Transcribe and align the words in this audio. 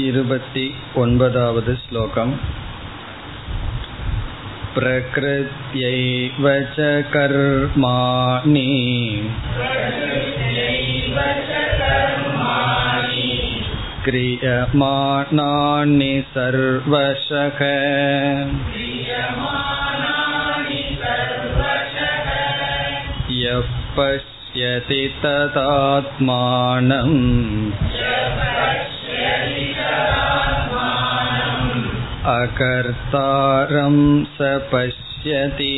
इरुपति 0.00 0.62
ओन्पदावद् 0.98 1.66
श्लोकम् 1.80 2.30
प्रकृत्यैव 4.76 6.46
च 6.76 6.86
कर्माणि 7.12 8.62
क्रियमाणानि 14.06 16.10
सर्वशः 16.36 17.60
यः 23.42 23.68
पश्यति 23.98 25.02
तदात्मानम् 25.24 27.20
अकर्तारं 32.32 33.96
स 34.36 34.50
पश्यति 34.70 35.74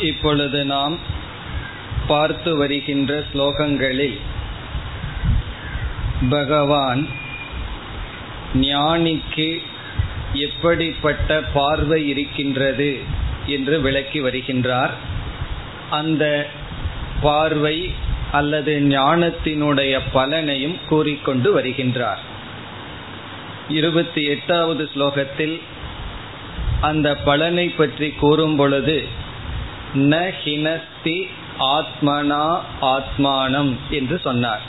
இப்பொழுது 0.00 0.60
நாம் 0.64 0.94
பார்த்து 2.06 2.50
வருகின்ற 2.56 3.12
ஸ்லோகங்களில் 3.30 4.18
பகவான் 6.30 7.02
ஞானிக்கு 8.62 9.48
எப்படிப்பட்ட 10.40 11.40
பார்வை 11.54 12.00
இருக்கின்றது 12.08 12.90
என்று 13.46 13.76
விளக்கி 13.80 14.20
வருகின்றார் 14.20 14.94
அந்த 15.89 16.47
பார்வை 17.21 17.93
அல்லது 18.31 18.79
ஞானத்தினுடைய 18.81 19.99
பலனையும் 20.13 20.77
கூறிக்கொண்டு 20.89 21.59
வருகின்றார். 21.59 22.21
இருபத்தி 23.69 24.23
எட்டாவது 24.23 24.89
ஸ்லோகத்தில் 24.95 25.61
அந்த 26.81 27.17
பலனை 27.17 27.69
பற்றி 27.69 28.09
கூறும் 28.09 28.55
பொழுது 28.55 29.07
ந 29.95 30.31
ஹினஸ்தி 30.43 31.27
ஆத்மனா 31.59 32.59
ஆத்மானம் 32.81 33.75
என்று 33.89 34.19
சொன்னார். 34.19 34.61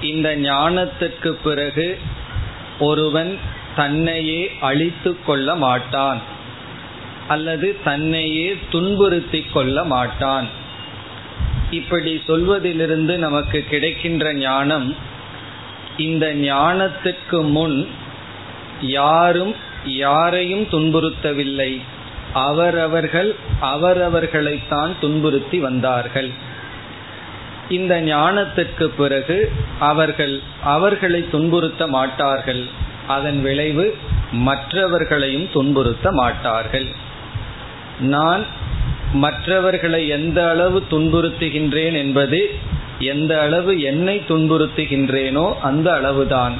இந்த 0.00 0.36
ஞானத்திற்கு 0.36 1.28
பிறகு 1.28 1.98
ஒருவன் 2.78 3.38
தன்னையே 3.76 4.50
அழித்து 4.60 5.24
கொள்ள 5.24 5.54
மாட்டான். 5.54 6.36
அல்லது 7.28 7.76
தன்னையே 7.84 8.56
துன்புறுத்தி 8.70 9.46
கொள்ள 9.52 9.84
மாட்டான். 9.84 10.48
இப்படி 11.70 12.22
சொல்வதிலிருந்து 12.26 13.18
நமக்கு 13.18 13.64
கிடைக்கின்ற 13.70 14.34
ஞானம் 14.34 14.96
இந்த 15.96 16.34
ஞானத்துக்கு 16.34 17.50
முன் 17.50 17.88
யாரும் 18.80 19.54
யாரையும் 19.84 20.62
துன்புறுத்தவில்லை. 20.62 21.80
அவரவர்கள் 22.32 23.34
அவரவர்களைத்தான் 23.62 24.92
துன்புறுத்தி 25.00 25.58
வந்தார்கள். 25.58 26.30
இந்த 27.68 28.00
ஞானத்திற்கு 28.00 28.84
பிறகு 28.84 29.52
அவர்கள் 29.78 30.40
அவர்களை 30.62 31.28
துன்புறுத்த 31.32 31.88
மாட்டார்கள். 31.88 32.64
அதன் 33.06 33.42
விளைவு 33.42 33.96
மற்றவர்களையும் 34.32 35.48
துன்புறுத்த 35.52 36.12
மாட்டார்கள். 36.12 37.06
நான் 38.00 38.44
மற்றவர்களை 39.12 40.08
எந்த 40.08 40.48
அளவு 40.48 40.82
துன்புறுத்துகின்றேன் 40.90 41.92
என்பது 41.92 42.50
எந்த 42.98 43.40
அளவு 43.40 43.80
என்னை 43.80 44.22
துன்புறுத்துகின்றேனோ 44.28 45.54
அந்த 45.60 45.92
அளவுதான். 45.92 46.54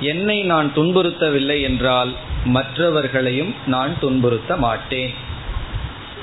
என்னை 0.00 0.42
நான் 0.42 0.72
துன்புறுத்தவில்லை 0.76 1.62
என்றால் 1.62 2.12
மற்றவர்களையும் 2.44 3.54
நான் 3.66 3.96
துன்புறுத்த 4.00 4.56
மாட்டேன். 4.56 5.12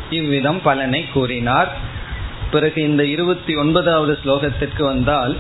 இவ்விதம் 0.10 0.62
பலனை 0.62 1.06
கூறினார். 1.14 1.70
பிறகு 2.52 2.82
இந்த 2.82 3.06
இருபத்தி 3.06 3.56
ஒன்பதாவது 3.56 4.20
ஸ்லோகத்திற்கு 4.26 4.84
வந்தால் 4.84 5.38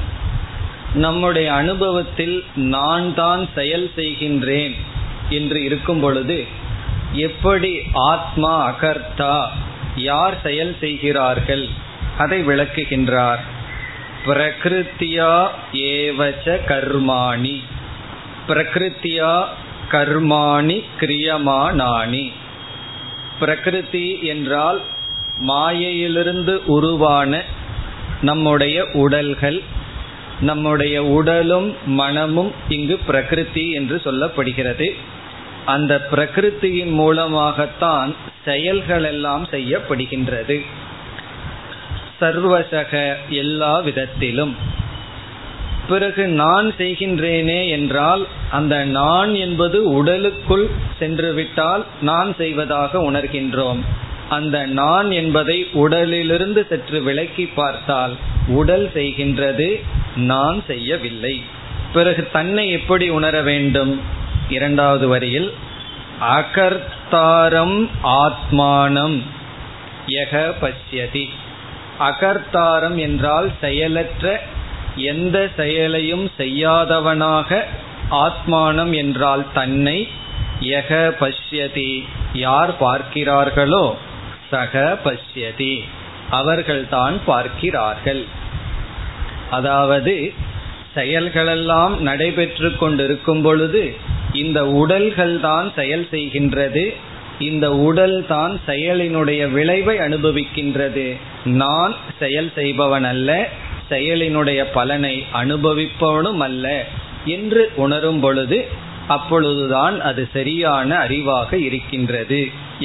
நம்முடைய 0.93 1.53
அனுபவத்தில் 1.53 2.43
நான் 2.55 3.13
தான் 3.13 3.47
செயல் 3.55 3.89
செய்கின்றேன் 3.95 4.75
என்று 5.29 5.63
இருக்கும் 5.63 5.99
பொழுது 5.99 6.45
எப்படி 7.11 7.81
ஆத்மா 7.93 8.71
அகர்த்தா 8.71 9.47
யார் 9.95 10.41
செயல் 10.41 10.75
செய்கிறார்கள் 10.79 11.67
அதை 12.17 12.47
விளக்குகின்றார். 12.47 13.39
பிரகிருத்தியா 14.25 15.47
ஏவச்ச 15.73 16.59
கர்மாணி. 16.67 17.61
பிரகிருத்தியா 18.47 19.45
கர்மாணி 19.91 20.83
கிரியமானானி 20.99 22.31
பிரகிருதி 23.39 24.19
என்றால் 24.21 24.81
மாயையிலிருந்து 25.37 26.65
உருவான 26.65 27.43
நம்முடைய 28.21 28.87
உடல்கள் 28.93 29.61
நம்முடைய 30.41 31.03
உடலும் 31.03 31.75
மனமும் 31.85 32.51
இங்கு 32.69 32.99
பிரகிருதி 33.07 33.71
என்று 33.71 34.01
சொல்லப்படுகிறது. 34.05 34.95
அந்த 35.65 36.07
பிரகிருத்தியின் 36.11 36.91
மூலமாகத்தான் 36.91 38.15
செயல்கள் 38.45 39.03
எல்லாம் 39.03 39.47
செய்யப்படுகின்றது. 39.51 40.65
சர்வசக 42.21 43.13
எல்லா 43.29 43.79
விதத்திலும். 43.79 44.55
பிறகு 45.89 46.27
நான் 46.27 46.73
செய்கின்றேனே 46.77 47.69
என்றால் 47.69 48.27
அந்த 48.51 48.85
நான் 48.85 49.33
என்பது 49.33 49.91
உடலுக்குள் 49.91 50.69
சென்றுவிட்டால் 50.99 51.85
நான் 52.01 52.35
செய்வதாக 52.35 53.11
உணர்கின்றோம். 53.11 53.79
அந்த 54.29 54.65
நான் 54.65 55.11
என்பதை 55.11 55.67
உடலிலிருந்து 55.73 56.65
சற்று 56.69 57.01
விலக்கி 57.01 57.45
பார்த்தால் 57.45 58.15
உடல் 58.47 58.91
செய்கின்றது 58.93 59.83
நான் 60.15 60.63
செய்யவில்லை. 60.67 61.41
பிறகு 61.93 62.23
தன்னை 62.31 62.65
எப்படி 62.69 63.05
உணர 63.09 63.35
வேண்டும்? 63.41 63.93
இரண்டாவது 64.49 65.07
வரியில் 65.07 65.49
அகர்த்தாரம் 66.37 67.77
ஆத்மானம் 68.23 69.17
யக 70.07 70.53
பசியதி. 70.59 71.25
அகர்த்தாரம் 71.99 72.97
என்றால் 72.97 73.49
செயலற்ற 73.61 74.25
எந்த 74.95 75.37
செயலையும் 75.55 76.25
செய்யாதவனாக 76.37 77.59
ஆத்மானம் 78.25 78.93
என்றால் 78.93 79.43
தன்னை 79.53 79.97
யக 80.59 80.91
பஷ்யதி 81.19 81.91
யார் 82.33 82.73
பார்க்கிறார்களோ 82.79 83.85
சக 84.51 84.99
பஷ்யதி 85.03 85.73
அவர்கள்தான் 86.29 87.15
பார்க்கிறார்கள். 87.25 88.23
அதாவது 89.49 90.15
செயல்களெல்லாம் 90.95 91.93
நடைபெற்று 91.99 92.69
கொண்டிருக்கும் 92.77 93.41
பொழுது 93.41 93.83
இந்த 94.33 94.59
உடல்கள் 94.81 95.39
தான் 95.39 95.67
செயல் 95.75 96.07
செய்கின்றது. 96.11 96.83
இந்த 97.39 97.65
உடல் 97.87 98.25
தான் 98.27 98.53
செயலினுடைய 98.67 99.41
விளைவை 99.51 99.95
அனுபவிக்கின்றது. 99.97 101.05
நான் 101.61 101.93
செயல் 102.19 102.51
செய்பவன் 102.55 103.03
அல்ல 103.03 103.29
செயலினுடைய 103.89 104.61
பலனை 104.73 105.15
அனுபவிப்பவனும் 105.33 106.43
அல்ல 106.47 106.65
என்று 107.25 107.63
உணரும் 107.75 108.19
பொழுது 108.19 108.59
அப்பொழுதுதான் 109.07 109.95
அது 110.09 110.23
சரியான 110.33 110.89
அறிவாக 111.07 111.53
இருக்கின்றது 111.53 112.41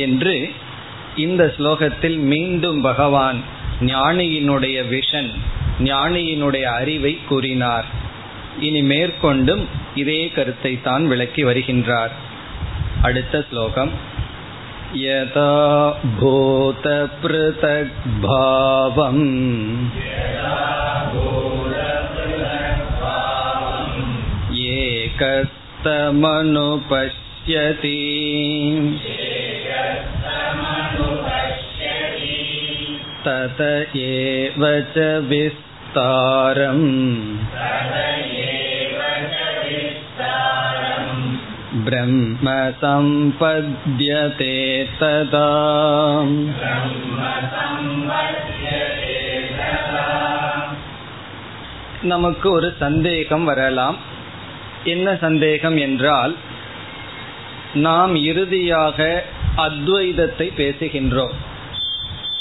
என்று 0.07 0.35
இந்த 1.17 1.43
ஸ்லோகத்தில் 1.59 2.19
மீண்டும் 2.33 2.81
பகவான் 2.81 3.39
ஞானியினுடைய 3.81 4.79
விஷன் 4.95 5.31
ஞானியினுடைய 5.85 6.67
அறிவை 6.81 7.13
கூறினார். 7.29 7.87
இனி 8.60 8.82
மேற்கொண்டும் 8.84 9.64
இதே 9.96 10.22
கருத்தை 10.36 10.74
தான் 10.82 11.06
விளக்கி 11.08 11.44
வருகின்றார் 11.44 12.16
அடுத்த 13.02 13.36
ஸ்லோகம் 13.50 13.94
यथा 14.94 15.52
भूतपृथग्भावम् 17.82 19.22
एकस्तमनुपश्यति 26.64 27.98
तत 33.26 33.62
एव 33.98 34.64
च 34.94 34.98
विस्तारम् 35.95 36.89
ब्रह्म 41.85 42.47
सम्पद्यते 42.81 44.55
तदा 45.01 45.51
நமக்கு 52.03 52.51
ஒரு 52.51 52.75
சந்தேகம் 52.79 53.45
வரலாம். 53.45 53.97
என்ன 54.85 55.17
சந்தேகம் 55.17 55.77
என்றால் 55.77 56.37
நாம் 57.75 58.15
இறுதியாக 58.15 59.25
அத்வைதத்தை 59.57 60.53
பேசுகின்றோம். 60.57 61.37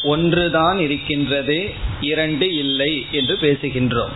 ஒன்றுதான் 0.06 0.78
இருக்கின்றது 0.80 1.58
இரண்டு 2.02 2.48
இல்லை 2.54 3.06
என்று 3.12 3.38
பேசுகின்றோம். 3.42 4.14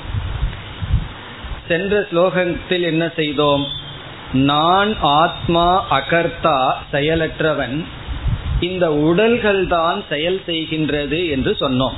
சென்ற 1.67 2.07
ஸ்லோகத்தில் 2.11 2.81
என்ன 2.81 3.11
செய்தோம்? 3.15 3.65
நான் 4.33 4.91
ஆத்மா 5.01 5.67
அகர்த்தா 5.91 6.57
செயலற்றவன் 6.91 7.83
இந்த 8.59 8.93
உடல்கள் 8.93 9.67
தான் 9.67 10.03
செயல் 10.09 10.41
செய்கின்றது 10.47 11.29
என்று 11.29 11.51
சொன்னோம். 11.59 11.97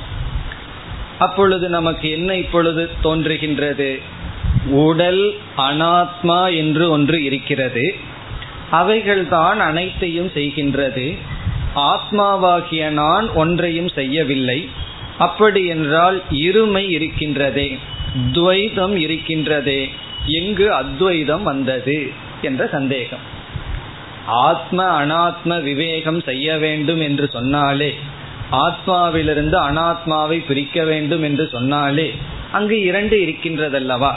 அப்பொழுது 1.18 1.68
நமக்கு 1.68 2.10
என்ன 2.10 2.36
இப்பொழுது 2.36 2.90
தோன்றுகின்றது? 3.04 4.00
உடல் 4.66 5.34
அனாத்மா 5.56 6.56
என்று 6.56 6.90
ஒன்று 6.90 7.24
இருக்கிறது. 7.24 7.94
அவைகள்தான் 8.72 9.58
அனைத்தையும் 9.60 10.30
செய்கின்றது. 10.34 11.18
ஆத்மாவாகிய 11.74 12.88
நான் 12.88 13.28
ஒன்றையும் 13.28 13.88
செய்யவில்லை. 13.88 14.68
அப்படி 15.18 15.66
என்றால் 15.66 16.22
இருமை 16.30 16.84
இருக்கின்றதே 16.88 17.78
துவைதம் 18.32 18.94
இருக்கின்றதே 18.94 19.90
எங்கு 20.26 20.74
அத்வைதம் 20.74 21.42
வந்தது 21.42 22.10
என்ற 22.42 22.66
சந்தேகம். 22.66 23.40
ஆத்ம 24.26 25.04
அனாத்ம 25.04 25.62
விவேகம் 25.62 26.20
செய்ய 26.20 26.58
வேண்டும் 26.58 27.00
என்று 27.00 27.28
சொன்னாலே 27.32 27.94
ஆத்மாவிலிருந்து 28.50 29.56
அனாத்மாவை 29.70 30.44
பிரிக்க 30.46 30.84
வேண்டும் 30.84 31.22
என்று 31.22 31.48
சொன்னாலே 31.52 32.14
அங்கு 32.52 32.80
இரண்டு 32.80 33.16
இருக்கின்றதல்லவா? 33.16 34.12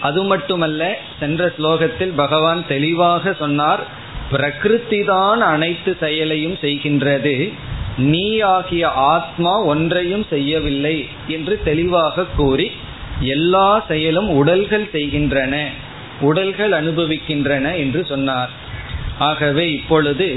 அது 0.00 0.22
மட்டுமல்ல 0.22 0.98
சென்ற 1.20 1.52
ஸ்லோகத்தில் 1.58 2.12
பகவான் 2.14 2.66
தெளிவாக 2.66 3.32
சொன்னார் 3.32 4.02
பிரகிருதி 4.30 5.00
தான் 5.04 5.40
அனைத்து 5.40 5.96
செயலையும் 6.00 6.56
செய்கின்றது. 6.60 7.52
நீ 7.96 8.40
ஆகிய 8.40 8.84
ஆத்மா 8.88 9.52
ஒன்றையும் 9.72 10.24
செய்யவில்லை 10.30 10.96
என்று 11.26 11.54
தெளிவாக 11.64 12.26
கூறி 12.36 12.70
எல்லா 13.34 13.68
செயலும் 13.88 14.28
உடல்கள் 14.28 14.86
செய்கின்றன 14.92 15.54
உடல்கள் 16.20 16.72
அனுபவிக்கின்றன 16.72 17.66
என்று 17.76 18.00
சொன்னார். 18.04 18.50
ஆகவே 19.18 19.72
இப்பொழுது 19.72 20.28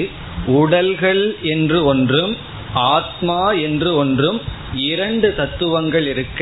உடல்கள் 0.61 1.23
என்று 1.41 1.85
ஒன்றும் 1.85 2.35
ஆத்மா 2.73 3.41
என்று 3.67 3.95
ஒன்றும் 3.95 4.39
இரண்டு 4.91 5.27
தத்துவங்கள் 5.35 6.07
இருக்க 6.07 6.41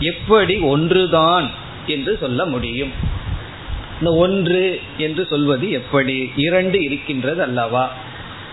எப்படி 0.00 0.58
ஒன்றுதான் 0.72 1.50
என்று 1.86 2.18
சொல்ல 2.20 2.44
முடியும். 2.46 2.92
இந்த 4.00 4.10
ஒன்று 4.14 4.80
என்று 4.96 5.26
சொல்வது 5.26 5.70
எப்படி? 5.70 6.32
இரண்டு 6.36 6.82
இருக்கின்றது 6.82 7.42
அல்லவா? 7.42 7.84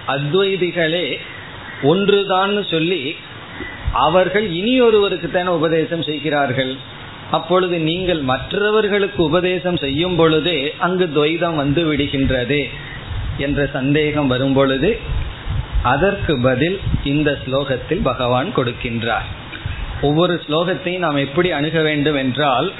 அத்வைதிகளே 0.08 1.18
ஒன்றுதான் 1.82 2.66
சொல்லி 2.66 3.16
அவர்கள் 3.92 4.52
இனி 4.52 4.82
ஒருவருக்கு 4.82 5.32
தானே 5.32 5.50
உபதேசம் 5.50 6.04
செய்கிறார்கள். 6.04 6.74
அப்பொழுது 7.32 7.80
நீங்கள் 7.80 8.22
மற்றவர்களுக்கு 8.22 9.24
உபதேசம் 9.24 9.78
செய்யும் 9.78 10.16
பொழுதே 10.16 10.74
அங்கு 10.78 11.06
துவைதம் 11.16 11.56
வந்து 11.56 11.94
விடுகின்றது 11.94 12.70
என்ற 13.38 13.70
சந்தேகம் 13.74 14.28
வரும் 14.28 14.54
பொழுது 14.54 15.00
அதற்கு 15.84 16.34
பதில் 16.42 16.80
இந்த 17.04 17.30
ஸ்லோகத்தில் 17.46 18.04
பகவான் 18.04 18.50
கொடுக்கின்றார். 18.56 19.30
ஒவ்வொரு 20.02 20.42
ஸ்லோகத்தையும் 20.50 21.06
நாம் 21.06 21.16
எப்படி 21.16 21.52
அணுக 21.52 21.82
வேண்டும் 21.82 22.16
என்றால் 22.16 22.72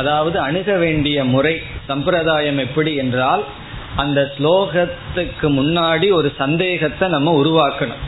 அதாவது 0.00 0.36
அணுக 0.40 0.70
வேண்டிய 0.76 1.18
முறை 1.32 1.54
சம்பிரதாயம் 1.86 2.60
எப்படி 2.66 2.92
என்றால் 2.94 3.42
அந்த 3.96 4.20
ஸ்லோகத்துக்கு 4.36 5.46
முன்னாடி 5.58 6.08
ஒரு 6.18 6.28
சந்தேகத்தை 6.42 7.06
நம்ம 7.08 7.32
உருவாக்கணும். 7.42 8.02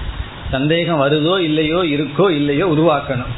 சந்தேகம் 0.50 1.02
வருதோ 1.02 1.34
இல்லையோ 1.48 1.80
இருக்கோ 1.94 2.26
இல்லையோ 2.40 2.66
உருவாக்கணும். 2.74 3.32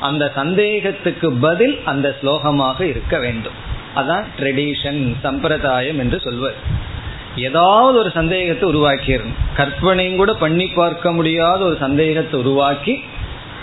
அந்த 0.00 0.24
சந்தேகத்துக்கு 0.34 1.28
பதில் 1.46 1.76
அந்த 1.84 2.06
ஸ்லோகமாக 2.18 2.78
இருக்க 2.92 3.14
வேண்டும். 3.18 3.56
அதான் 4.00 4.24
ட்ரெடிஷன் 4.38 5.00
சம்பிரதாயம் 5.22 6.00
என்று 6.02 6.18
சொல்வது. 6.20 6.58
ஏதாவது 7.46 7.96
ஒரு 8.02 8.10
சந்தேகத்தை 8.10 8.64
உருவாக்கிடணும். 8.72 9.38
கற்பனையும் 9.56 10.20
கூட 10.20 10.32
பண்ணி 10.44 10.66
பார்க்க 10.78 11.12
முடியாத 11.12 11.60
ஒரு 11.64 11.76
சந்தேகத்தை 11.86 12.36
உருவாக்கி 12.42 12.94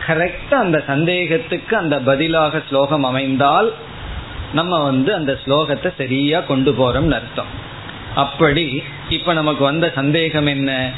கரெக்டா 0.07 0.55
அந்த 0.65 0.77
சந்தேகத்துக்கு 0.87 1.73
அந்த 1.75 1.95
பதிலாக 2.09 2.61
ஸ்லோகம் 2.69 3.05
அமைந்தால் 3.09 3.69
நம்ம 4.53 4.83
வந்து 4.83 5.13
அந்த 5.13 5.39
ஸ்லோகத்தை 5.45 5.93
சரியா 5.97 6.39
கொண்டு 6.39 6.71
போறோம்னு 6.71 7.11
அர்த்தம். 7.11 7.51
அப்படி 8.15 8.83
இப்ப 9.09 9.33
நமக்கு 9.33 9.63
வந்த 9.63 9.91
சந்தேகம் 9.95 10.45
என்ன? 10.45 10.91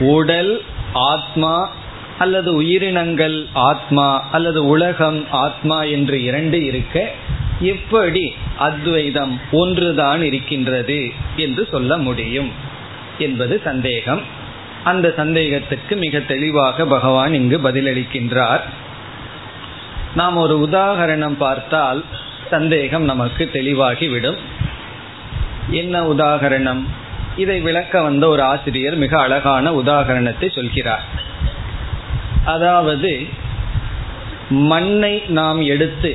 உடல் 0.00 0.62
ஆத்மா 0.92 1.70
அல்லது 2.18 2.54
உயிரினங்கள் 2.54 3.46
ஆத்மா 3.52 4.28
அல்லது 4.32 4.66
உலகம் 4.66 5.24
ஆத்மா 5.30 5.82
என்று 5.82 6.22
இரண்டு 6.22 6.64
இருக்க 6.64 7.10
எப்படி 7.60 8.34
அத்வைதம் 8.58 9.40
ஒன்றுதான் 9.52 10.22
இருக்கின்றது 10.22 11.12
என்று 11.36 11.68
சொல்ல 11.70 11.98
முடியும் 11.98 12.50
என்பது 13.18 13.60
சந்தேகம். 13.64 14.22
அந்த 14.84 15.12
சந்தேகத்துக்கு 15.16 15.96
மிக 15.96 16.20
தெளிவாக 16.20 16.84
பகவான் 16.84 17.34
இங்கு 17.34 17.58
பதிலளிக்கின்றார். 17.58 18.60
நாம் 20.14 20.36
ஒரு 20.36 20.68
உதாகரணம் 20.70 21.38
பார்த்தால் 21.38 22.04
சந்தேகம் 22.50 23.04
நமக்கு 23.04 23.44
தெளிவாகிவிடும். 23.52 24.38
என்ன 25.70 26.00
உதாகரணம்? 26.00 26.82
இதை 27.36 27.60
விளக்க 27.60 28.02
வந்த 28.02 28.24
ஒரு 28.28 28.42
ஆசிரியர் 28.42 28.96
மிக 28.96 29.20
அழகான 29.20 29.70
உதாகரணத்தை 29.70 30.48
சொல்கிறார். 30.54 31.04
அதாவது 32.44 33.12
மண்ணை 34.50 35.14
நாம் 35.28 35.60
எடுத்து 35.60 36.12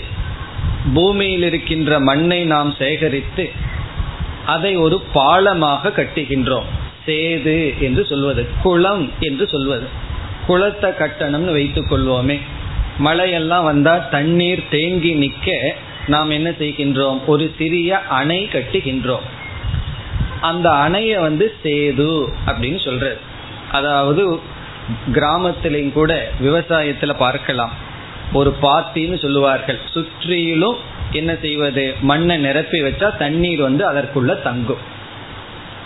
பூமியில் 0.93 1.43
இருக்கின்ற 1.43 1.99
மண்ணை 1.99 2.39
நாம் 2.43 2.71
சேகரித்து 2.79 3.45
அதை 4.45 4.75
ஒரு 4.75 4.97
பாலமாக 5.13 5.91
கட்டுகின்றோம். 5.91 6.69
சேது 7.05 7.57
என்று 7.79 8.05
சொல்வது 8.05 8.43
குளம் 8.63 9.11
என்று 9.19 9.47
சொல்வது. 9.47 9.87
குளத்தை 10.47 10.89
கட்டணம்னு 10.91 11.51
வைத்துக் 11.51 11.89
கொள்வோமே. 11.91 12.37
மழையெல்லாம் 12.99 13.63
வந்தால் 13.63 14.09
தண்ணீர் 14.09 14.69
தேங்கி 14.69 15.13
நிற்க 15.13 15.49
நாம் 16.07 16.29
என்ன 16.29 16.49
செய்கின்றோம்? 16.49 17.25
ஒரு 17.25 17.53
சிறிய 17.57 17.99
அணை 17.99 18.49
கட்டுகின்றோம். 18.51 19.25
அந்த 20.41 20.69
அணையை 20.69 21.19
வந்து 21.19 21.53
சேது 21.63 22.27
அப்படின்னு 22.45 22.83
சொல்றது. 22.83 23.17
அதாவது 23.71 24.39
கிராமத்திலையும் 25.13 25.91
கூட 25.91 26.29
விவசாயத்துல 26.41 27.15
பார்க்கலாம். 27.17 27.73
ஒரு 28.33 28.55
பாத்தின்னு 28.61 29.21
சொல்லுவார்கள். 29.21 29.79
சுற்றிலும் 29.91 30.77
என்ன 31.11 31.35
செய்வது? 31.41 31.95
மண்ணை 32.01 32.37
நிரப்பி 32.37 32.81
வச்சா 32.81 33.17
தண்ணீர் 33.17 33.61
வந்து 33.61 33.91
அதற்குள்ள 33.91 34.41
தங்கும். 34.41 34.93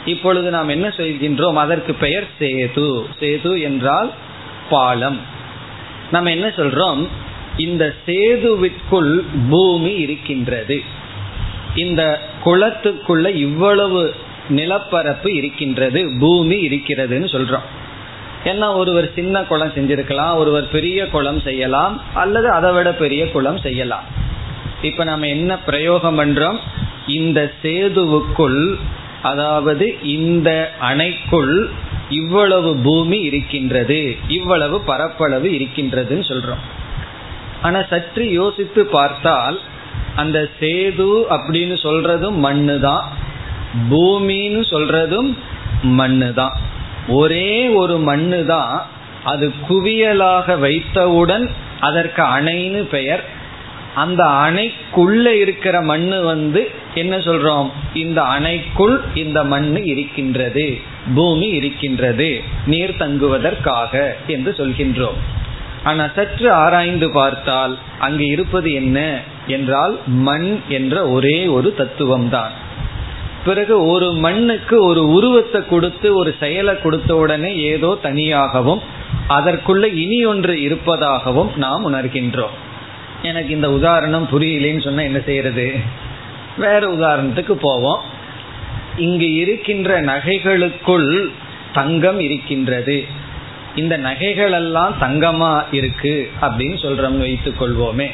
இப்பொழுது 0.05 0.49
நாம் 0.49 0.67
என்ன 0.67 0.87
செய்கின்றோம்? 0.87 1.53
அதற்கு 1.53 1.93
பெயர் 1.93 2.27
சேது. 2.39 3.05
சேது 3.19 3.61
என்றால் 3.61 4.11
பாலம். 4.69 5.19
நம்ம 6.11 6.29
என்ன 6.29 6.47
சொல்றோம்? 6.47 7.07
இந்த 7.65 7.83
சேதுவிற்குள் 8.05 9.13
பூமி 9.49 9.93
இருக்கின்றது. 9.95 10.77
இந்த 11.75 12.01
குளத்துக்குள்ள 12.45 13.35
இவ்வளவு 13.35 14.13
நிலப்பரப்பு 14.49 15.29
இருக்கின்றது 15.33 15.99
பூமி 16.19 16.57
இருக்கிறதுன்னு 16.67 17.29
சொல்றோம். 17.35 17.67
ஏன்னா 18.45 18.67
ஒருவர் 18.75 19.07
சின்ன 19.13 19.43
குளம் 19.43 19.73
செஞ்சிருக்கலாம் 19.75 20.35
ஒருவர் 20.35 20.67
பெரிய 20.69 21.07
குளம் 21.07 21.39
செய்யலாம் 21.39 22.01
அல்லது 22.13 22.49
அதை 22.51 22.71
விட 22.71 22.93
பெரிய 22.93 23.31
குளம் 23.31 23.59
செய்யலாம். 23.59 24.05
இப்ப 24.81 25.03
நம்ம 25.03 25.27
என்ன 25.27 25.57
பிரயோகம் 25.57 26.19
பண்றோம்? 26.19 26.59
இந்த 27.07 27.39
சேதுவுக்குள் 27.63 28.75
அதாவது 29.21 29.85
இந்த 30.03 30.49
அணைக்குள் 30.81 31.53
இவ்வளவு 32.09 32.75
பூமி 32.75 33.19
இருக்கின்றது 33.19 34.17
இவ்வளவு 34.27 34.77
பரப்பளவு 34.81 35.49
இருக்கின்றதுன்னு 35.49 36.25
சொல்றோம். 36.31 36.63
ஆனா 37.61 37.81
சற்று 37.89 38.31
யோசித்து 38.31 38.85
பார்த்தால் 38.85 39.59
அந்த 40.15 40.49
சேது 40.59 41.09
அப்படின்னு 41.29 41.75
சொல்றதும் 41.83 42.37
மண்ணு 42.37 42.79
தான் 42.79 43.03
பூமின்னு 43.89 44.61
சொல்றதும் 44.69 45.37
மண்ணு 45.81 46.33
தான் 46.33 46.55
ஒரே 47.07 47.67
ஒரு 47.69 47.97
மண்ணு 47.97 48.45
தான் 48.45 48.85
அது 49.23 49.51
குவியலாக 49.67 50.59
வைத்தவுடன் 50.59 51.49
அதற்கு 51.79 52.21
அணைன்னு 52.21 52.81
பெயர். 52.83 53.23
அந்த 53.95 54.23
அணைக்குள்ள 54.23 55.25
இருக்கிற 55.25 55.81
மண்ணு 55.81 56.23
வந்து 56.23 56.71
என்ன 56.93 57.17
சொல்றோம்? 57.17 57.69
இந்த 57.93 58.21
அணைக்குள் 58.21 58.99
இந்த 59.13 59.43
மண்ணு 59.43 59.85
இருக்கின்றது. 59.85 60.77
பூமி 61.15 61.47
இருக்கின்றது. 61.47 62.41
நீர் 62.65 62.97
தங்குவதற்காக 62.97 64.15
என்று 64.27 64.55
சொல்கின்றோம். 64.57 65.19
ஆனா 65.83 66.09
சற்று 66.15 66.51
ஆராய்ந்து 66.51 67.09
பார்த்தால் 67.09 67.77
அங்கு 67.99 68.25
இருப்பது 68.25 68.73
என்ன 68.73 69.19
என்றால் 69.47 69.99
மண் 70.05 70.59
என்ற 70.67 71.09
ஒரே 71.09 71.45
ஒரு 71.45 71.73
தத்துவம் 71.73 72.29
தான் 72.29 72.51
பிறகு 73.45 73.87
ஒரு 73.87 74.11
மண்ணுக்கு 74.11 74.83
ஒரு 74.83 75.07
உருவத்தை 75.07 75.67
கொடுத்து 75.67 76.15
ஒரு 76.15 76.35
செயலை 76.39 76.81
கொடுத்த 76.81 77.15
உடனே 77.15 77.55
ஏதோ 77.55 77.97
தனியாகவும் 78.01 78.81
அதற்குள்ள 79.29 79.93
இனி 79.93 80.25
ஒன்று 80.25 80.61
இருப்பதாகவும் 80.61 81.51
நாம் 81.55 81.93
உணர்கின்றோம். 81.93 82.55
எனக்கு 83.21 83.49
இந்த 83.49 83.71
உதாரணம் 83.71 84.27
புரியலேன்னு 84.31 84.83
சொன்னா 84.83 85.01
என்ன 85.01 85.19
செய்யறது? 85.19 85.75
வேற 86.57 86.87
உதாரணத்துக்கு 86.87 87.51
போவோம். 87.51 88.01
இங்கு 88.97 89.33
இருக்கின்ற 89.33 90.01
நகைகளுக்குள் 90.01 91.31
தங்கம் 91.73 92.19
இருக்கின்றது. 92.19 93.05
இந்த 93.75 93.97
நகைகள் 93.97 94.51
எல்லாம் 94.51 94.95
தங்கமா 95.01 95.63
இருக்கு 95.71 96.29
அப்படின்னு 96.41 96.75
சொல்றோம்னு 96.81 97.17
வைத்துக் 97.17 97.61
கொள்வோமே. 97.61 98.07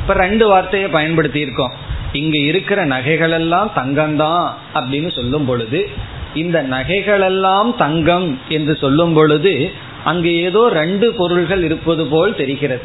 இப்ப 0.00 0.12
ரெண்டு 0.12 0.48
வார்த்தையை 0.48 0.88
பயன்படுத்தி 0.88 1.40
இருக்கோம் 1.40 1.72
இங்க 2.12 2.38
இருக்கிற 2.38 2.84
நகைகள் 2.84 3.30
எல்லாம் 3.30 3.72
தங்கம்தான் 3.76 4.50
அப்படின்னு 4.74 5.14
சொல்லும் 5.14 5.44
பொழுது 5.44 5.88
இந்த 6.34 6.62
நகைகள் 6.62 7.20
எல்லாம் 7.20 7.76
தங்கம் 7.76 8.38
என்று 8.48 8.76
சொல்லும் 8.76 9.12
பொழுது 9.12 9.70
அங்கு 10.04 10.36
ஏதோ 10.36 10.68
ரெண்டு 10.72 11.12
பொருள்கள் 11.12 11.64
இருப்பது 11.64 12.06
போல் 12.06 12.36
தெரிகிறது. 12.36 12.82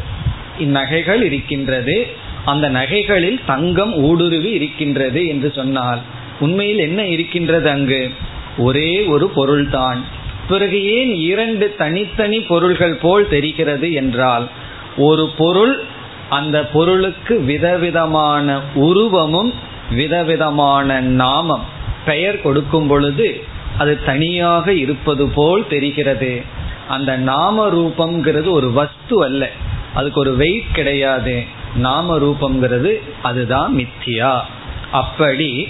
இந்நகைகள் 0.59 1.23
இருக்கின்றது 1.23 2.07
அந்த 2.45 2.69
நகைகளில் 2.69 3.39
தங்கம் 3.45 3.95
ஊடுருவி 3.95 4.49
இருக்கின்றது 4.49 5.27
என்று 5.27 5.51
சொன்னால் 5.55 5.99
உண்மையில் 6.39 6.77
என்ன 6.77 7.07
இருக்கின்றது 7.07 7.69
அங்கு? 7.69 8.11
ஒரே 8.57 9.05
ஒரு 9.05 9.29
பொருள்தான். 9.29 10.05
பிறகு 10.51 10.77
ஏன் 10.85 11.13
இரண்டு 11.15 11.75
தனித்தனி 11.77 12.39
பொருள்கள் 12.39 12.95
போல் 12.95 13.29
தெரிகிறது 13.29 13.93
என்றால் 13.93 14.47
ஒரு 14.97 15.29
பொருள் 15.37 15.81
அந்த 16.29 16.65
பொருளுக்கு 16.65 17.39
விதவிதமான 17.39 18.61
உருவமும் 18.75 19.53
விதவிதமான 19.91 21.01
நாமம் 21.01 21.65
பெயர் 22.05 22.41
கொடுக்கும் 22.41 22.87
பொழுது 22.87 23.43
அது 23.77 24.03
தனியாக 24.03 24.73
இருப்பது 24.73 25.27
போல் 25.27 25.67
தெரிகிறது. 25.67 26.41
அந்த 26.87 27.17
நாம 27.17 27.67
ரூபம்ங்கிறது 27.69 28.49
ஒரு 28.49 28.71
வஸ்து 28.71 29.23
அல்ல. 29.23 29.49
அதுக்கு 29.93 30.19
ஒரு 30.19 30.35
வெயிட் 30.35 30.73
கிடையாது. 30.73 31.43
நாம 31.75 32.17
ரூபம்ங்கிறது 32.17 33.01
அதுதான் 33.21 33.75
மித்தியா. 33.75 34.39
அப்படி 34.91 35.67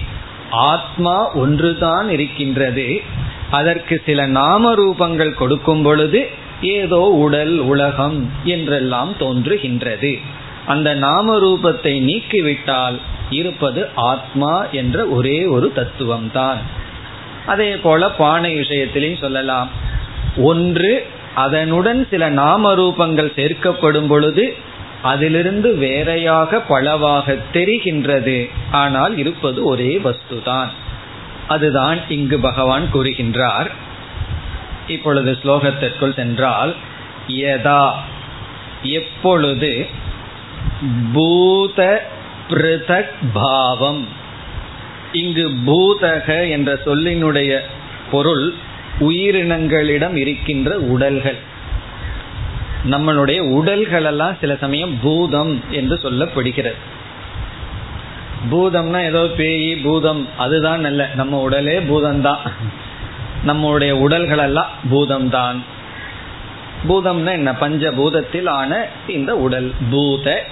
ஆத்மா 0.52 1.34
ஒன்றுதான் 1.34 2.10
இருக்கின்றது. 2.10 3.02
அதற்கு 3.58 3.96
சில 4.06 4.20
நாம 4.40 4.74
ரூபங்கள் 4.82 5.40
கொடுக்கும் 5.42 5.84
பொழுது 5.88 6.20
ஏதோ 6.76 7.02
உடல் 7.26 7.56
உலகம் 7.72 8.18
என்றெல்லாம் 8.54 9.12
தோன்றுகின்றது. 9.22 10.12
அந்த 10.74 10.90
நாம 11.06 11.38
ரூபத்தை 11.46 11.94
நீக்கிவிட்டால் 12.10 12.98
இருப்பது 13.40 13.82
ஆத்மா 14.12 14.54
என்ற 14.82 15.06
ஒரே 15.18 15.38
ஒரு 15.56 15.68
தத்துவம் 15.80 16.30
தான் 16.38 16.60
அதே 17.54 17.72
போல 17.86 18.10
பானை 18.20 18.52
விஷயத்திலையும் 18.60 19.24
சொல்லலாம். 19.26 19.70
ஒன்று 20.50 20.94
அதனுடன் 21.46 22.02
சில 22.12 22.24
நாம 22.42 22.74
ரூபங்கள் 22.82 23.36
சேர்க்கப்படும் 23.40 24.10
பொழுது 24.14 24.46
அதிலிருந்து 25.12 25.70
வேறையாக 25.84 26.60
பலவாக 26.72 27.36
தெரிகின்றது. 27.56 28.38
ஆனால் 28.82 29.14
இருப்பது 29.22 29.60
ஒரே 29.72 29.92
வஸ்து 30.08 30.38
தான் 30.50 30.72
அதுதான் 31.54 32.00
இங்கு 32.10 32.38
பகவான் 32.40 32.86
கூறுகின்றார். 32.94 33.70
இப்பொழுது 34.88 35.32
ஸ்லோகத்திற்குள் 35.44 36.16
சென்றால் 36.16 36.72
யதா 37.28 37.84
எப்பொழுது 38.96 39.72
பூத 41.14 41.80
பிருதக் 42.50 43.14
பாவம். 43.34 44.02
இங்கு 45.14 45.46
பூதக 45.68 46.50
என்ற 46.50 46.70
சொல்லினுடைய 46.86 47.52
பொருள் 48.12 48.46
உயிரினங்களிடம் 49.00 50.16
இருக்கின்ற 50.16 50.70
உடல்கள். 50.94 51.40
நம்மளுடைய 52.90 53.40
உடல்களெல்லாம் 53.58 54.40
சில 54.42 54.56
சமயம் 54.56 54.96
பூதம் 55.02 55.54
என்று 55.70 55.96
சொல்லப்படுகிறது. 56.04 56.80
பூதம்னா 58.50 59.04
ஏதோ 59.04 59.28
பேய் 59.38 59.76
பூதம் 59.76 60.28
அதுதான் 60.38 60.80
நல்ல. 60.80 61.10
நம்ம 61.16 61.40
உடலே 61.40 61.80
பூதம்தான். 61.80 62.38
நம்முடைய 63.44 63.98
உடல்கள் 63.98 64.38
எல்லாம் 64.38 64.70
பூதம்தான். 64.92 65.64
பூதம்னா 66.90 67.32
என்ன? 67.32 67.56
பஞ்ச 67.56 67.92
பூதத்தில் 67.92 68.50
ஆன 68.50 68.86
இந்த 69.08 69.38
உடல். 69.38 69.74
பூத 69.92 70.46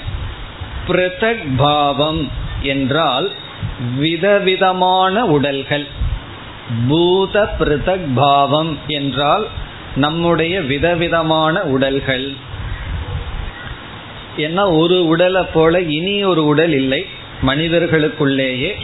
பிரதக் 0.88 1.48
பாவம் 1.58 2.32
என்றால் 2.62 3.32
விதவிதமான 3.98 5.26
உடல்கள். 5.26 5.88
பூத 6.88 7.50
பிரதக் 7.60 8.14
பாவம் 8.16 8.78
என்றால் 8.88 9.48
நம்முடைய 9.96 10.62
விதவிதமான 10.62 11.62
உடல்கள். 11.62 12.34
ஏன்னா 14.38 14.78
ஒரு 14.78 15.08
உடலை 15.08 15.44
போல 15.54 15.82
இனி 15.82 16.24
ஒரு 16.24 16.46
உடல் 16.46 16.72
இல்லை. 16.72 17.06
மனிதர்களுக்குள்ளேயே 17.42 18.76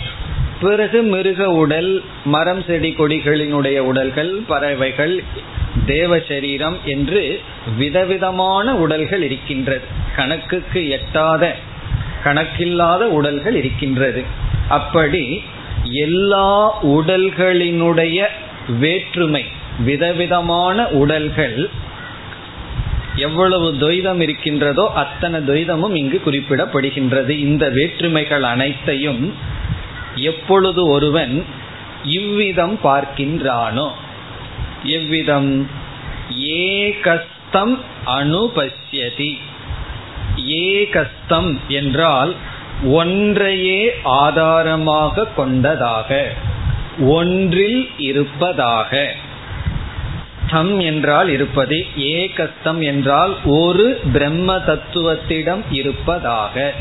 பிறகு 0.62 1.02
மிருக 1.02 1.52
உடல் 1.52 2.04
மரம் 2.26 2.64
செடி 2.64 2.96
கொடிகளினுடைய 2.98 3.78
உடல்கள் 3.78 4.32
பறவைகள் 4.48 5.24
தேவ 5.86 6.20
சரீரம் 6.20 6.78
என்று 6.86 7.40
விதவிதமான 7.78 8.76
உடல்கள் 8.76 9.22
இருக்கின்றது. 9.22 9.84
கணக்குக்கு 10.16 10.90
எட்டாத 10.90 11.56
கணக்கில்லாத 12.24 13.08
உடல்கள் 13.08 13.56
இருக்கின்றது. 13.56 14.24
அப்படி 14.70 15.42
எல்லா 15.92 16.84
உடல்களினுடைய 16.84 18.26
வேற்றுமை 18.80 19.46
விதவிதமான 19.80 20.88
உடல்கள் 20.88 21.70
எவ்வளவு 23.25 23.67
துவைதம் 23.82 24.22
இருக்கின்றதோ 24.22 24.86
அத்தனை 24.96 25.39
துவைதமும் 25.48 25.96
இங்கு 25.96 26.17
குறிப்பிடப்படுகின்றது. 26.25 27.34
இந்த 27.48 27.63
வேற்றுமைகள் 27.70 28.46
அனைத்தையும் 28.53 29.24
எப்பொழுது 30.29 30.82
ஒருவன் 30.88 31.36
இவ்விதம் 32.17 32.75
பார்க்கின்றானோ 32.84 33.88
எவ்விதம்? 34.98 35.51
ஏகஸ்தம் 36.65 37.75
அனுபஷ்யதி. 38.15 39.32
ஏகஸ்தம் 40.65 41.51
என்றால் 41.70 42.34
ஒன்றையே 42.94 43.82
ஆதாரமாக 44.22 45.25
கொண்டதாக 45.38 46.10
ஒன்றில் 47.15 47.82
இருப்பதாக. 48.08 48.91
தம் 50.50 50.80
என்றால் 50.80 51.30
இருப்பது 51.30 51.86
ஏகஸ்தம் 51.98 52.84
என்றால் 52.84 53.36
ஒரு 53.46 54.00
பிரம்ம 54.14 54.56
தத்துவத்திடம் 54.56 55.64
இருப்பதாக. 55.72 56.74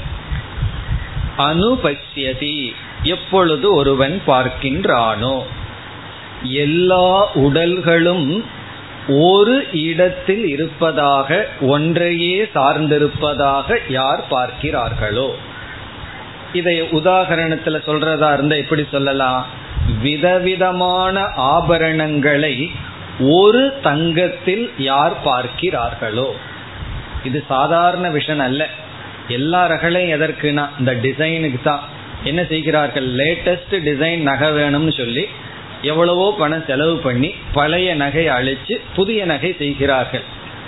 அனுபஷ்யதி 1.38 2.74
எப்பொழுது 3.02 3.74
ஒருவன் 3.74 4.22
பார்க்கின்றானோ. 4.26 5.42
எல்லா 6.42 7.34
உடல்களும் 7.34 8.44
ஒரு 9.08 9.66
இடத்தில் 9.72 10.48
இருப்பதாக 10.48 11.48
ஒன்றையே 11.60 12.48
சார்ந்திருப்பதாக 12.54 13.78
யார் 13.88 14.24
பார்க்கிறார்களோ. 14.30 15.30
இதை 16.52 16.82
உதாகரணத்துல 16.82 17.78
சொல்றதா 17.86 18.32
இருந்தா 18.32 18.56
எப்படி 18.56 18.84
சொல்லலாம்? 18.90 19.46
விதவிதமான 20.02 21.20
ஆபரணங்களை 21.36 22.70
ஒரு 23.20 23.74
தங்கத்தில் 23.82 24.70
யார் 24.78 25.12
பார்க்கிறார்களோ? 25.24 26.30
இது 27.24 27.44
சாதாரண 27.48 28.10
விஷன் 28.10 28.38
அல்ல. 28.38 28.68
எல்லா 29.28 29.66
ரகளையும் 29.66 30.20
எதற்குனா 30.20 30.68
இந்த 30.78 30.94
டிசைனுக்கு 30.94 31.62
தான். 31.62 31.80
என்ன 32.24 32.44
செய்கிறார்கள்? 32.44 33.06
லேட்டஸ்ட் 33.12 33.70
டிசைன் 33.70 34.18
நகை 34.18 34.48
வேணும்னு 34.48 34.96
சொல்லி 34.96 35.26
எவ்வளவோ 35.82 36.34
பணம் 36.38 36.64
செலவு 36.66 36.96
பண்ணி 36.96 37.34
பழைய 37.52 37.94
நகை 37.94 38.28
அழிச்சு 38.28 38.80
புதிய 38.94 39.24
நகை 39.24 39.54
செய்கிறார்கள். 39.58 40.22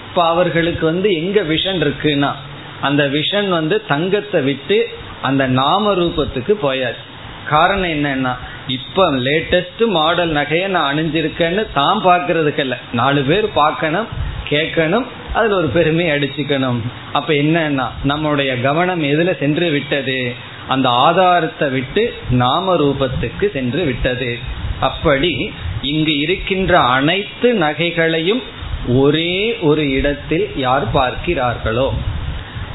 இப்போ 0.08 0.26
அவர்களுக்கு 0.26 0.86
வந்து 0.86 1.12
எங்க 1.12 1.40
விஷன் 1.40 1.82
இருக்குன்னா 1.82 2.32
அந்த 2.80 3.04
விஷன் 3.04 3.48
வந்து 3.48 3.86
தங்கத்தை 3.86 4.40
விட்டு 4.40 4.88
அந்த 5.22 5.46
நாம 5.46 5.94
ரூபத்துக்கு 5.94 6.58
போயாச்சு. 6.62 7.04
காரணம் 7.48 7.90
என்னன்னா 7.90 8.36
இப்ப 8.66 9.12
லேட்டஸ்ட் 9.12 9.86
மாடல் 9.86 10.32
நகையை 10.32 10.66
நான் 10.66 10.96
அணிஞ்சிருக்கேன்னு 10.96 11.66
தான் 11.74 12.04
பார்க்கறதுக்கு 12.04 12.58
இல்ல. 12.58 12.78
நாலு 12.92 13.22
பேர் 13.22 13.52
பார்க்கணும் 13.52 14.06
கேட்கணும் 14.50 15.06
அதுல 15.34 15.56
ஒரு 15.56 15.68
பெருமை 15.68 16.10
அடிச்சுக்கணும். 16.10 16.80
அப்ப 17.12 17.32
என்னன்னா 17.32 17.86
நம்மளுடைய 18.04 18.62
கவனம் 18.62 19.02
எதுல 19.02 19.38
சென்று 19.38 19.70
விட்டது? 19.70 20.34
அந்த 20.68 20.88
ஆதாரத்தை 20.88 21.68
விட்டு 21.68 22.14
நாம 22.30 22.76
ரூபத்துக்கு 22.76 23.50
சென்று 23.52 23.84
விட்டது. 23.84 24.38
அப்படி 24.80 25.52
இங்கு 25.82 26.18
இருக்கின்ற 26.18 26.78
அனைத்து 26.78 27.54
நகைகளையும் 27.54 28.42
ஒரே 28.88 29.56
ஒரு 29.60 29.90
இடத்தில் 29.90 30.56
யார் 30.56 30.92
பார்க்கிறார்களோ? 30.94 31.90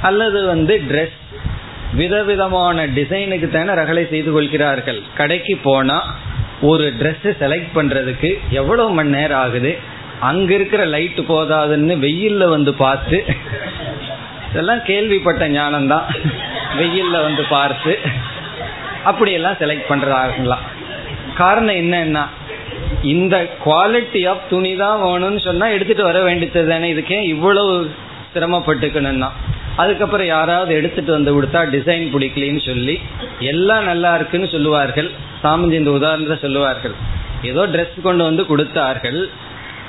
அல்லது 0.02 0.46
வந்து 0.46 0.82
ட்ரெஸ் 0.90 1.18
விதவிதமான 1.94 2.88
டிசைனுக்கு 2.88 3.50
தானே 3.50 3.74
ரகளை 3.74 4.08
செய்து 4.10 4.32
கொள்கிறார்கள். 4.32 5.02
கடைக்கு 5.16 5.58
போனா 5.58 6.16
ஒரு 6.62 6.94
ட்ரெஸ் 7.00 7.28
செலக்ட் 7.42 7.76
பண்றதுக்கு 7.76 8.40
எவ்வளவு 8.50 8.92
மணி 8.92 9.10
நேரம் 9.10 9.40
ஆகுது? 9.40 9.78
அங்க 10.20 10.54
இருக்கிற 10.54 10.86
லைட் 10.86 11.20
போதாதுன்னு 11.20 11.96
வெயில்ல 12.06 12.50
வந்து 12.50 12.74
பார்த்து 12.74 13.26
இதெல்லாம் 14.52 14.84
கேள்விப்பட்ட 14.84 15.50
ஞானம்தான். 15.50 16.08
வெயில்ல 16.80 17.22
வந்து 17.22 17.44
பார்த்து 17.50 18.00
அப்படியெல்லாம் 19.04 19.54
செலக்ட் 19.54 19.90
பண்றதாகலாம் 19.90 20.66
காரணம் 21.36 21.76
என்னன்னா 21.76 22.24
இந்த 23.02 23.50
குவாலிட்டி 23.66 24.30
ஆஃப் 24.30 24.50
துணி 24.50 24.76
தான் 24.76 25.02
வேணும்னு 25.02 25.40
சொன்னா 25.40 25.68
எடுத்துட்டு 25.68 26.04
வர 26.04 26.22
வேண்டியது 26.22 26.68
தானே. 26.68 26.94
இதுக்கே 26.94 27.24
இவ்வளவு 27.24 27.92
சிரமப்பட்டுக்கணும்னா. 28.36 29.30
அதுக்கப்புறம் 29.78 30.28
யாராவது 30.28 30.72
எடுத்துட்டு 30.76 31.12
வந்து 31.12 31.32
கொடுத்தா 31.36 31.60
டிசைன் 31.76 32.06
பிடிக்கலன்னு 32.14 32.62
சொல்லி 32.66 32.96
எல்லாம் 33.40 33.84
நல்லா 33.84 34.16
இருக்குன்னு 34.16 34.48
சொல்லுவார்கள். 34.48 35.10
சாமிஜி 35.44 35.76
இந்த 35.82 35.92
உதாரணத்தை 35.92 36.38
சொல்லுவார்கள். 36.46 36.96
ஏதோ 37.50 37.62
ட்ரெஸ் 37.74 37.96
கொண்டு 38.04 38.24
வந்து 38.24 38.46
கொடுத்தார்கள். 38.46 39.30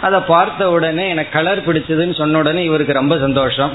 அதை 0.07 0.21
பார்த்த 0.21 0.71
உடனே 0.71 1.09
எனக்கு 1.09 1.37
கலர் 1.39 1.67
பிடிச்சதுன்னு 1.67 2.17
சொன்ன 2.21 2.39
உடனே 2.39 2.63
இவருக்கு 2.65 2.93
ரொம்ப 2.93 3.19
சந்தோஷம். 3.19 3.73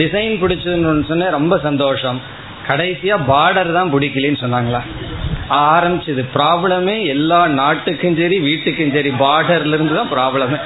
டிசைன் 0.00 0.34
பிடிச்சதுன்னு 0.42 1.08
சொன்ன 1.12 1.30
ரொம்ப 1.30 1.58
சந்தோஷம். 1.58 2.20
கடைசியா 2.68 3.16
பார்டர் 3.32 3.72
தான் 3.72 3.92
பிடிக்கலன்னு 3.94 4.42
சொன்னாங்களா? 4.44 4.80
ஆரம்பிச்சது. 5.50 6.24
ப்ராப்ளமே 6.34 7.06
எல்லா 7.06 7.46
நாட்டுக்கும் 7.46 8.18
சரி 8.20 8.38
வீட்டுக்கும் 8.48 8.92
சரி 8.96 9.10
பார்டர்ல 9.24 9.76
இருந்து 9.78 9.94
தான் 9.94 10.12
ப்ராப்ளமே 10.16 10.58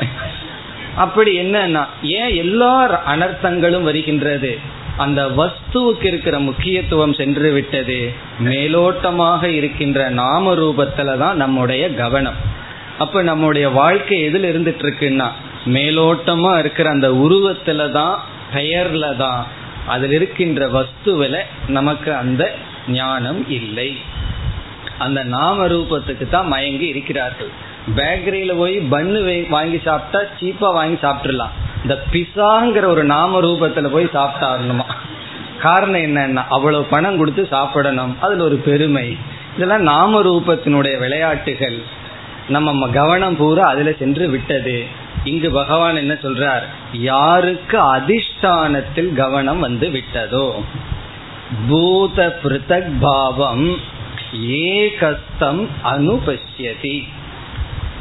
அப்படி 0.97 1.39
என்னன்னா 1.39 1.85
ஏன் 2.03 2.35
எல்லா 2.35 3.03
அனர்த்தங்களும் 3.07 3.83
வருகின்றது? 3.83 4.59
அந்த 4.97 5.29
வஸ்துவுக்கு 5.29 6.05
இருக்கிற 6.05 6.39
முக்கியத்துவம் 6.39 7.15
சென்று 7.15 7.53
விட்டது. 7.53 8.13
மேலோட்டமாக 8.41 9.45
இருக்கின்ற 9.45 10.09
நாம 10.09 10.55
ரூபத்துல 10.55 11.19
தான் 11.19 11.37
நம்முடைய 11.37 11.95
கவனம். 11.95 12.37
அப்ப 12.99 13.23
நம்முடைய 13.23 13.69
வாழ்க்கை 13.69 14.29
எதுல 14.29 14.51
இருந்துட்டு 14.53 14.85
இருக்குன்னா 14.85 15.29
மேலோட்டமா 15.67 16.59
இருக்கிற 16.59 16.91
அந்த 16.91 17.09
உருவத்துல 17.09 17.91
தான் 17.91 18.21
பெயர்ல 18.55 19.17
தான் 19.17 19.47
அதில் 19.87 20.11
இருக்கின்ற 20.11 20.67
வஸ்துவில 20.67 21.39
நமக்கு 21.69 22.15
அந்த 22.15 22.55
ஞானம் 22.89 23.51
இல்லை. 23.51 23.97
அந்த 24.99 25.23
நாம 25.23 25.67
ரூபத்துக்கு 25.67 26.29
தான் 26.29 26.47
மயங்கி 26.47 26.87
இருக்கிறார்கள். 26.87 27.49
பேக்கரியில 27.97 28.57
போய் 28.57 28.79
பண்ணு 28.79 29.47
வாங்கி 29.49 29.81
சாப்பிட்டா 29.85 30.35
சீப்பா 30.41 30.73
வாங்கி 30.73 31.07
சாப்பிட்டுலாம் 31.07 31.51
இந்த 31.83 32.03
பிசாங்கிற 32.13 32.85
ஒரு 32.85 33.05
நாம 33.05 33.41
ரூபத்துல 33.41 33.87
போய் 33.87 34.05
சாப்பிட்டாருணுமா 34.05 34.85
காரணம் 35.61 36.01
என்னன்னா 36.01 36.45
அவ்வளவு 36.49 36.85
பணம் 36.85 37.17
கொடுத்து 37.17 37.47
சாப்பிடணும். 37.47 38.21
அதுல 38.21 38.45
ஒரு 38.45 38.57
பெருமை. 38.57 39.17
இதெல்லாம் 39.55 39.83
நாம 39.83 40.23
ரூபத்தினுடைய 40.23 40.99
விளையாட்டுகள். 40.99 41.83
நம்ம 42.49 42.89
கவனம் 42.89 43.37
பூரா 43.37 43.63
அதுல 43.63 43.93
சென்று 43.93 44.29
விட்டது. 44.29 44.85
இங்கு 45.25 45.51
பகவான் 45.51 45.97
என்ன 45.97 46.13
சொல்றார்? 46.13 46.63
யாருக்கு 46.93 47.79
அதிஷ்டானத்தில் 47.97 49.15
கவனம் 49.15 49.59
வந்து 49.59 49.89
விட்டதோ? 49.89 50.53
பூத 51.69 52.39
பிருத்தக் 52.45 52.93
பாவம் 53.01 53.77
ஏகஸ்தம் 54.33 55.69
அனுபஷ்யதி. 55.85 57.09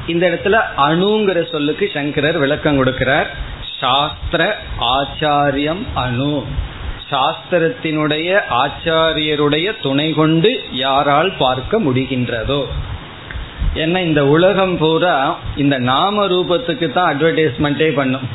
இந்த 0.07 0.29
இடத்துல 0.29 0.59
அணுங்கிற 0.77 1.49
சொல்லுக்கு 1.51 1.89
சங்கரர் 1.93 2.37
விளக்கம் 2.37 2.85
கொடுக்கிறார். 2.85 3.25
சாஸ்திர 3.79 4.57
ஆச்சாரியம் 4.79 5.83
அணு. 5.93 6.43
சாஸ்திரத்தினுடைய 7.11 8.39
ஆச்சாரியருடைய 8.49 9.73
துணை 9.81 10.13
கொண்டு 10.13 10.61
யாரால் 10.71 11.31
பார்க்க 11.37 11.79
முடிகின்றதோ? 11.79 12.65
ஏன்னா 13.75 13.97
இந்த 13.97 14.25
உலகம் 14.25 14.77
பூரா 14.77 15.35
இந்த 15.55 15.77
நாம 15.77 16.25
ரூபத்துக்கு 16.27 16.91
தான் 16.91 17.15
அட்வர்டைஸ்மெண்ட்டே 17.15 17.89
பண்ணும். 17.93 18.27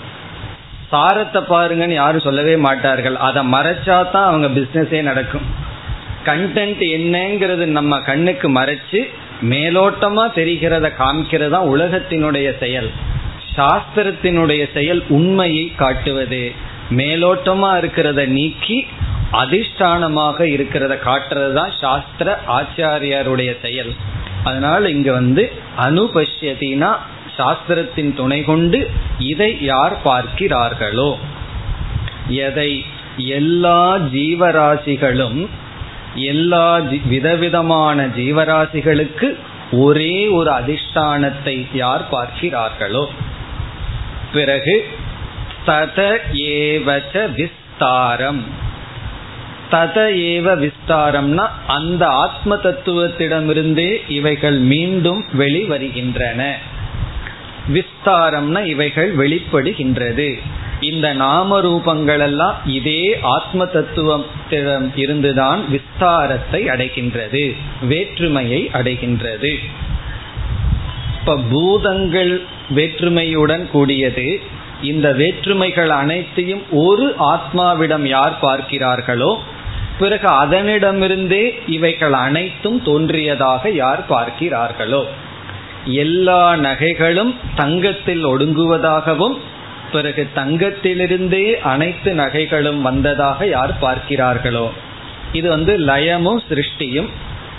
சாரத்தை 0.92 1.42
பாருங்கன்னு 1.50 1.92
யாரும் 1.92 2.20
சொல்லவே 2.20 2.56
மாட்டார்கள். 2.56 3.16
அதை 3.16 3.52
மறைச்சா 3.52 4.10
தான் 4.10 4.26
அவங்க 4.26 4.60
பிஸ்னஸே 4.60 5.02
நடக்கும். 5.02 5.42
கண்டென்ட் 6.24 6.82
என்னங்கிறது 6.96 7.64
நம்ம 7.64 8.00
கண்ணுக்கு 8.00 8.50
மறைச்சு 8.50 9.08
மேலோட்டமா 9.42 10.30
தெரிகிறத 10.34 10.92
காமிக்கிறதா 10.98 11.60
உலகத்தினுடைய 11.66 12.58
செயல். 12.58 12.90
சாஸ்திரத்தினுடைய 13.56 14.72
செயல் 14.74 15.02
உண்மையை 15.08 15.72
காட்டுவது. 15.76 16.52
மேலோட்டமா 16.90 17.70
இருக்கிறத 17.78 18.26
நீக்கி 18.26 18.86
அதிஷ்டானமாக 19.32 20.40
இருக்கிறத 20.40 20.98
காட்டுறது 21.04 21.52
தான் 21.52 21.70
சாஸ்திர 21.80 22.40
ஆச்சாரியாருடைய 22.48 23.56
செயல். 23.62 23.94
அதனால 24.44 24.90
இங்க 24.90 25.12
வந்து 25.12 25.52
அனுபஷ்யத்தினா 25.78 26.96
சாஸ்திரத்தின் 27.36 28.14
துணை 28.14 28.44
கொண்டு 28.44 28.90
இதை 29.18 29.56
யார் 29.60 29.96
பார்க்கிறார்களோ? 30.04 31.16
எதை? 32.28 32.84
எல்லா 33.16 33.98
ஜீவராசிகளும் 33.98 35.48
எல்லா 36.14 36.80
விதவிதமான 37.04 38.06
ஜீவராசிகளுக்கு 38.06 39.36
ஒரே 39.72 40.26
ஒரு 40.26 40.50
அதிஷ்டானத்தை 40.50 41.66
யார் 41.72 42.08
பார்க்கிறார்களோ? 42.12 43.06
பிறகு 44.32 44.88
தத 45.66 46.20
ஏவச்ச 46.32 47.32
விஸ்தாரம். 47.34 48.42
தத 49.70 50.10
ஏவ 50.12 50.70
விஸ்தாரம்னா 50.70 51.48
அந்த 51.66 52.06
ஆத்ம 52.06 52.54
தத்துவத்திடமிருந்தே 52.54 54.02
இவைகள் 54.08 54.58
மீண்டும் 54.58 55.24
வெளிவருகின்றன. 55.38 56.52
விஸ்தாரம்னா 57.68 58.64
இவைகள் 58.64 59.16
வெளிப்படுகின்றது. 59.16 60.40
இந்த 60.80 61.12
நாம 61.12 61.60
ரூபங்கள் 61.60 62.20
எல்லாம் 62.20 62.54
இதே 62.64 63.18
ஆத்ம 63.20 63.64
தத்துவத்திடம் 63.64 64.96
இருந்துதான் 64.96 65.64
விஸ்தாரத்தை 65.70 66.66
அடைகின்றது 66.68 67.54
வேற்றுமையை 67.82 68.70
அடைகின்றது. 68.72 69.56
இப்ப 71.18 71.38
பூதங்கள் 71.50 72.42
வேற்றுமையுடன் 72.74 73.70
கூடியது 73.70 74.40
இந்த 74.82 75.12
வேற்றுமைகள் 75.12 75.90
அனைத்தையும் 75.90 76.62
ஒரு 76.70 77.14
ஆத்மாவிடம் 77.18 78.02
யார் 78.02 78.38
பார்க்கிறார்களோ 78.42 79.36
பிறகு 79.98 80.28
அதனிடமிருந்தே 80.28 81.58
இவைகள் 81.66 82.12
அனைத்தும் 82.12 82.82
தோன்றியதாக 82.82 83.70
யார் 83.70 84.04
பார்க்கிறார்களோ. 84.08 85.04
எல்லா 85.84 86.56
நகைகளும் 86.56 87.34
தங்கத்தில் 87.54 88.26
ஒடுங்குவதாகவும் 88.26 89.38
பிறகு 89.92 90.26
தங்கத்திலிருந்தே 90.34 91.44
அனைத்து 91.52 92.14
நகைகளும் 92.14 92.80
வந்ததாக 92.80 93.46
யார் 93.46 93.74
பார்க்கிறார்களோ? 93.80 94.66
இது 95.32 95.48
வந்து 95.48 95.78
லயமும் 95.78 96.42
சிருஷ்டியும் 96.48 97.08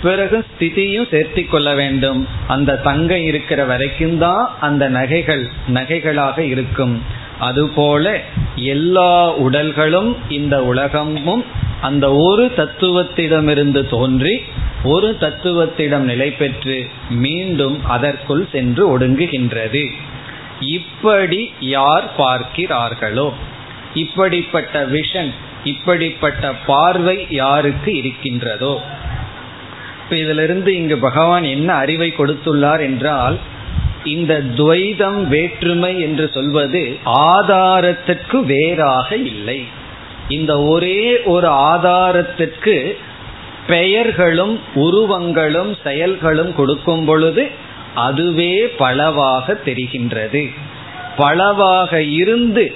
பிறகு 0.02 0.44
ஸ்திதியும் 0.50 1.08
சேர்த்தி 1.10 1.48
கொள்ள 1.48 1.74
வேண்டும். 1.74 2.20
அந்த 2.48 2.76
தங்கம் 2.76 3.24
இருக்கிற 3.24 3.64
வரைக்கும் 3.64 4.18
தான் 4.18 4.54
அந்த 4.60 4.88
நகைகள் 4.88 5.44
நகைகளாக 5.74 6.38
இருக்கும். 6.38 7.02
அதுபோல 7.38 8.20
எல்லா 8.54 9.36
உடல்களும் 9.36 10.16
இந்த 10.28 10.64
உலகமும் 10.64 11.44
அந்த 11.80 12.06
ஒரு 12.12 12.52
தத்துவத்திடமிருந்து 12.56 13.82
தோன்றி 13.90 14.42
ஒரு 14.84 15.16
தத்துவத்திடம் 15.20 16.06
நிலை 16.10 16.30
பெற்று 16.30 16.86
மீண்டும் 17.10 17.84
அதற்குள் 17.84 18.48
சென்று 18.52 18.98
ஒடுங்குகின்றது. 18.98 19.84
இப்படி 20.60 21.52
யார் 21.60 22.10
பார்க்கிறார்களோ? 22.18 23.32
இப்படிப்பட்ட 23.94 24.86
விஷன் 24.86 25.34
இப்படிப்பட்ட 25.64 26.54
பார்வை 26.66 27.26
யாருக்கு 27.30 27.96
இருக்கின்றதோ? 27.96 28.80
இப்ப 30.04 30.16
இதிலிருந்து 30.16 30.74
இங்கு 30.74 30.98
பகவான் 30.98 31.44
என்ன 31.44 31.74
அறிவை 31.74 32.14
கொடுத்துள்ளார் 32.18 32.80
என்றால் 32.80 33.38
இந்த 34.04 34.42
துவைதம் 34.56 35.26
வேற்றுமை 35.26 36.00
என்று 36.00 36.30
சொல்வது 36.34 36.98
ஆதாரத்திற்கு 37.04 38.44
வேறாக 38.44 39.16
இல்லை. 39.16 39.64
இந்த 40.28 40.62
ஒரே 40.62 41.22
ஒரு 41.22 41.46
ஆதாரத்திற்கு 41.46 42.98
பெயர்களும் 43.66 44.60
உருவங்களும் 44.74 45.76
செயல்களும் 45.84 46.54
கொடுக்கும் 46.54 47.04
பொழுது 47.04 47.50
அதுவே 47.94 48.68
பலவாக 48.68 49.60
தெரிகின்றது. 49.64 50.50
பலவாக 51.16 52.02
இருந்து 52.02 52.74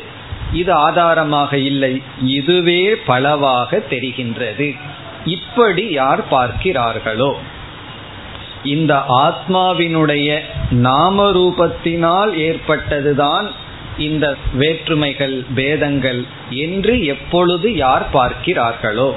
இது 0.53 0.73
ஆதாரமாக 0.73 1.59
இல்லை 1.59 2.03
இதுவே 2.23 2.97
பலவாக 2.97 3.83
தெரிகின்றது. 3.91 4.77
இப்படி 5.25 5.91
யார் 5.91 6.25
பார்க்கிறார்களோ? 6.31 7.35
இந்த 8.65 9.03
ஆத்மாவினுடைய 9.09 10.41
நாம 10.71 11.31
ரூபத்தினால் 11.31 12.33
ஏற்பட்டதுதான் 12.35 13.51
இந்த 13.99 14.37
வேற்றுமைகள் 14.55 15.45
பேதங்கள் 15.55 16.25
என்று 16.51 17.05
எப்பொழுது 17.05 17.77
யார் 17.77 18.07
பார்க்கிறார்களோ? 18.13 19.15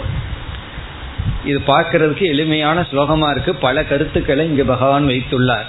இது 1.46 1.62
பார்க்கறதுக்கு 1.68 2.22
எளிமையான 2.22 2.86
ஸ்லோகமா 2.92 3.30
இருக்கு. 3.32 3.56
பல 3.56 3.84
கருத்துக்களை 3.84 4.46
இங்கு 4.46 4.66
பகவான் 4.66 5.08
வைத்துள்ளார். 5.08 5.68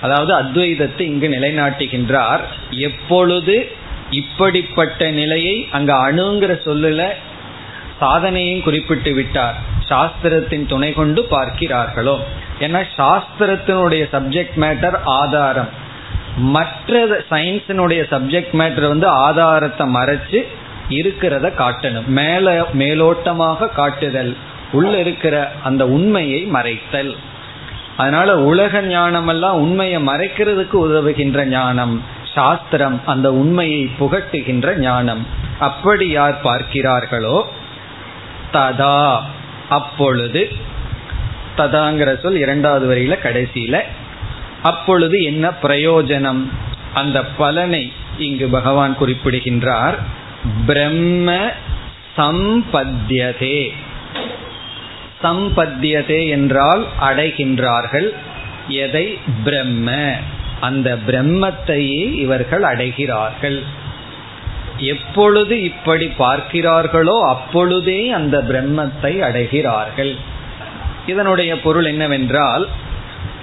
அதாவது 0.00 0.32
அத்வைதத்தை 0.34 1.00
இங்கு 1.00 1.28
நிலைநாட்டுகின்றார். 1.28 2.40
எப்பொழுது 2.70 3.72
இப்படிப்பட்ட 4.10 5.10
நிலையை 5.10 5.68
அங்க 5.72 5.94
அணுங்கிற 5.94 6.54
சொல்லுல 6.64 7.08
சாதனையும் 8.00 8.62
குறிப்பிட்டு 8.62 9.12
விட்டார். 9.12 9.54
சாஸ்திரத்தின் 9.88 10.66
துணை 10.66 10.92
கொண்டு 10.92 11.26
பார்க்கிறார்களோ. 11.30 12.16
ஏன்னா 12.60 12.80
சாஸ்திரத்தினுடைய 12.96 14.02
சப்ஜெக்ட் 14.12 14.56
மேட்டர் 14.56 14.96
ஆதாரம். 15.04 15.68
மற்ற 16.36 17.06
சயின்ஸினுடைய 17.30 18.00
சப்ஜெக்ட் 18.10 18.52
மேட்டர் 18.52 18.88
வந்து 18.88 19.06
ஆதாரத்தை 19.06 19.94
மறைச்சு 19.94 20.44
இருக்கிறத 20.88 21.46
காட்டணும். 21.58 22.06
மேல 22.06 22.66
மேலோட்டமாக 22.78 23.68
காட்டுதல். 23.72 24.36
உள்ள 24.72 24.98
இருக்கிற 24.98 25.52
அந்த 25.62 25.88
உண்மையை 25.88 26.48
மறைத்தல். 26.52 27.16
அதனால 27.96 28.42
உலக 28.42 28.80
ஞானம் 28.82 29.28
எல்லாம் 29.28 29.54
உண்மையை 29.54 30.06
மறைக்கிறதுக்கு 30.06 30.72
உதவுகின்ற 30.72 31.44
ஞானம். 31.44 32.04
சாஸ்திரம் 32.34 33.00
அந்த 33.06 33.32
உண்மையை 33.32 33.90
புகட்டுகின்ற 34.00 34.76
ஞானம். 34.76 35.26
அப்படி 35.58 36.08
யார் 36.08 36.40
பார்க்கிறார்களோ 36.44 37.42
ததா. 38.52 39.20
அப்பொழுது 39.68 40.52
ததாங்கிற 41.56 42.20
சொல் 42.20 42.36
இரண்டாவது 42.36 42.94
வரியில 42.94 43.26
கடைசியில 43.26 43.80
அப்பொழுது 44.62 45.22
என்ன 45.22 45.52
பிரயோஜனம்? 45.62 46.48
அந்த 46.94 47.24
பலனை 47.24 47.92
இங்கு 48.18 48.48
பகவான் 48.48 48.96
குறிப்பிடுகின்றார். 48.96 49.98
பிரம்ம 50.66 51.50
சம்பத்தியதே. 52.16 53.72
சம்பத்தியதே 55.22 56.28
என்றால் 56.28 56.86
அடைகின்றார்கள். 57.00 58.08
எதை? 58.68 59.18
பிரம்ம. 59.44 60.14
அந்த 60.60 60.98
பிரம்மத்தையே 61.06 62.14
இவர்கள் 62.14 62.62
அடைகிறார்கள். 62.62 63.62
எப்பொழுது 64.76 65.62
இப்படி 65.62 66.06
பார்க்கிறார்களோ 66.18 67.20
அப்பொழுதே 67.22 68.10
அந்த 68.10 68.42
பிரம்மத்தை 68.42 69.12
அடைகிறார்கள். 69.20 70.16
இதனுடைய 71.06 71.60
பொருள் 71.60 71.84
என்னவென்றால் 71.84 72.68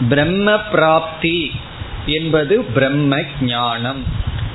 பிரம்ம 0.09 0.59
பிராப்தி 0.59 1.51
என்பது 2.05 2.63
பிரம்ம 2.63 3.21
ஞானம். 3.41 4.03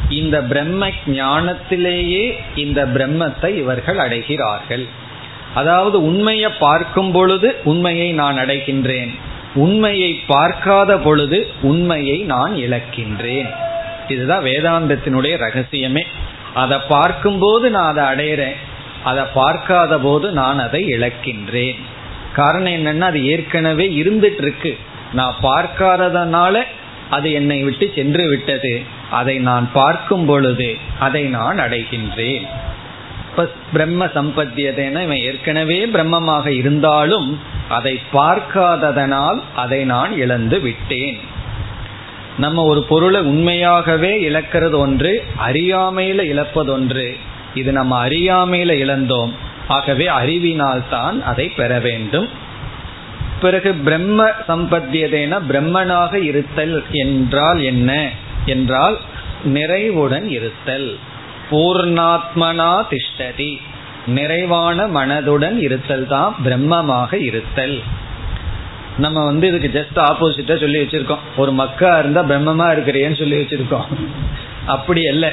இந்த 0.08 0.42
பிரம்ம 0.42 0.88
ஞானத்திலேயே 1.06 2.38
இந்த 2.54 2.86
பிரம்மத்தை 2.86 3.56
இவர்கள் 3.56 3.96
அடைகிறார்கள். 3.96 4.88
அதாவது 5.54 6.02
உண்மையை 6.06 6.50
பார்க்கும் 6.58 7.12
பொழுது 7.12 7.54
உண்மையை 7.64 8.12
நான் 8.12 8.36
அடைகின்றேன். 8.36 9.14
உண்மையை 9.54 10.12
பார்க்காத 10.26 10.98
பொழுது 10.98 11.46
உண்மையை 11.62 12.18
நான் 12.18 12.54
இழக்கின்றேன். 12.54 13.50
இதுதான் 14.08 14.44
வேதாந்தத்தினுடைய 14.44 15.34
ரகசியமே. 15.38 16.02
அதை 16.54 16.78
பார்க்கும்போது 16.88 17.70
நான் 17.70 17.96
அதை 17.96 18.04
அடையிறேன். 18.04 18.56
அதை 19.04 19.24
பார்க்காத 19.34 19.98
போது 19.98 20.32
நான் 20.32 20.58
அதை 20.58 20.84
இழக்கின்றேன். 20.84 21.78
காரணம் 22.32 22.72
என்னன்னா 22.72 23.00
அது 23.00 23.26
ஏற்கனவே 23.26 23.86
இருந்துட்டு 23.88 24.38
இருக்கு 24.38 24.78
நான் 25.12 25.34
பார்க்காததுனால 25.42 26.62
அது 27.10 27.32
என்னை 27.32 27.62
விட்டு 27.62 27.92
சென்று 27.94 28.28
விட்டது. 28.28 28.82
அதை 29.10 29.38
நான் 29.38 29.70
பார்க்கும் 29.72 30.26
பொழுது 30.26 30.76
அதை 30.98 31.22
நான் 31.22 31.58
அடைகின்றேன். 31.58 32.46
பிரம்ம 33.72 34.06
சம்பத்தியதேன 34.06 35.02
இவன் 35.02 35.16
ஏற்கனவே 35.16 35.86
பிரம்மமாக 35.86 36.46
இருந்தாலும் 36.46 37.40
அதை 37.68 38.00
பார்க்காததனால் 38.12 39.42
அதை 39.56 39.84
நான் 39.84 40.12
இழந்து 40.16 40.60
விட்டேன். 40.60 41.18
நம்ம 42.38 42.62
ஒரு 42.62 42.82
பொருளை 42.82 43.20
உண்மையாகவே 43.20 44.30
இழக்கிறது 44.30 44.76
ஒன்று 44.76 45.24
அறியாமையில 45.46 46.20
இழப்பது 46.20 46.72
ஒன்று. 46.72 47.16
இது 47.54 47.72
நம்ம 47.72 48.08
அறியாமையில 48.08 48.72
இழந்தோம். 48.84 49.32
ஆகவே 49.68 50.06
அறிவினால் 50.06 50.88
தான் 50.88 51.22
அதை 51.22 51.48
பெற 51.48 51.78
வேண்டும். 51.78 52.28
பிறகு 53.40 53.74
பிரம்ம 53.74 54.28
சம்பத்தியதேன 54.48 55.40
பிரம்மனாக 55.48 56.14
இருத்தல் 56.14 56.84
என்றால் 56.90 57.62
என்ன? 57.62 58.10
என்றால் 58.46 58.98
நிறைவுடன் 59.44 60.28
இருத்தல். 60.28 60.98
பூர்ணாத்மனா 61.50 62.82
திஷ்டதி. 62.90 63.56
நிறைவான 64.06 64.86
மனதுடன் 64.86 65.58
இருத்தல் 65.58 66.06
தான் 66.06 66.34
பிரம்மமாக 66.44 67.14
இருத்தல். 67.14 67.80
நம்ம 68.98 69.24
வந்து 69.24 69.48
இதுக்கு 69.48 69.86
ஜஸ்ட் 69.86 69.98
ஆப்போசிட்டா 69.98 70.60
சொல்லி 70.60 70.80
வச்சிருக்கோம். 70.80 71.18
ஒரு 71.36 71.52
மக்கா 71.52 71.98
இருந்தா 71.98 72.22
பிரம்மமா 72.22 72.72
இருக்கிறேன்னு 72.72 73.18
சொல்லி 73.18 73.36
வச்சிருக்கோம். 73.36 73.84
அப்படி 74.66 75.08
அல்ல. 75.08 75.32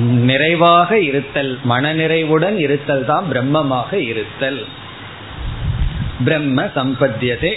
நிறைவாக 0.00 0.98
இருத்தல் 0.98 1.58
மன 1.64 1.92
நிறைவுடன் 1.92 2.58
இருத்தல் 2.58 3.04
தான் 3.04 3.24
பிரம்மமாக 3.32 3.92
இருத்தல். 3.92 4.64
பிரம்ம 6.24 6.62
சம்பத்தியதே. 6.62 7.52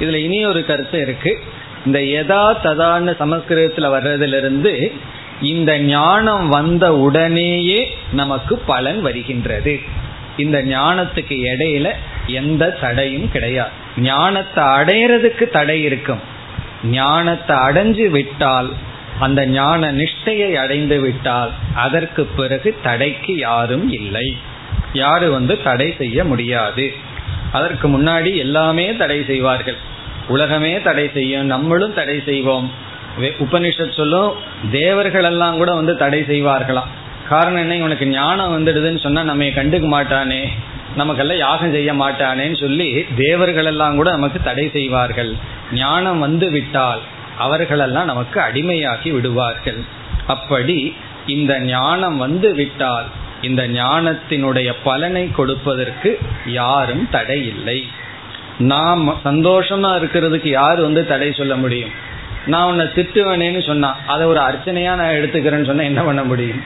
இதுல 0.00 0.14
இனி 0.14 0.46
ஒரு 0.46 0.64
கருத்து 0.64 1.00
இருக்கு. 1.00 1.38
இந்த 1.86 1.98
எதா 1.98 2.66
ததான்னு 2.66 3.14
சமஸ்கிருதத்துல 3.20 3.88
வர்றதிலிருந்து 3.90 4.92
இந்த 5.42 5.78
ஞானம் 5.78 6.48
வந்த 6.48 6.96
உடனேயே 6.96 7.96
நமக்கு 8.12 8.58
பலன் 8.58 9.00
வருகின்றது. 9.00 9.80
இந்த 10.36 10.62
ஞானத்துக்கு 10.62 11.36
இடையில 11.52 11.90
எந்த 12.26 12.70
தடையும் 12.70 13.30
கிடையாது. 13.30 13.70
ஞானத்தை 13.96 14.64
அடையிறதுக்கு 14.64 15.48
தடை 15.50 15.82
இருக்கும். 15.82 16.20
ஞானத்தை 16.84 17.56
அடைஞ்சு 17.56 18.10
விட்டால் 18.10 18.72
அந்த 19.20 19.46
ஞான 19.46 19.92
நிஷ்டையை 19.92 20.52
அடைந்து 20.52 21.00
விட்டால் 21.00 21.50
அதற்கு 21.74 22.24
பிறகு 22.24 22.76
தடைக்கு 22.82 23.36
யாரும் 23.36 23.92
இல்லை. 23.92 24.36
யாரு 24.92 25.30
வந்து 25.30 25.62
தடை 25.62 25.94
செய்ய 25.98 26.24
முடியாது. 26.24 26.92
அதற்கு 27.52 27.88
முன்னாடி 27.88 28.36
எல்லாமே 28.36 28.96
தடை 28.96 29.24
செய்வார்கள். 29.24 29.76
உலகமே 30.28 30.82
தடை 30.82 31.10
செய்யும் 31.14 31.46
நம்மளும் 31.46 31.94
தடை 31.94 32.22
செய்வோம். 32.24 32.70
உபனிஷத் 33.18 33.92
சொல்லும் 33.92 34.32
தேவர்கள் 34.70 35.24
எல்லாம் 35.24 35.56
கூட 35.56 35.74
வந்து 35.74 35.96
தடை 35.96 36.20
செய்வார்களாம். 36.20 36.90
காரணம் 37.28 37.60
என்ன? 37.60 37.76
இவனுக்கு 37.76 38.06
ஞானம் 38.06 38.52
வந்துடுதுன்னு 38.52 38.98
சொன்னா 38.98 39.22
நம்ம 39.22 39.44
கண்டுக்க 39.44 39.86
மாட்டானே. 39.86 40.48
நமக்கெல்லாம் 40.96 41.36
யாகம் 41.36 41.72
செய்ய 41.72 41.94
மாட்டானேன்னு 41.94 42.60
சொல்லி 42.60 43.06
தேவர்கள் 43.16 43.64
எல்லாம் 43.64 43.94
கூட 43.94 44.10
நமக்கு 44.10 44.40
தடை 44.42 44.70
செய்வார்கள். 44.72 45.34
ஞானம் 45.72 46.18
வந்து 46.18 46.50
விட்டால் 46.50 47.00
அவர்களெல்லாம் 47.38 48.04
நமக்கு 48.04 48.40
அடிமையாகி 48.40 49.10
விடுவார்கள். 49.10 49.78
அப்படி 50.26 50.96
இந்த 51.26 51.60
ஞானம் 51.60 52.16
வந்து 52.16 52.54
விட்டால் 52.54 53.04
இந்த 53.42 53.68
ஞானத்தினுடைய 53.68 54.74
பலனை 54.84 55.30
கொடுப்பதற்கு 55.30 56.18
யாரும் 56.46 57.08
தடை 57.10 57.46
இல்லை 57.46 57.88
நாம் 58.58 59.20
சந்தோஷமா 59.24 59.90
இருக்கிறதுக்கு 59.98 60.48
யார் 60.48 60.80
வந்து 60.80 61.06
தடை 61.06 61.32
சொல்ல 61.32 61.56
முடியும்? 61.56 62.08
நான் 62.46 62.68
உன்னை 62.68 62.86
திட்டுவனேன்னு 62.86 63.66
சொன்னா 63.66 63.96
அதை 64.06 64.26
ஒரு 64.26 64.40
அர்ச்சனையா 64.40 64.94
நான் 64.94 65.14
எடுத்துக்கிறேன்னு 65.14 65.66
சொன்னா 65.66 65.82
என்ன 65.82 66.02
பண்ண 66.02 66.24
முடியும்? 66.24 66.62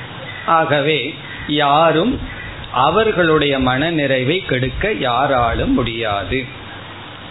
ஆகவே 0.47 1.15
யாரும் 1.49 2.21
அவர்களுடைய 2.73 3.59
மன 3.59 3.91
நிறைவை 3.91 4.45
கெடுக்க 4.47 4.93
யாராலும் 4.93 5.73
முடியாது. 5.73 6.45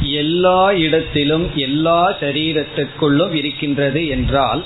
எல்லா 0.00 0.72
இடத்திலும் 0.76 1.46
எல்லா 1.56 2.00
சரீரத்திற்குள்ளும் 2.20 3.34
இருக்கின்றது 3.34 4.00
என்றால் 4.08 4.62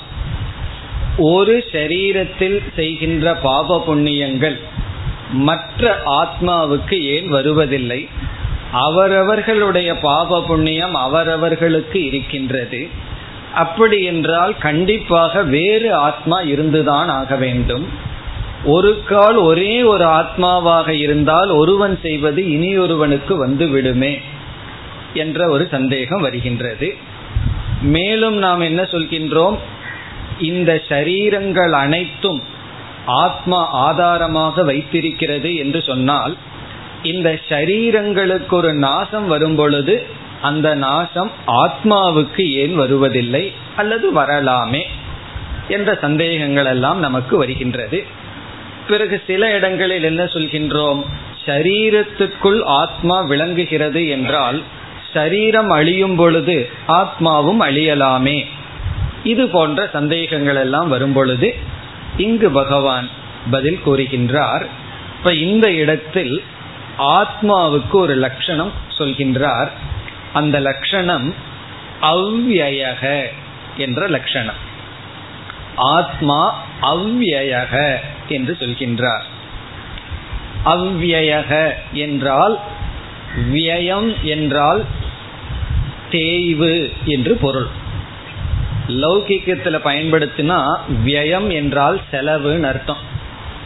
ஒரு 1.18 1.64
சரீரத்தில் 1.72 2.62
செய்கின்ற 2.76 3.34
பாப 3.34 3.84
புண்ணியங்கள் 3.86 4.60
மற்ற 5.30 6.02
ஆத்மாவுக்கு 6.06 7.00
ஏன் 7.00 7.28
வருவதில்லை? 7.28 8.08
அவரவர்களுடைய 8.72 9.98
பாப 9.98 10.42
புண்ணியம் 10.42 10.94
அவரவர்களுக்கு 10.94 12.04
இருக்கின்றது. 12.04 12.88
அப்படி 13.54 14.02
என்றால் 14.02 14.58
கண்டிப்பாக 14.58 15.42
வேறு 15.42 15.94
ஆத்மா 15.94 16.40
இருந்துதான் 16.40 17.08
ஆக 17.08 17.36
வேண்டும். 17.36 17.88
ஒரு 18.64 19.02
கால் 19.06 19.36
ஒரே 19.36 19.82
ஒரு 19.82 20.04
ஆத்மாவாக 20.04 20.88
இருந்தால் 20.88 21.48
ஒருவன் 21.48 21.98
செய்வது 22.02 22.42
இனியொருவனுக்கு 22.42 23.36
வந்து 23.36 23.68
விடுமே 23.68 24.20
என்ற 25.14 25.48
ஒரு 25.48 25.68
சந்தேகம் 25.70 26.20
வருகின்றது. 26.20 26.94
மேலும் 27.82 28.36
நாம் 28.36 28.60
என்ன 28.60 28.82
சொல்கின்றோம்? 28.82 29.58
இந்த 30.40 30.82
சரீரங்கள் 30.88 31.72
அனைத்தும் 31.72 32.42
ஆத்மா 33.06 33.68
ஆதாரமாக 33.70 34.62
வைத்திருக்கிறது 34.62 35.56
என்று 35.56 35.82
சொன்னால் 35.82 36.36
இந்த 37.02 37.40
சரீரங்களுக்கு 37.48 38.50
ஒரு 38.50 38.74
நாசம் 38.74 39.26
வரும் 39.26 39.54
பொழுது 39.54 40.06
அந்த 40.40 40.74
நாசம் 40.74 41.30
ஆத்மாவுக்கு 41.46 42.50
ஏன் 42.50 42.74
வருவதில்லை 42.74 43.52
அல்லது 43.76 44.12
வரலாமே 44.12 44.86
என்ற 45.68 45.98
சந்தேகங்கள் 46.00 46.64
எல்லாம் 46.64 46.98
நமக்கு 46.98 47.36
வருகின்றது. 47.36 48.04
பிறகு 48.88 49.22
சில 49.26 49.50
இடங்களில் 49.50 50.02
என்ன 50.02 50.24
சொல்கின்றோம்? 50.24 51.02
சரீரத்துக்குள் 51.46 52.62
ஆத்மா 52.62 53.20
விளங்குகிறது 53.20 54.08
என்றால் 54.08 54.62
சரீரம் 55.12 55.70
அழியும் 55.70 56.16
பொழுது 56.16 56.68
ஆத்மாவும் 56.88 57.60
அழியலாமே. 57.60 58.44
இது 59.24 59.48
போன்ற 59.48 59.90
சந்தேகங்கள் 59.92 60.56
எல்லாம் 60.56 60.88
வரும் 60.88 61.12
பொழுது 61.12 61.54
இங்கு 62.16 62.50
பகவான் 62.50 63.08
பதில் 63.50 63.80
கூறுகின்றார். 63.86 64.64
இப்ப 65.18 65.32
இந்த 65.34 65.66
இடத்தில் 65.72 66.42
ஆத்மாவுக்கு 66.98 67.92
ஒரு 67.92 68.14
லட்சணம் 68.14 68.72
சொல்கின்றார். 68.98 69.70
அந்த 70.32 70.60
லட்சணம் 70.60 71.34
அவ்வியக 72.00 73.02
என்ற 73.76 74.06
லட்சணம். 74.06 74.60
ஆத்மா 75.76 76.40
அவ்வியக 76.80 78.00
என்று 78.28 78.56
சொல்கின்றார். 78.60 79.24
அவ்வியக 80.64 81.52
என்றால் 81.92 82.58
வியம் 83.52 84.10
என்றால் 84.22 84.84
தேய்வு 86.10 86.92
என்று 87.04 87.34
பொருள். 87.36 87.70
லௌகிக்கத்தில் 88.88 89.80
பயன்படுத்தினா 89.84 90.76
வியம் 91.04 91.52
என்றால் 91.52 92.00
செலவுன்னு 92.12 92.62
அர்த்தம். 92.62 92.96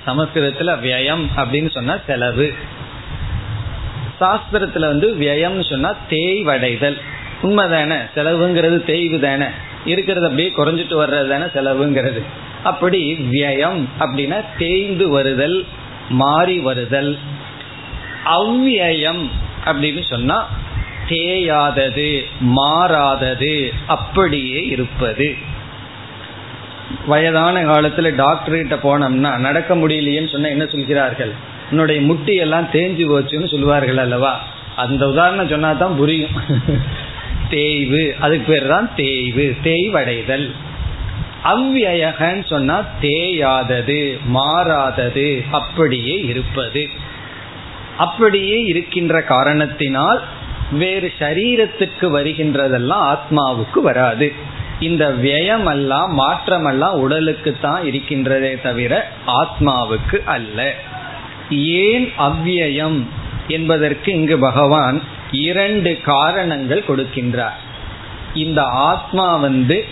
சமஸ்கிருதத்துல 0.06 0.80
வியம் 0.82 1.26
அப்படின்னு 1.36 1.70
சொன்னா 1.70 1.98
செலவு. 2.06 2.54
சாஸ்திரத்துல 4.20 4.80
வந்து 4.80 5.14
வியம்னு 5.14 5.70
சொன்னா 5.70 5.94
தேய்வடைதல். 6.10 7.00
உண்மைதானே? 7.42 7.96
செலவுங்கிறது 8.16 8.84
தேய்வு 8.84 9.20
தானே 9.20 9.44
இருக்கிறது 9.84 10.24
அப்படியே 10.24 10.52
குறைஞ்சிட்டு 10.56 10.90
வர்றது 10.90 11.28
தானே 11.28 11.44
செலவுங்கிறது. 11.44 12.22
அப்படி 12.62 13.28
வியம் 13.30 13.84
அப்படின்னா 13.98 14.44
தேய்ந்து 14.58 15.08
வருதல் 15.08 15.66
மாறி 16.08 16.58
வருதல். 16.58 17.18
அவ்வியம் 18.24 19.26
அப்படின்னு 19.64 20.02
சொன்னா 20.10 20.48
தேயாதது 21.08 22.24
மாறாதது 22.40 23.72
அப்படியே 23.86 24.66
இருப்பது. 24.66 25.36
வயதான 27.06 27.62
காலத்துல 27.64 28.14
டாக்டர் 28.14 28.54
கிட்ட 28.54 28.74
போனோம்னா 28.74 29.38
நடக்க 29.38 29.76
முடியலையேன்னு 29.76 30.28
சொன்னா 30.28 30.48
என்ன 30.48 30.66
சொல்கிறார்கள்? 30.66 31.32
உன்னுடைய 31.70 32.00
முட்டி 32.00 32.34
எல்லாம் 32.34 32.68
தேஞ்சு 32.72 33.04
போச்சுன்னு 33.10 33.48
சொல்லுவார்கள் 33.48 33.96
அல்லவா? 33.96 34.40
அந்த 34.76 35.08
உதாரணம் 35.08 35.48
சொன்னா 35.48 35.72
தான் 35.72 35.96
புரியும். 35.96 36.30
தேய்வு 37.50 38.14
அதுக்கு 38.18 38.52
பேர் 38.52 38.66
தான் 38.66 38.90
தேய்வு 38.96 39.54
தேய்வடைதல். 39.64 40.50
அவ்வியகன்னு 41.44 42.46
சொன்னா 42.46 42.84
தேயாதது 43.00 44.18
மாறாதது 44.24 45.44
அப்படியே 45.50 46.20
இருப்பது. 46.20 46.88
அப்படியே 47.96 48.62
இருக்கின்ற 48.62 49.22
காரணத்தினால் 49.22 50.22
வேறு 50.72 51.12
சரீரத்துக்கு 51.18 52.06
வருகின்றதெல்லாம் 52.18 53.04
ஆத்மாவுக்கு 53.14 53.80
வராது. 53.82 54.32
இந்த 54.80 55.08
வியமெல்லாம் 55.08 56.10
மாற்றமெல்லாம் 56.18 56.92
உடலுக்கு 56.92 57.56
தான் 57.60 57.84
இருக்கின்றதே 57.84 58.60
தவிர 58.62 59.10
ஆத்மாவுக்கு 59.26 60.24
அல்ல. 60.24 60.74
ஏன் 61.50 62.12
அவ்வியம் 62.18 63.06
என்பதற்கு 63.48 64.12
இங்கு 64.12 64.38
பகவான் 64.38 65.02
இரண்டு 65.30 66.00
காரணங்கள் 66.00 66.84
கொடுக்கின்றார். 66.88 67.58
இந்த 68.34 68.62
ஆத்மா 68.62 69.36
வந்து 69.36 69.84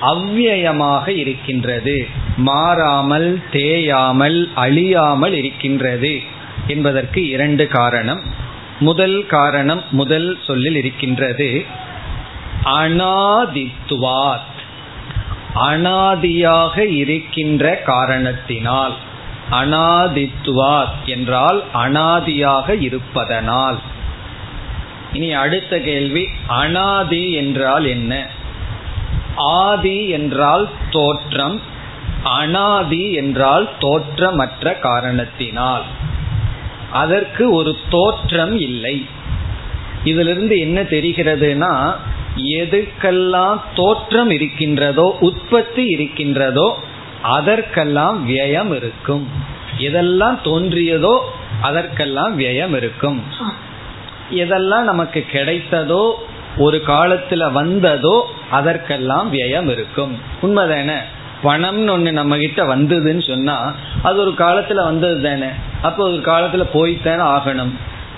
அவ்வியமாக 0.00 1.08
இருக்கின்றது. 1.08 2.06
மாறாமல் 2.36 3.40
தேயாமல் 3.52 4.48
அழியாமல் 4.54 5.32
இருக்கின்றது 5.32 6.20
என்பதற்கு 6.66 7.28
இரண்டு 7.28 7.66
காரணம். 7.66 8.39
முதல் 8.80 9.26
காரணம் 9.26 9.82
முதல் 9.90 10.38
சொல்லில் 10.46 10.74
இருக்கின்றது 10.74 11.64
அனாதித்துவாத். 12.64 14.48
அனாதியாக 15.54 16.78
இருக்கின்ற 16.78 17.76
காரணத்தினால் 17.76 18.94
அனாதித்துவாத் 19.50 20.98
என்றால் 21.04 21.62
அனாதியாக 21.74 22.80
இருப்பதனால். 22.80 23.78
இனி 25.12 25.32
அடுத்த 25.32 25.78
கேள்வி 25.78 26.28
அனாதி 26.46 27.32
என்றால் 27.32 27.84
என்ன? 27.84 28.26
ஆதி 29.36 30.08
என்றால் 30.08 30.68
தோற்றம் 30.90 31.60
அனாதி 32.22 33.12
என்றால் 33.12 33.68
தோற்றமற்ற 33.80 34.78
காரணத்தினால். 34.78 35.82
அதற்கு 36.90 37.52
ஒரு 37.52 37.76
தோற்றம் 37.88 38.58
இல்லை. 38.58 39.06
இதிலிருந்து 40.04 40.58
என்ன 40.58 40.82
தெரிகிறதுனா 40.82 41.94
எதுக்கெல்லாம் 42.36 43.60
தோற்றம் 43.74 44.30
இருக்கின்றதோ 44.30 45.16
உற்பத்தி 45.20 45.84
இருக்கின்றதோ 45.84 46.78
அதற்கெல்லாம் 47.22 48.28
வியம் 48.28 48.74
இருக்கும். 48.76 49.28
எதெல்லாம் 49.78 50.38
தோன்றியதோ 50.44 51.18
அதற்கெல்லாம் 51.60 52.38
வியம் 52.38 52.76
இருக்கும். 52.76 53.24
எதெல்லாம் 54.30 54.82
நமக்கு 54.82 55.26
கிடைத்ததோ 55.32 56.10
ஒரு 56.56 56.82
காலத்துல 56.86 57.52
வந்ததோ 57.52 58.26
அதற்கெல்லாம் 58.50 59.32
வியம் 59.32 59.70
இருக்கும். 59.70 60.18
உண்மைதானே? 60.42 60.96
பணம்னு 61.42 61.92
ஒண்ணு 61.94 62.10
நம்ம 62.10 62.36
கிட்ட 62.36 62.76
வந்ததுன்னு 62.76 63.28
சொன்னா 63.28 63.74
அது 64.02 64.20
ஒரு 64.20 64.30
காலத்துல 64.30 64.74
வந்தது 64.74 65.22
தானே 65.22 65.46
அப்போ 65.82 66.04
ஒரு 66.04 66.22
காலத்துல 66.26 66.64
போய்த்தானே 66.74 67.22
ஆகணும். 67.22 67.72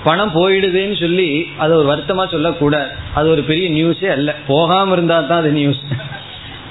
பணம் 0.04 0.34
போயிடுதுன்னு 0.34 1.00
சொல்லி 1.00 1.48
அது 1.56 1.76
ஒரு 1.76 1.96
வருத்தமா 1.96 2.30
சொல்லக்கூடாது. 2.30 2.90
அது 3.14 3.30
ஒரு 3.30 3.42
பெரிய 3.42 3.68
நியூஸே 3.70 4.04
அல்ல. 4.04 4.34
போகாம 4.46 4.92
இருந்தா 4.92 5.20
தான் 5.20 5.38
அது 5.38 5.50
நியூஸ் 5.50 5.76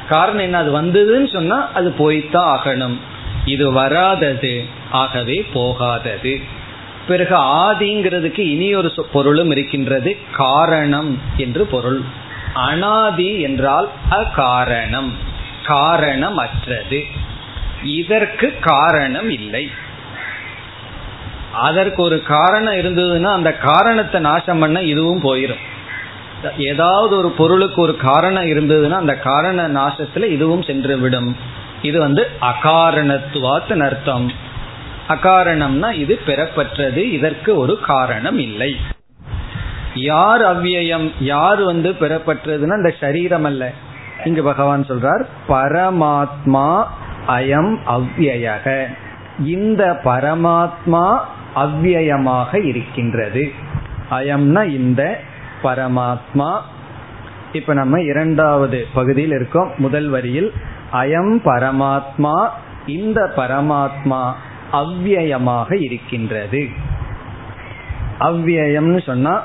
காரணம் 0.09 0.41
என்ன? 0.41 0.57
அது 0.57 0.81
வந்ததுன்னு 0.81 1.33
சொன்னா 1.33 1.71
அது 1.73 1.91
போய்த்தான் 1.91 2.59
ஆகணும். 2.59 2.97
இது 3.45 3.71
வராதது. 3.71 4.65
ஆகவே 4.91 5.45
போகாதது. 5.53 6.41
பிறகு 7.07 7.35
ஆதிங்கிறதுக்கு 7.35 8.39
இனி 8.39 8.75
ஒரு 8.75 8.91
பொருளும் 9.11 9.51
இருக்கின்றது. 9.51 10.17
காரணம் 10.31 11.21
என்று 11.37 11.65
பொருள். 11.65 12.01
அனாதி 12.53 13.41
என்றால் 13.41 13.89
அகாரணம். 14.11 15.09
காரணமற்றது. 15.65 17.03
இதற்கு 17.83 18.53
காரணம் 18.59 19.29
இல்லை. 19.29 19.69
அதற்கு 21.53 22.01
ஒரு 22.01 22.23
காரணம் 22.23 22.73
இருந்ததுன்னா 22.73 23.31
அந்த 23.31 23.53
காரணத்தை 23.53 24.21
நாசம் 24.21 24.59
பண்ண 24.59 24.81
இதுவும் 24.81 25.23
போயிடும் 25.23 25.61
ஏதாவது 26.57 27.17
ஒரு 27.17 27.29
பொருளுக்கு 27.29 27.81
ஒரு 27.81 27.97
காரணம் 27.97 28.43
இருந்ததுன்னா 28.43 28.91
அந்த 28.91 29.17
காரண 29.17 29.67
நாசத்துல 29.67 30.23
இதுவும் 30.23 30.61
சென்று 30.61 30.97
விடும். 30.97 31.35
இது 31.81 31.99
வந்து 31.99 32.27
அகாரணத்துவாத்து 32.41 33.79
அர்த்தம். 33.79 34.31
அகாரணம்னா 35.07 35.91
இது 35.91 36.19
பெறப்பற்றது 36.25 37.11
இதற்கு 37.11 37.57
ஒரு 37.57 37.79
காரணம் 37.79 38.37
இல்லை. 38.37 38.75
யார் 39.95 40.41
அவ்வியம் 40.41 41.11
யார் 41.19 41.61
வந்து 41.61 41.89
பெறப்பட்டதுன்னா 41.89 42.77
இந்த 42.77 42.93
சரீரம் 42.99 43.43
அல்ல. 43.43 43.71
இங்கு 44.25 44.43
பகவான் 44.43 44.85
சொல்றார் 44.87 45.25
பரமாத்மா 45.47 46.83
அயம் 47.27 47.77
அவ்யயக 47.87 48.87
இந்த 49.45 50.01
பரமாத்மா 50.03 51.19
அவ்யயமாக 51.55 52.65
இருக்கின்றது. 52.65 53.51
அயம்னா 54.11 54.63
இந்த 54.63 55.19
பரமாத்மா. 55.63 56.59
இப்ப 57.53 57.73
நம்ம 57.73 58.01
இரண்டாவது 58.01 58.87
பகுதியில் 58.93 59.31
இருக்கோம். 59.31 59.71
முதல் 59.77 60.09
வரியில் 60.09 60.53
அயம் 60.93 61.39
பரமாத்மா 61.45 62.49
இந்த 62.87 63.33
பரமாத்மா 63.35 64.31
அவ்யயமாக 64.71 65.81
இருக்கின்றது. 65.81 66.67
அவ்வியம்னு 68.19 69.01
சொன்னா 69.01 69.43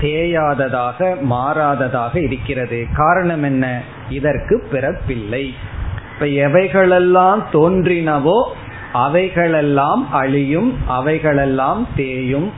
தேயாததாக 0.00 1.16
மாறாததாக 1.30 2.16
இருக்கிறது. 2.16 2.86
காரணம் 2.92 3.42
என்ன? 3.42 3.82
இதற்கு 4.08 4.68
பிறப்பில்லை. 4.72 5.54
இப்ப 6.14 6.26
எவைகளெல்லாம் 6.26 7.42
தோன்றினவோ 7.52 8.42
அவைகளெல்லாம் 8.92 10.12
அழியும் 10.12 10.78
அவைகளெல்லாம் 10.86 11.86
தேயும். 11.96 12.52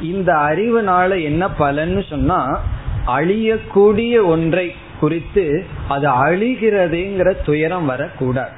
இந்த 0.00 0.32
அறிவுனால 0.34 1.22
என்ன 1.22 1.48
பலன்னு 1.58 2.08
சொன்னா 2.08 2.60
அழியக்கூடிய 3.06 4.24
ஒன்றை 4.24 4.74
குறித்து 5.00 5.64
அது 5.88 6.08
அழிகிறதுங்கிற 6.08 7.44
துயரம் 7.44 7.86
வரக்கூடாது. 7.86 8.50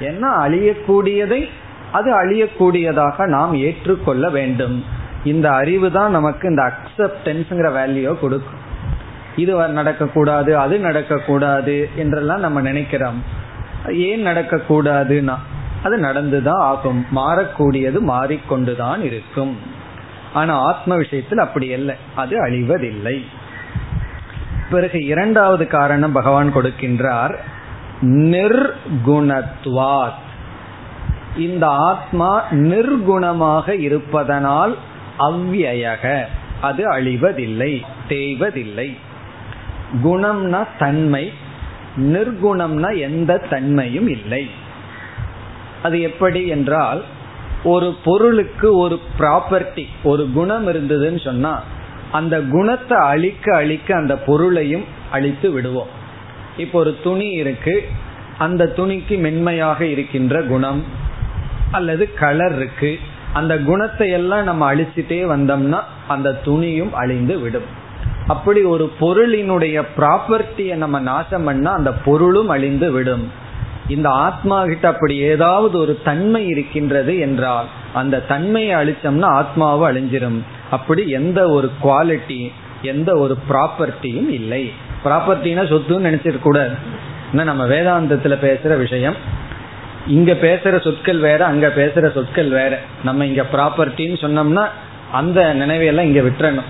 ஏன்னா 0.00 0.28
அழியக்கூடியதை 0.44 1.48
அது 1.92 2.10
அழியக்கூடியதாக 2.22 3.26
நாம் 3.26 3.54
ஏற்றுக்கொள்ள 3.54 4.28
வேண்டும். 4.28 4.84
இந்த 5.24 5.50
அறிவு 5.50 5.92
தான் 5.92 6.10
நமக்கு 6.10 6.48
இந்த 6.48 6.62
அக்செப்டன்ஸ்ங்கிற 6.70 7.68
வேல்யூ 7.78 8.18
கொடுக்கும். 8.20 8.64
இது 9.36 9.52
நடக்கக்கூடாது 9.60 10.52
அது 10.52 10.78
நடக்கக்கூடாது 10.78 11.88
என்றெல்லாம் 11.96 12.40
நம்ம 12.40 12.60
நினைக்கிறோம். 12.60 13.22
ஏன் 13.92 14.26
நடக்கக்கூடாதுன்னா 14.26 15.36
அது 15.82 15.96
நடந்துதான் 15.96 16.58
ஆகும். 16.58 17.06
மாறக்கூடியது 17.14 17.98
மாறிக்கொண்டுதான் 18.08 19.02
இருக்கும். 19.02 19.58
ஆனா 20.32 20.60
ஆத்ம 20.60 20.96
விஷயத்தில் 20.96 21.38
அப்படி 21.38 21.66
இல்லை. 21.66 21.94
அது 22.14 22.46
அழிவதில்லை. 22.46 23.24
பிறகு 24.70 25.04
இரண்டாவது 25.04 25.66
காரணம் 25.66 26.12
பகவான் 26.12 26.54
கொடுக்கின்றார். 26.54 27.34
நிர்குணத்வாத். 28.02 29.26
இந்த 31.36 31.66
ஆத்மா 31.66 32.42
நிர்குணமாக 32.50 33.68
இருப்பதனால் 33.68 34.76
அவ்வியக. 35.18 36.24
அது 36.60 36.90
அழிவதில்லை 36.92 37.82
தேய்வதில்லை. 38.08 38.96
குணம்னா 40.04 40.66
தன்மை 40.78 41.32
நிர்குணம்னா 41.96 42.98
எந்த 42.98 43.38
தன்மையும் 43.38 44.08
இல்லை. 44.08 44.50
அது 45.82 46.00
எப்படி 46.00 46.46
என்றால் 46.46 47.02
ஒரு 47.64 47.94
பொருளுக்கு 48.04 48.76
ஒரு 48.76 49.00
ப்ராப்பர்ட்டி 49.18 49.84
ஒரு 50.02 50.30
குணம் 50.34 50.66
இருந்ததுன்னு 50.68 51.24
சொன்னா 51.24 51.62
அந்த 52.12 52.40
குணத்தை 52.40 52.98
அழிக்க 52.98 53.56
அழிக்க 53.56 53.96
அந்த 53.96 54.16
பொருளையும் 54.16 54.84
அழித்து 55.10 55.50
விடுவோம். 55.50 55.90
இப்போ 56.56 56.78
ஒரு 56.78 56.96
துணி 57.02 57.30
இருக்கு 57.30 57.82
அந்த 58.38 58.72
துணிக்கு 58.76 59.18
மென்மையாக 59.18 59.84
இருக்கின்ற 59.84 60.42
குணம் 60.42 60.84
அல்லது 61.70 62.14
கலர் 62.14 62.56
இருக்கு 62.56 62.98
அந்த 63.32 63.58
குணத்தை 63.58 64.10
எல்லாம் 64.10 64.44
நம்ம 64.44 64.74
அழிச்சிட்டே 64.74 65.20
வந்தோம்னா 65.34 65.80
அந்த 66.08 66.40
துணியும் 66.44 66.92
அழிந்து 66.92 67.40
விடும். 67.40 67.68
அப்படி 68.26 68.62
ஒரு 68.62 68.92
பொருளினுடைய 69.00 69.82
ப்ராப்பர்ட்டியை 69.96 70.74
நம்ம 70.74 71.00
நாசம் 71.00 71.44
பண்ணா 71.44 71.72
அந்த 71.72 71.92
பொருளும் 71.92 72.48
அழிந்து 72.48 72.92
விடும். 72.92 73.46
இந்த 73.88 74.08
ஆத்மா 74.08 74.64
கிட்ட 74.64 74.88
அப்படி 74.88 75.16
ஏதாவது 75.16 75.78
ஒரு 75.78 75.98
தன்மை 76.04 76.46
இருக்கின்றது 76.46 77.18
என்றால் 77.18 77.66
அந்த 77.94 78.20
தன்மையை 78.20 78.74
அழிச்சோம்னா 78.74 79.28
ஆத்மாவை 79.40 79.84
அழிஞ்சிரும். 79.88 80.40
அப்படி 80.70 81.08
எந்த 81.10 81.48
ஒரு 81.48 81.70
குவாலிட்டி 81.82 82.52
எந்த 82.82 83.16
ஒரு 83.16 83.36
ப்ராப்பர்ட்டியும் 83.48 84.28
இல்லை. 84.30 84.72
ப்ராப்பர்ட்டினா 85.04 85.64
சொத்துன்னு 85.72 86.06
நினைச்சிட 86.08 86.38
கூடாது 86.38 86.74
நம்ம 87.32 87.66
வேதாந்தத்துல 87.66 88.34
பேசுற 88.44 88.78
விஷயம் 88.78 89.14
இங்க 90.06 90.32
பேசுற 90.32 90.80
சொற்கள் 90.80 91.18
வேற 91.18 91.40
அங்க 91.44 91.66
பேசுற 91.76 92.12
சொற்கள் 92.12 92.48
வேற. 92.48 92.78
நம்ம 93.04 93.26
இங்க 93.26 93.44
ப்ராப்பர்ட்டின்னு 93.52 94.16
சொன்னோம்னா 94.24 94.64
அந்த 95.12 95.54
நினைவையெல்லாம் 95.54 96.08
இங்க 96.10 96.20
விட்டுறணும். 96.20 96.68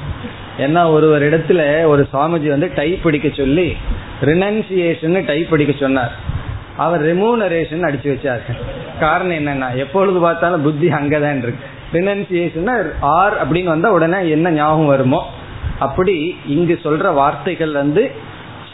ஏன்னா 0.59 0.91
ஒரு 0.91 1.11
ஒரு 1.11 1.25
இடத்துல 1.31 1.85
ஒரு 1.85 2.09
சுவாமிஜி 2.13 2.49
வந்து 2.49 2.71
டைப் 2.75 3.03
படிக்க 3.03 3.29
சொல்லி 3.37 3.77
ரினன்சியேஷன் 4.21 5.27
டைப் 5.27 5.51
பிடிக்க 5.51 5.73
சொன்னார். 5.81 6.28
அவர் 6.79 7.03
ரெமூனரேஷன் 7.03 7.85
அடிச்சு 7.89 8.11
வச்சாரு. 8.15 8.57
காரணம் 9.01 9.37
என்னன்னா 9.37 9.75
எப்பொழுது 9.77 10.21
பார்த்தாலும் 10.21 10.63
புத்தி 10.63 10.89
அங்கதான் 10.89 11.39
இருக்கு. 11.39 11.77
ரினன்சியேஷன் 11.93 12.93
ஆர் 13.01 13.37
அப்படின்னு 13.43 13.65
வந்தா 13.65 13.91
உடனே 13.91 14.31
என்ன 14.31 14.51
ஞாபகம் 14.51 14.87
வருமோ 14.87 15.31
அப்படி 15.79 16.39
இங்கு 16.47 16.81
சொல்ற 16.85 17.15
வார்த்தைகள் 17.15 17.73
வந்து 17.73 18.11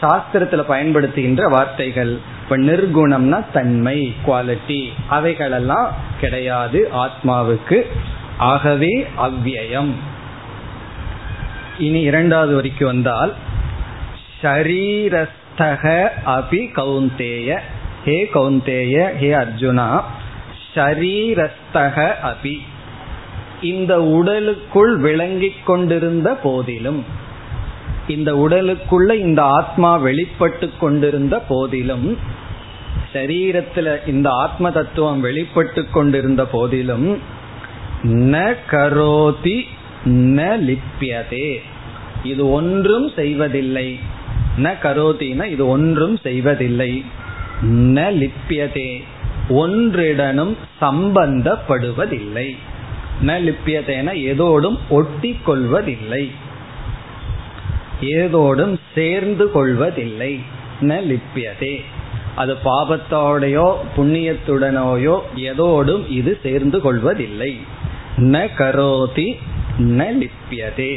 சாஸ்திரத்துல 0.01 0.63
பயன்படுத்துகின்ற 0.69 1.41
வார்த்தைகள். 1.49 2.17
இப்ப 2.43 2.57
நிர்குணம்னா 2.57 3.43
தன்மை 3.53 4.13
குவாலிட்டி 4.27 4.87
அவைகளெல்லாம் 5.07 5.95
கிடையாது 6.19 6.89
ஆத்மாவுக்கு. 6.95 7.83
ஆகவே 8.37 9.07
அவ்வியம். 9.17 9.93
இனி 11.79 12.01
இரண்டாவது 12.01 12.55
வரைக்கும் 12.55 12.87
வந்தால் 12.87 13.33
ஷரீரஸ்தக 14.41 16.07
அபி 16.25 16.61
கவுந்தேய 16.75 17.59
ஹே 18.05 18.29
கௌந்தேய 18.33 18.95
ஹே 19.19 19.29
அர்ஜுனா 19.33 19.87
ஷரீரஸ்தக 20.73 21.97
அபி. 22.31 22.55
இந்த 23.61 23.93
உடலுக்குள் 24.01 24.97
விளங்கிக் 24.97 25.65
கொண்டிருந்த 25.65 26.29
போதிலும் 26.43 27.03
இந்த 28.07 28.31
உடலுக்குள்ள 28.35 29.13
இந்த 29.13 29.43
ஆத்மா 29.43 29.97
வெளிப்பட்டு 29.97 30.69
கொண்டிருந்த 30.79 31.35
போதிலும் 31.39 32.17
சரீரத்துல 33.13 34.07
இந்த 34.07 34.29
ஆத்ம 34.29 34.71
தத்துவம் 34.71 35.19
வெளிப்பட்டு 35.19 35.89
கொண்டிருந்த 35.89 36.45
போதிலும் 36.45 37.07
ந 38.03 38.55
கரோதி 38.71 39.57
ந 40.05 40.41
லிப்பியதே 40.67 41.49
இது 42.23 42.51
ஒன்றும் 42.51 43.07
செய்வதில்லை. 43.15 43.99
ந 44.57 44.73
கரோதினா 44.83 45.45
இது 45.45 45.67
ஒன்றும் 45.67 46.17
செய்வதில்லை. 46.17 46.91
ந 47.63 47.99
லிப்பியதே 48.21 48.89
ஒன்றிடனும் 49.61 50.57
சம்பந்தப்படுவதில்லை. 50.81 52.47
ந 53.21 53.31
லிப்பியதேன 53.39 54.07
எதோடும் 54.31 54.77
ஒட்டி 54.89 55.35
கொள்வதில்லை 55.43 56.23
ஏதோடும் 58.01 58.79
சேர்ந்து 58.93 59.51
கொள்வதில்லை 59.51 60.33
ந 60.81 60.93
லிப்பியதே 61.11 61.75
அது 62.35 62.53
பாபத்தோடையோ 62.63 63.67
புண்ணியத்துடனோயோ 63.97 65.15
எதோடும் 65.35 66.03
இது 66.09 66.39
சேர்ந்து 66.43 66.81
கொள்வதில்லை 66.81 67.51
ந 68.17 68.47
கரோதி 68.57 69.27
ந 69.77 70.03
லிப்பியதே 70.19 70.93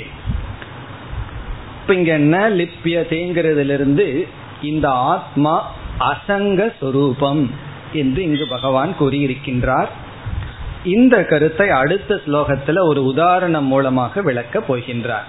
இப்ப 1.79 1.95
இங்க 1.95 2.19
ந 2.19 2.39
லிப்பியதேங்கிறதுல 2.57 4.07
இந்த 4.63 4.89
ஆத்மா 4.89 5.55
அசங்க 6.01 6.73
சொரூபம் 6.81 7.51
என்று 7.93 8.23
இங்கு 8.23 8.47
பகவான் 8.49 8.95
கூறியிருக்கின்றார். 9.01 9.89
இந்த 10.85 11.25
கருத்தை 11.25 11.71
அடுத்த 11.71 12.21
ஸ்லோகத்துல 12.27 12.79
ஒரு 12.81 13.05
உதாரணம் 13.05 13.65
மூலமாக 13.65 14.23
விளக்கப் 14.23 14.73
போகின்றார். 14.73 15.27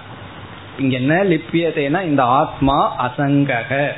இங்க 0.78 0.96
என்ன 0.96 1.24
லிப்பியதேனா 1.24 2.04
இந்த 2.04 2.22
ஆத்மா 2.22 3.08
அசங்கக. 3.08 3.88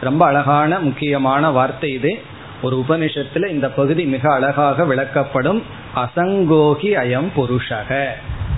ரொம்ப 0.00 0.26
அழகான 0.26 0.78
முக்கியமான 0.78 1.50
வார்த்தை 1.50 1.92
இது. 1.92 2.22
ஒரு 2.62 2.84
உபனிஷத்துல 2.88 3.48
இந்த 3.48 3.70
பகுதி 3.70 4.04
மிக 4.04 4.32
அழகாக 4.32 4.84
விளக்கப்படும். 4.84 5.62
அசங்கோகி 5.96 6.94
அயம் 6.94 7.30
புருஷக. 7.36 8.06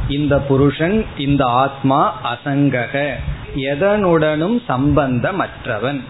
இந்த 0.08 0.38
புருஷன் 0.38 1.04
இந்த 1.18 1.44
ஆத்மா 1.44 2.18
அசங்கக. 2.34 3.10
எதனுடனும் 3.56 4.62
சம்பந்தமற்றவன். 4.68 6.00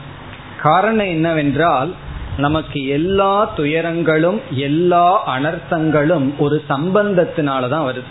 காரணம் 0.63 1.13
என்னவென்றால் 1.17 1.91
நமக்கு 2.37 2.81
எல்லா 2.87 3.33
துயரங்களும் 3.57 4.39
எல்லா 4.51 5.07
அனர்த்தங்களும் 5.37 6.27
ஒரு 6.39 6.57
சம்பந்தத்தினாலதான் 6.69 7.87
வருது. 7.89 8.11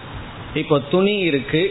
இப்போ 0.53 0.77
துணி 0.91 1.15
இருக்கு 1.29 1.63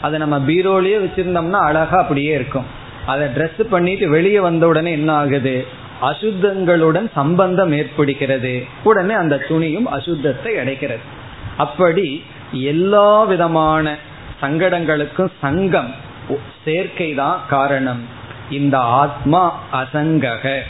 அதை 0.00 0.16
நம்ம 0.18 0.38
பீரோலயே 0.48 0.96
வச்சிருந்தோம்னா 1.04 1.60
அழகா 1.68 1.98
அப்படியே 1.98 2.32
இருக்கும். 2.34 2.66
அதை 3.06 3.26
ட்ரெஸ் 3.26 3.62
பண்ணிட்டு 3.70 4.06
வெளியே 4.08 4.40
வந்த 4.40 4.64
உடனே 4.66 4.90
என்ன 4.92 5.10
ஆகுது? 5.12 5.56
அசுத்தங்களுடன் 6.02 7.08
சம்பந்தம் 7.14 7.72
ஏற்படுகிறது. 7.72 8.54
உடனே 8.82 9.14
அந்த 9.14 9.36
துணியும் 9.48 9.88
அசுத்தத்தை 9.96 10.52
அடைக்கிறது 10.62 11.04
அப்படி 11.56 12.08
எல்லா 12.72 13.08
விதமான 13.24 13.96
சங்கடங்களுக்கும் 14.42 15.32
சங்கம் 15.40 15.90
சேர்க்கை 16.64 17.10
தான் 17.14 17.40
காரணம். 17.48 18.02
இந்த 18.50 18.78
ஆத்மா 18.78 19.58
அசங்கக. 19.72 20.60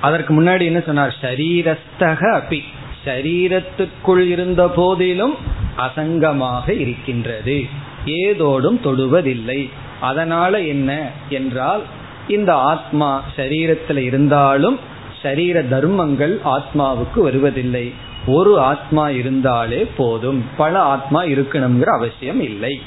அதற்கு 0.00 0.42
முன்னாடி 0.42 0.64
என்ன 0.64 0.80
சொன்னார்? 0.80 1.16
சரீரஸ்தக 1.20 2.40
அபி. 2.40 2.62
சரீரத்துக்குள் 3.04 4.26
இருந்த 4.26 4.68
போதிலும் 4.68 5.36
அசங்கமாக 5.78 6.78
இருக்கின்றது. 6.78 7.64
ஏதோடும் 8.04 8.80
தொடுவதில்லை. 8.84 9.70
அதனால 10.00 10.60
என்ன 10.60 11.10
என்றால் 11.28 11.82
இந்த 12.28 12.54
ஆத்மா 12.54 13.22
சரீரத்தில் 13.36 13.96
இருந்தாலும் 13.96 14.78
சரீர 15.22 15.62
தர்மங்கள் 15.62 16.40
ஆத்மாவுக்கு 16.44 17.20
வருவதில்லை. 17.20 17.92
ஒரு 18.26 18.60
ஆத்மா 18.60 19.08
இருந்தாலே 19.08 19.86
போதும். 19.96 20.44
பல 20.56 20.80
ஆத்மா 20.80 21.22
இருக்கணுங்கிற 21.22 21.84
அவசியம் 21.84 22.40
இல்லை. 22.40 22.80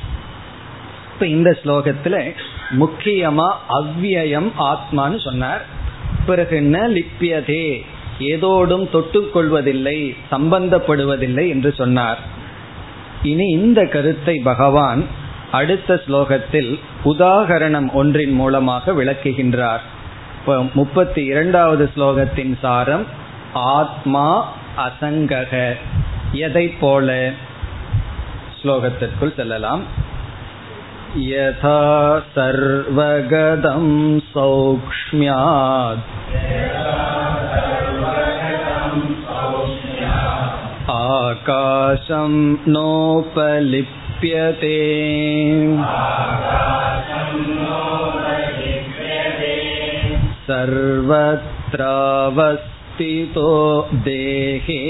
இப்ப 1.13 1.25
இந்த 1.25 1.57
ஸ்லோகத்துல 1.63 2.31
முக்கியமா 2.69 3.51
அவ்வியம் 3.69 4.51
ஆத்மான்னு 4.59 5.23
சொன்னார். 5.23 5.65
பிறகு 6.25 6.55
என்ன 6.55 6.87
லிப்பியதே 6.87 7.81
ஏதோடும் 8.19 8.89
தொட்டுக்கொள்வதில்லை 8.93 10.15
சம்பந்தப்படுவதில்லை 10.31 11.47
என்று 11.47 11.73
சொன்னார். 11.73 12.19
இனி 13.23 13.45
இந்த 13.45 13.85
கருத்தை 13.85 14.39
பகவான் 14.43 15.05
அடுத்த 15.51 16.01
ஸ்லோகத்தில் 16.07 16.79
உதாகரணம் 17.05 17.91
ஒன்றின் 17.91 18.31
மூலமாக 18.31 18.91
விளக்குகின்றார். 18.91 19.79
முப்பத்தி 20.73 21.23
இரண்டாவது 21.23 21.89
ஸ்லோகத்தின் 21.95 22.53
சாரம் 22.61 23.05
ஆத்மா 23.53 24.53
அசங்கக. 24.77 25.75
எதை 26.31 26.67
போல? 26.67 27.31
ஸ்லோகத்திற்குள் 28.63 29.35
செல்லலாம். 29.35 29.83
यथा 31.22 31.80
सर्वगदं 32.36 33.84
सौक्ष्म्यात् 34.30 36.00
आकाशं 40.94 42.34
नोपलिप्यते 42.68 44.72
सर्वत्रावस्थितो 50.48 51.46
देहे 54.08 54.80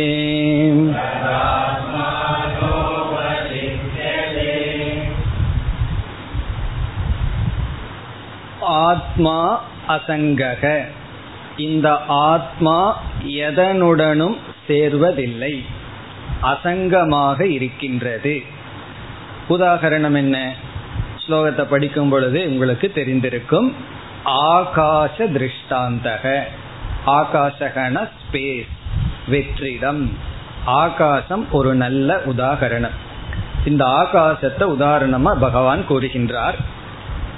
ஆத்மா 8.84 9.66
அசங்கக 9.88 10.84
இந்த 11.56 12.00
ஆத்மா 12.28 13.00
எதனுடனும் 13.44 14.36
சேர்வதில்லை 14.68 15.64
அசங்கமாக 16.42 17.48
இருக்கின்றது 17.48 18.42
உதாகரணம் 19.48 20.14
என்ன 20.14 20.54
ஸ்லோகத்தை 21.26 21.64
படிக்கும் 21.64 22.08
பொழுது 22.08 22.48
உங்களுக்கு 22.48 22.92
தெரிந்திருக்கும் 22.94 23.74
ஆகாச 24.25 25.17
திருஷ்டாந்தக 25.17 26.41
ஆகாசகன 27.05 28.09
ஸ்பேஸ் 28.21 28.67
வெற்றிடம். 29.29 30.09
ஆகாசம் 30.65 31.51
ஒரு 31.51 31.75
நல்ல 31.75 32.21
உதாகரணம். 32.25 32.95
இந்த 33.65 33.85
ஆகாசத்தை 33.85 34.59
உதாரணமா 34.59 35.33
பகவான் 35.39 35.85
கூறுகின்றார். 35.89 36.53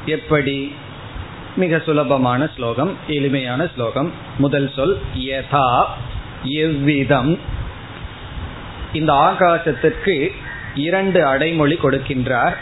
எப்படி? 0.05 0.75
மிக 1.55 1.79
சுலபமான 1.79 2.49
ஸ்லோகம் 2.55 2.97
எளிமையான 3.07 3.67
ஸ்லோகம். 3.75 4.11
முதல் 4.37 4.71
சொல் 4.75 5.01
யதா 5.13 5.85
எவ்விதம். 6.43 7.39
இந்த 8.93 9.13
ஆகாசத்திற்கு 9.13 10.31
இரண்டு 10.75 11.25
அடைமொழி 11.25 11.75
கொடுக்கின்றார். 11.75 12.55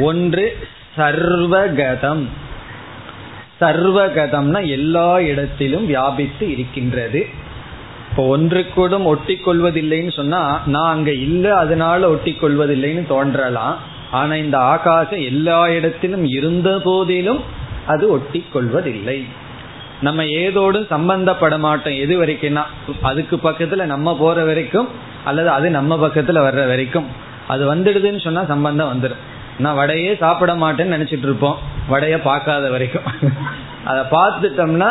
ஒன்று 0.00 0.68
சர்வகதம். 0.96 2.46
சர்வகதம்னா 3.60 4.60
எல்லா 4.68 5.20
இடத்திலும் 5.20 5.86
வியாபித்து 5.86 6.44
இருக்கின்றது. 6.54 7.20
இப்போ 8.10 8.22
ஒன்று 8.34 8.60
கூட 8.68 8.98
ஒட்டி 9.12 9.34
கொள்வதில்லைன்னு 9.46 10.12
சொன்னா 10.12 10.42
நான் 10.74 10.92
அங்க 10.94 11.10
இல்லை 11.26 11.50
அதனால 11.62 12.08
ஒட்டி 12.08 12.32
கொள்வதில்லைன்னு 12.40 13.04
தோன்றலாம். 13.06 13.76
ஆனா 14.10 14.34
இந்த 14.34 14.58
ஆகாசம் 14.72 15.22
எல்லா 15.30 15.58
இடத்திலும் 15.68 16.24
இருந்த 16.36 16.70
போதிலும் 16.84 17.40
அது 17.86 18.04
ஒட்டி 18.10 18.40
கொள்வதில்லை 18.52 19.18
நம்ம 20.00 20.24
ஏதோடும் 20.42 20.90
சம்பந்தப்பட 20.90 21.54
மாட்டோம். 21.58 21.96
எது 22.04 22.14
வரைக்கும்னா 22.22 22.64
அதுக்கு 23.02 23.36
பக்கத்துல 23.36 23.84
நம்ம 23.84 24.16
போற 24.16 24.44
வரைக்கும் 24.44 24.88
அல்லது 25.24 25.50
அது 25.50 25.70
நம்ம 25.70 25.96
பக்கத்துல 26.06 26.42
வர்ற 26.46 26.62
வரைக்கும். 26.72 27.08
அது 27.48 27.62
வந்துடுதுன்னு 27.74 28.20
சொன்னா 28.20 28.44
சம்பந்தம் 28.44 28.92
வந்துடும் 28.92 29.24
நான் 29.58 29.78
வடையே 29.78 30.16
சாப்பிட 30.16 30.54
மாட்டேன்னு 30.54 30.94
நினைச்சிட்டு 30.96 31.26
இருப்போம். 31.28 31.58
வடைய 31.90 32.20
பார்க்காத 32.22 32.70
வரைக்கும். 32.70 33.02
அதை 33.84 34.02
பார்த்துட்டோம்னா 34.10 34.90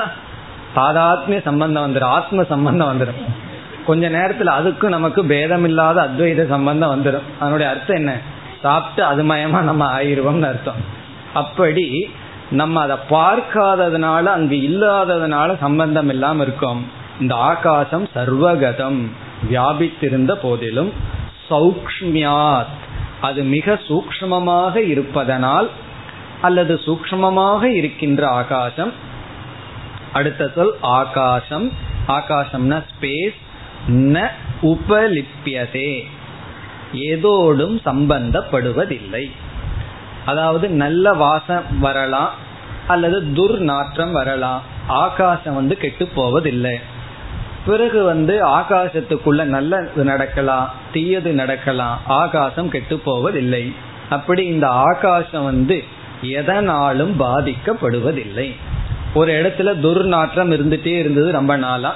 தாதாத்மிய 0.75 1.41
சம்பந்தம் 1.41 1.95
வந்துடும் 1.95 2.13
ஆத்ம 2.17 2.43
சம்பந்தம் 2.43 2.89
வந்துடும் 2.91 3.21
கொஞ்ச 3.85 4.09
நேரத்துல 4.09 4.51
அதுக்கும் 4.59 4.87
நமக்கு 4.87 5.25
பேதம் 5.25 5.63
இல்லாத 5.63 6.01
அத்வைத 6.01 6.47
சம்பந்தம் 6.47 6.91
வந்துடும் 6.95 7.27
அதனுடைய 7.39 7.71
அர்த்தம் 7.71 7.95
என்ன? 7.95 8.19
சாப்பிட்டு 8.61 9.03
அது 9.03 9.23
மயமா 9.23 9.61
நம்ம 9.61 9.99
ஆயிடுவோம்னு 9.99 10.47
அர்த்தம். 10.47 10.81
அப்படி 11.33 12.09
நம்ம 12.51 12.81
அதை 12.81 12.97
பார்க்காததுனால 13.09 14.23
அங்கு 14.23 14.55
இல்லாததுனால 14.55 15.57
சம்பந்தம் 15.57 16.09
இல்லாம 16.09 16.41
இருக்கும். 16.41 16.91
இந்த 17.21 17.35
ஆகாசம் 17.35 18.07
சர்வகதம். 18.13 19.11
வியாபித்திருந்த 19.49 20.33
போதிலும் 20.33 20.91
சௌக்மியாத் 21.49 22.75
அது 23.21 23.43
மிக 23.43 23.73
சூக்மமாக 23.73 24.75
இருப்பதனால் 24.75 25.69
அல்லது 26.41 26.79
சூக்மமாக 26.85 27.63
இருக்கின்ற 27.63 28.27
ஆகாசம். 28.27 28.91
அடுத்த 30.13 30.51
சொல் 30.55 30.75
ஆகாசம். 30.81 31.71
ஆகாசம்னா 32.07 32.83
ஸ்பேஸ் 32.91 33.37
ந 33.87 34.29
உபலிப்பியதே 34.61 36.03
ஏதோடும் 36.93 37.79
சம்பந்தப்படுவதில்லை. 37.85 39.31
அதாவது 40.25 40.69
நல்ல 40.69 41.13
வாசம் 41.13 41.79
வரலாம் 41.79 42.33
அல்லது 42.87 43.21
துர்நாற்றம் 43.21 44.11
வரலாம். 44.11 44.61
ஆகாசம் 44.87 45.55
வந்து 45.55 45.77
கெட்டு 45.77 46.07
போவதில்லை. 46.07 46.79
பிறகு 47.67 48.03
வந்து 48.03 48.33
ஆகாசத்துக்குள்ள 48.47 49.43
நல்லது 49.55 50.03
நடக்கலாம் 50.03 50.67
தீயது 50.93 51.31
நடக்கலாம் 51.33 52.01
ஆகாசம் 52.21 52.69
கெட்டு 52.69 52.95
போவதில்லை. 52.99 53.63
அப்படி 54.09 54.43
இந்த 54.45 54.67
ஆகாசம் 54.67 55.43
வந்து 55.43 55.77
எதனாலும் 56.21 57.13
பாதிக்கப்படுவதில்லை. 57.19 58.47
ஒரு 59.13 59.31
இடத்துல 59.33 59.69
துர்நாற்றம் 59.85 60.51
இருந்துட்டே 60.55 60.93
இருந்தது 60.97 61.31
ரொம்ப 61.31 61.55
நாளா. 61.55 61.91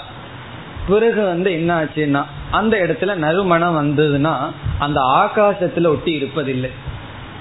பிறகு 0.88 1.22
வந்து 1.24 1.50
என்ன 1.52 1.72
ஆச்சுன்னா 1.82 2.22
அந்த 2.52 2.78
இடத்துல 2.78 3.16
நறுமணம் 3.16 3.78
வந்ததுன்னா 3.82 4.36
அந்த 4.80 5.00
ஆகாசத்துல 5.18 5.88
ஒட்டி 5.88 6.14
இருப்பதில்லை. 6.22 6.72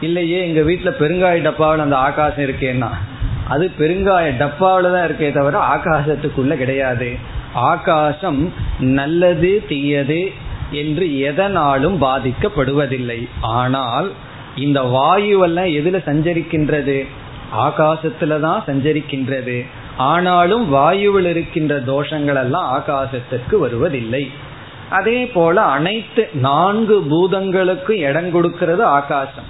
இல்லையே 0.00 0.38
எங்க 0.46 0.60
வீட்டுல 0.70 0.90
பெருங்காய 1.02 1.38
டப்பாவில் 1.46 1.86
அந்த 1.86 1.96
ஆகாசம் 1.96 2.44
இருக்கேன்னா 2.44 2.90
அது 3.48 3.64
பெருங்காய 3.78 4.26
டப்பாவில் 4.42 4.92
தான் 4.94 5.06
இருக்கே 5.08 5.28
தவிர 5.32 5.56
ஆகாசத்துக்குள்ள 5.74 6.54
கிடையாது. 6.54 7.10
ஆகாசம் 7.55 8.53
நல்லது 8.78 9.64
தீயது 9.68 10.32
என்று 10.70 11.18
எதனாலும் 11.18 12.03
பாதிக்கப்படுவதில்லை. 12.03 13.28
ஆனால் 13.40 14.12
இந்த 14.57 14.82
வாயுவெல்லாம் 14.82 15.70
எதுல 15.70 15.98
சஞ்சரிக்கின்றது? 16.07 17.07
ஆகாசத்துல 17.57 18.40
தான் 18.40 18.64
சஞ்சரிக்கின்றது. 18.66 19.66
ஆனாலும் 19.96 20.74
வாயுவில் 20.74 21.24
இருக்கின்ற 21.24 21.80
தோஷங்கள் 21.80 22.36
எல்லாம் 22.36 22.78
ஆகாசத்திற்கு 22.78 23.59
வருவதில்லை. 23.59 24.30
அதே 24.90 25.26
போல 25.26 25.62
அனைத்து 25.62 26.28
நான்கு 26.32 27.03
பூதங்களுக்கும் 27.11 27.96
இடம் 27.96 28.30
கொடுக்கிறது 28.30 28.84
ஆகாசம். 28.84 29.44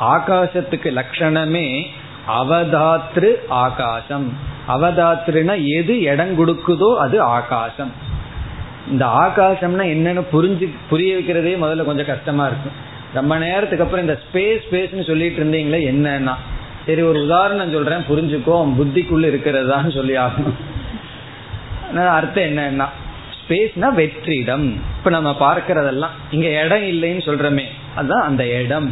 ஆகாசத்துக்கு 0.00 1.00
லட்சணமே 1.00 1.84
அவதாத்ரு 2.28 3.34
ஆகாசம். 3.48 4.52
அவதாத்ரினா 4.72 5.54
எது 5.78 5.94
இடம் 6.12 6.34
கொடுக்குதோ 6.40 6.90
அது 7.04 7.16
ஆகாசம். 7.36 7.92
இந்த 8.92 9.04
ஆகாசம்னா 9.24 9.84
என்னன்னு 9.94 10.22
புரிஞ்சு 10.32 10.66
புரிய 10.90 11.10
வைக்கிறதே 11.16 11.52
முதல்ல 11.62 11.84
கொஞ்சம் 11.88 12.10
கஷ்டமா 12.12 12.46
இருக்கும் 12.50 12.78
ரொம்ப 13.18 13.34
நேரத்துக்கு 13.44 13.84
அப்புறம் 13.84 14.04
இந்த 14.06 14.16
ஸ்பேஸ் 14.24 14.64
ஸ்பேஸ்னு 14.66 15.06
சொல்லிட்டு 15.10 15.40
இருந்தீங்களே 15.40 15.80
என்னன்னா? 15.92 16.34
சரி 16.86 17.02
ஒரு 17.10 17.18
உதாரணம் 17.26 17.74
சொல்றேன் 17.74 18.08
புரிஞ்சுக்கோ 18.08 18.56
புத்திக்குள்ள 18.78 19.26
இருக்கிறதான்னு 19.32 19.92
சொல்லி 19.98 20.14
ஆகணும். 20.24 20.58
அர்த்தம் 22.18 22.48
என்னன்னா 22.50 22.86
ஸ்பேஸ்னா 23.38 23.88
வெற்றிடம். 24.00 24.66
இப்ப 24.96 25.10
நம்ம 25.16 25.30
பார்க்கறதெல்லாம் 25.40 26.14
இங்க 26.30 26.48
இடம் 26.62 26.86
இல்லைன்னு 26.92 27.22
சொல்றமே 27.28 27.66
அதுதான் 27.96 28.26
அந்த 28.28 28.44
இடம். 28.60 28.88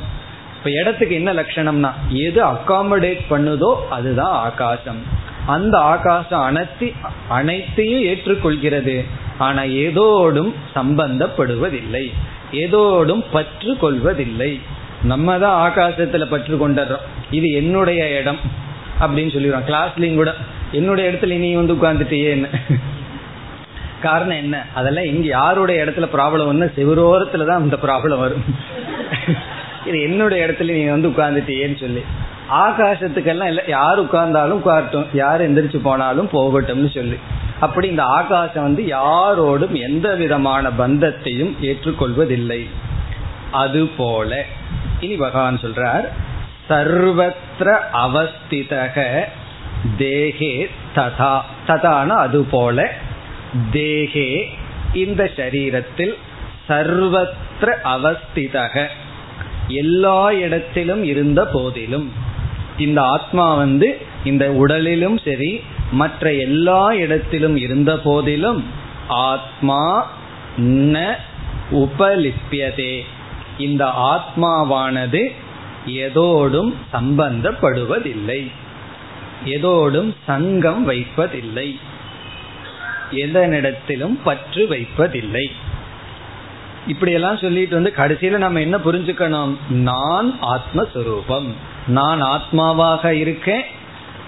இப்ப 0.56 0.70
இடத்துக்கு 0.80 1.14
என்ன 1.20 1.30
லட்சணம்னா 1.40 1.90
எது 2.26 2.40
அகாமடேட் 2.52 3.22
பண்ணுதோ 3.30 3.72
அதுதான் 3.96 4.34
ஆகாசம். 4.48 5.02
அந்த 5.46 5.78
ஆகாசம் 5.78 6.42
அனைத்து 6.42 6.92
அனைத்தையும் 7.28 8.02
ஏற்றுக்கொள்கிறது. 8.02 9.04
ஆனா 9.38 9.62
ஏதோடும் 9.62 10.54
சம்பந்தப்படுவதில்லை. 10.74 12.12
ஏதோடும் 12.52 13.24
பற்று 13.32 13.76
கொள்வதில்லை 13.76 14.60
நம்ம 15.02 15.38
தான் 15.38 15.70
ஆகாசத்துல 15.70 16.24
பற்று 16.30 16.68
கொண்டுறோம் 16.68 17.06
இது 17.30 17.50
என்னுடைய 17.50 18.18
இடம் 18.18 18.38
அப்படின்னு 19.00 19.34
சொல்லிடுறோம். 19.34 19.68
கிளாஸ்லயும் 19.68 20.14
கூட 20.14 20.34
என்னுடைய 20.72 21.10
இடத்துல 21.10 21.38
நீ 21.38 21.52
வந்து 21.52 21.74
உட்கார்ந்துட்டியேன்னு. 21.74 22.48
காரணம் 24.00 24.36
என்ன? 24.36 24.66
அதெல்லாம் 24.74 25.04
இங்க 25.04 25.26
யாருடைய 25.26 25.84
இடத்துல 25.84 26.08
ப்ராப்ளம் 26.16 26.46
வந்து 26.46 26.72
சிவரோரத்துல 26.76 27.46
தான் 27.46 27.62
இந்த 27.62 27.78
ப்ராப்ளம் 27.82 28.18
வரும். 28.18 28.44
இது 29.86 30.02
என்னுடைய 30.02 30.46
இடத்துல 30.46 30.72
நீ 30.72 30.84
வந்து 30.84 31.08
உட்கார்ந்துட்டியேன்னு 31.08 31.76
சொல்லி. 31.76 32.02
ஆகாசத்துக்கெல்லாம் 32.50 33.46
இல்லை 33.46 33.64
யார் 33.66 34.02
உட்கார்ந்தாலும் 34.02 34.60
உட்காரட்டும் 34.60 35.06
யார் 35.12 35.40
எந்திரிச்சு 35.40 35.76
போனாலும் 35.76 36.28
போகட்டும்னு 36.32 36.94
சொல்லி. 36.94 37.16
அப்படி 37.60 37.88
இந்த 37.88 38.02
ஆகாசம் 38.02 38.62
வந்து 38.62 38.82
யாரோடும் 38.82 39.72
எந்த 39.72 40.14
விதமான 40.14 40.68
பந்தத்தையும் 40.68 41.52
ஏற்றுக்கொள்வதில்லை. 41.60 42.68
அதுபோல 43.50 44.44
இனி 45.00 45.14
பகவான் 45.14 45.60
சொல்றார் 45.62 46.04
சர்வத்திர 46.68 47.78
அவஸ்திதக 47.92 49.20
தேகே 49.98 50.68
ததா. 50.94 51.40
ததான 51.66 52.06
அதுபோல 52.06 52.90
தேகே 53.72 54.44
இந்த 54.94 55.30
சரீரத்தில் 55.36 56.14
சர்வத்திர 56.68 57.76
அவஸ்திதக. 57.84 58.86
எல்லா 59.68 60.32
இடத்திலும் 60.32 61.04
இருந்த 61.04 61.46
போதிலும் 61.46 62.12
இந்த 62.78 63.02
ஆத்மா 63.02 63.54
வந்து 63.54 64.06
இந்த 64.24 64.52
உடலிலும் 64.52 65.18
சரி 65.18 65.60
மற்ற 65.92 66.32
எல்லா 66.32 66.94
இடத்திலும் 66.94 67.56
இருந்த 67.56 67.98
போதிலும் 67.98 68.64
ஆத்மா 69.08 70.10
ந 70.58 71.14
உபலிப்பியதே 71.70 73.00
இந்த 73.58 73.84
ஆத்மாவானது 73.84 75.32
எதோடும் 75.86 76.74
சம்பந்தப்படுவதில்லை. 76.92 78.50
எதோடும் 79.44 80.14
சங்கம் 80.26 80.84
வைப்பதில்லை. 80.84 81.78
எதனிடத்திலும் 83.12 84.18
பற்று 84.24 84.66
வைப்பதில்லை. 84.66 85.50
இப்படியெல்லாம் 86.86 87.36
சொல்லிட்டு 87.36 87.74
வந்து 87.74 87.92
கடைசியில 87.96 88.36
நம்ம 88.36 88.60
என்ன 88.60 88.76
புரிஞ்சுக்கணும்? 88.76 89.56
நான் 89.68 90.38
ஆத்மஸ்வரூபம். 90.42 91.52
நான் 91.86 92.22
ஆத்மாவாக 92.22 93.10
இருக்கேன். 93.10 93.62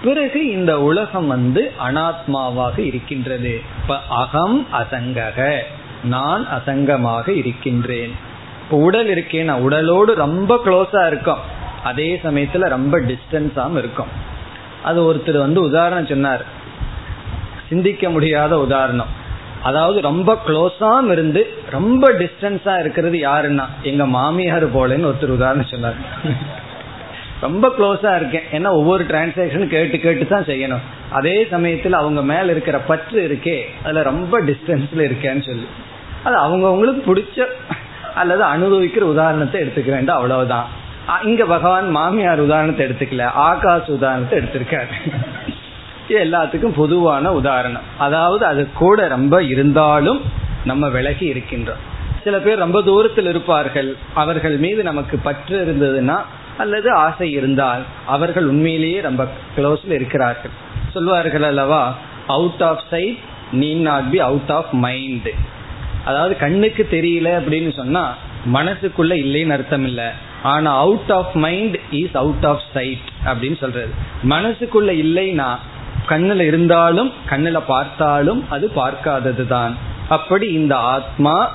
பிறகு 0.03 0.51
இந்த 0.51 0.81
உலகம் 0.81 1.27
வந்து 1.27 1.71
அனாத்மாவாக 1.89 2.79
இருக்கின்றது. 2.79 3.61
இப்ப 3.81 3.99
அகம் 4.09 4.67
அசங்கக. 4.73 5.57
நான் 6.03 6.47
அசங்கமாக 6.47 7.29
இருக்கின்றேன். 7.29 8.15
இப்போ 8.63 8.77
உடல் 8.77 9.07
இருக்கேன் 9.07 9.49
உடலோடு 9.49 10.15
ரொம்ப 10.15 10.59
க்ளோஸா 10.65 11.07
இருக்கும். 11.07 11.37
அதே 11.83 12.19
சமயத்துல 12.23 12.69
ரொம்ப 12.69 12.99
டிஸ்டன்ஸாம 12.99 13.77
இருக்கும். 13.77 14.07
அது 14.83 15.13
ஒருத்தர் 15.13 15.37
வந்து 15.37 15.61
உதாரணம் 15.61 16.05
சொன்னார். 16.05 16.45
சிந்திக்க 17.69 18.09
முடியாத 18.09 18.59
உதாரணம். 18.59 19.07
அதாவது 19.63 20.01
ரொம்ப 20.01 20.37
க்ளோஸாம் 20.47 21.11
இருந்து 21.11 21.49
ரொம்ப 21.69 22.11
டிஸ்டன்ஸா 22.11 22.79
இருக்கிறது 22.79 23.17
யாருன்னா 23.17 23.65
எங்க 23.81 24.05
மாமியார் 24.05 24.75
போலன்னு 24.75 25.13
ஒருத்தர் 25.13 25.27
உதாரணம் 25.27 25.65
சொன்னார். 25.65 25.95
ரொம்ப 27.45 27.65
க்ளோஸா 27.77 28.11
இருக்கேன். 28.15 28.47
ஏன்னா 28.51 28.69
ஒவ்வொரு 28.79 29.03
டிரான்சாக்ஷனும் 29.03 29.73
கேட்டு 29.75 29.99
கேட்டு 29.99 30.25
தான் 30.27 30.49
செய்யணும். 30.51 30.85
அதே 31.11 31.35
சமயத்தில் 31.49 32.01
அவங்க 32.01 32.21
மேல 32.31 32.51
இருக்கிற 32.51 32.77
பற்று 32.91 33.19
இருக்கே 33.27 33.57
அதுல 33.83 34.03
ரொம்ப 34.11 34.41
டிஸ்டன்ஸ்ல 34.41 35.03
இருக்கேன்னு 35.09 35.45
சொல்லி. 35.49 35.67
அது 36.23 36.35
அவங்கவுங்களுக்கு 36.45 37.03
பிடிச்ச 37.11 37.45
அல்லது 38.15 38.43
அனுபவிக்கிற 38.53 39.05
உதாரணத்தை 39.13 39.61
எடுத்துக்கிறேன். 39.61 40.11
அவ்வளவுதான். 40.19 40.67
இங்க 41.23 41.45
பகவான் 41.45 41.89
மாமியார் 41.89 42.39
உதாரணத்தை 42.39 42.83
எடுத்துக்கல. 42.85 43.23
ஆகாஷ் 43.47 43.89
உதாரணத்தை 43.97 44.37
எடுத்திருக்காரு. 44.39 44.93
இது 46.09 46.17
எல்லாத்துக்கும் 46.23 46.75
பொதுவான 46.75 47.31
உதாரணம். 47.31 47.85
அதாவது 47.97 48.43
அது 48.45 48.63
கூட 48.73 49.07
ரொம்ப 49.07 49.35
இருந்தாலும் 49.43 50.21
நம்ம 50.65 50.87
விலகி 50.89 51.25
இருக்கின்றோம். 51.33 51.83
சில 52.23 52.37
பேர் 52.45 52.63
ரொம்ப 52.65 52.79
தூரத்தில் 52.81 53.29
இருப்பார்கள். 53.33 53.89
அவர்கள் 54.13 54.57
மீது 54.57 54.81
நமக்கு 54.83 55.15
பற்று 55.17 55.57
இருந்ததுன்னா 55.65 56.17
அல்லது 56.57 56.91
ஆசை 56.91 57.31
இருந்தால் 57.31 57.83
அவர்கள் 58.05 58.47
உண்மையிலேயே 58.47 58.99
ரொம்ப 59.01 59.27
க்ளோஸ்ல 59.57 59.91
இருக்கிறார்கள். 59.91 60.53
சொல்வார்கள் 60.93 61.43
அல்லவா 61.43 61.83
out 62.27 62.63
of 62.69 62.83
sight 62.89 63.17
need 63.53 63.83
not 63.89 64.11
be 64.11 64.19
out 64.19 64.51
of 64.51 64.71
mind 64.85 65.29
அதாவது 66.05 66.37
கண்ணுக்கு 66.37 66.87
தெரியல 66.91 67.29
அப்படின்னு 67.39 67.71
சொன்னா 67.75 68.03
மனசுக்குள்ள 68.53 69.13
இல்லைன்னு 69.25 69.49
அர்த்தம் 69.49 69.85
இல்லை. 69.85 70.07
ஆனா 70.43 70.71
out 70.79 71.11
of 71.11 71.33
mind 71.45 71.77
is 71.91 72.17
out 72.23 72.45
of 72.45 72.65
sight 72.73 73.07
அப்படின்னு 73.25 73.57
சொல்றது. 73.59 73.91
மனசுக்குள்ள 74.23 74.91
இல்லைன்னா 75.03 75.49
கண்ணில் 76.07 76.39
இருந்தாலும் 76.39 77.11
கண்ணில் 77.29 77.67
பார்த்தாலும் 77.67 78.41
அது 78.49 78.69
பார்க்காதது 78.69 79.47
தான் 79.47 79.73
அப்படி 80.09 80.47
இந்த 80.47 80.75
ஆத்மா 80.75 81.51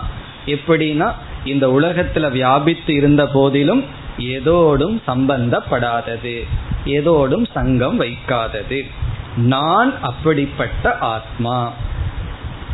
எப்படின்னா 0.47 1.09
இந்த 1.45 1.67
உலகத்துல 1.69 2.31
வியாபித்து 2.31 2.95
இருந்த 2.95 3.27
போதிலும் 3.27 3.83
ஏதோடும் 4.21 5.03
சம்பந்தப்படாதது 5.07 6.47
ஏதோடும் 6.85 7.47
சங்கம் 7.53 8.01
வைக்காதது. 8.01 8.91
நான் 9.37 10.01
அப்படிப்பட்ட 10.01 10.99
ஆத்மா. 10.99 11.73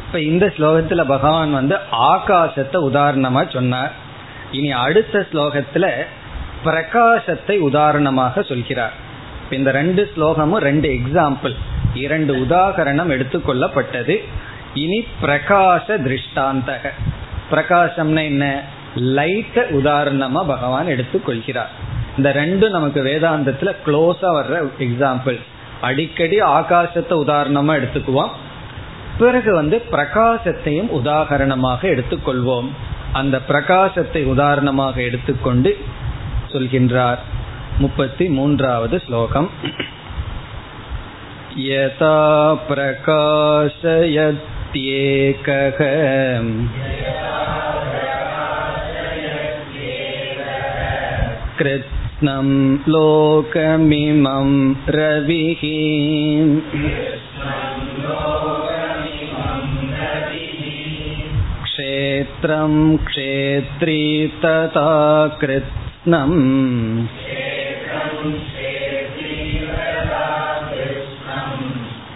இப்ப 0.07 0.20
இந்த 0.20 0.53
ஸ்லோகத்துல 0.57 1.05
பகவான் 1.05 1.53
வந்து 1.53 1.76
ஆகாசத்தை 1.92 2.76
உதாரணமா 2.90 3.53
சொன்னார். 3.53 3.92
இனி 4.51 4.72
அடுத்த 4.72 5.26
ஸ்லோகத்துல 5.32 5.92
பிரகாசத்தை 6.64 7.59
உதாரணமாக 7.59 8.42
சொல்கிறார். 8.42 8.92
இந்த 9.51 9.70
ரெண்டு 9.70 10.12
ஸ்லோகமும் 10.16 10.57
ரெண்டு 10.57 10.88
எக்ஸாம்பிள் 10.88 11.55
இரண்டு 11.94 12.36
உதாகரணம் 12.36 13.12
எடுத்துக்கொள்ளப்பட்டது. 13.16 14.24
இனி 14.74 15.07
பிரகாச 15.22 15.84
திருஷ்டாந்தக. 15.86 16.88
பிரகாசம்னா 17.51 18.22
என்ன? 18.24 18.62
லைட்ட 19.15 19.63
உதாரணமா 19.72 20.41
பகவான் 20.45 20.88
எடுத்துக்கொள்கிறார் 20.88 21.72
இந்த 22.17 22.30
ரெண்டும் 22.32 22.69
நமக்கு 22.69 23.01
வேதாந்தத்துல 23.01 23.72
க்ளோஸா 23.86 24.30
வர்ற 24.38 24.55
எக்ஸாம்பிள் 24.80 25.38
அடிக்கடி 25.82 26.38
ஆகாசத்தை 26.51 27.15
உதாரணமா 27.17 27.76
எடுத்துக்குவோம் 27.80 28.34
பிறகு 29.17 29.51
வந்து 29.55 29.78
பிரகாசத்தையும் 29.91 30.91
உதாகரணமாக 30.91 31.82
எடுத்துக்கொள்வோம் 31.88 32.69
அந்த 33.13 33.38
பிரகாசத்தை 33.47 34.22
உதாரணமாக 34.26 34.95
எடுத்துக்கொண்டு 35.01 35.72
சொல்கின்றார் 36.51 37.22
முப்பத்தி 37.80 38.26
மூன்றாவது 38.30 38.95
ஸ்லோகம் 38.99 39.49
यथा 41.61 42.15
प्रकाशयत्येकः 45.07 45.80
कृत्स्नं 51.59 52.47
लोकमिमं 52.93 54.49
रविः 54.95 55.63
क्षेत्रं 61.63 62.74
क्षेत्री 63.07 64.01
तथा 64.45 64.91
कृत्स्नम् 65.41 66.38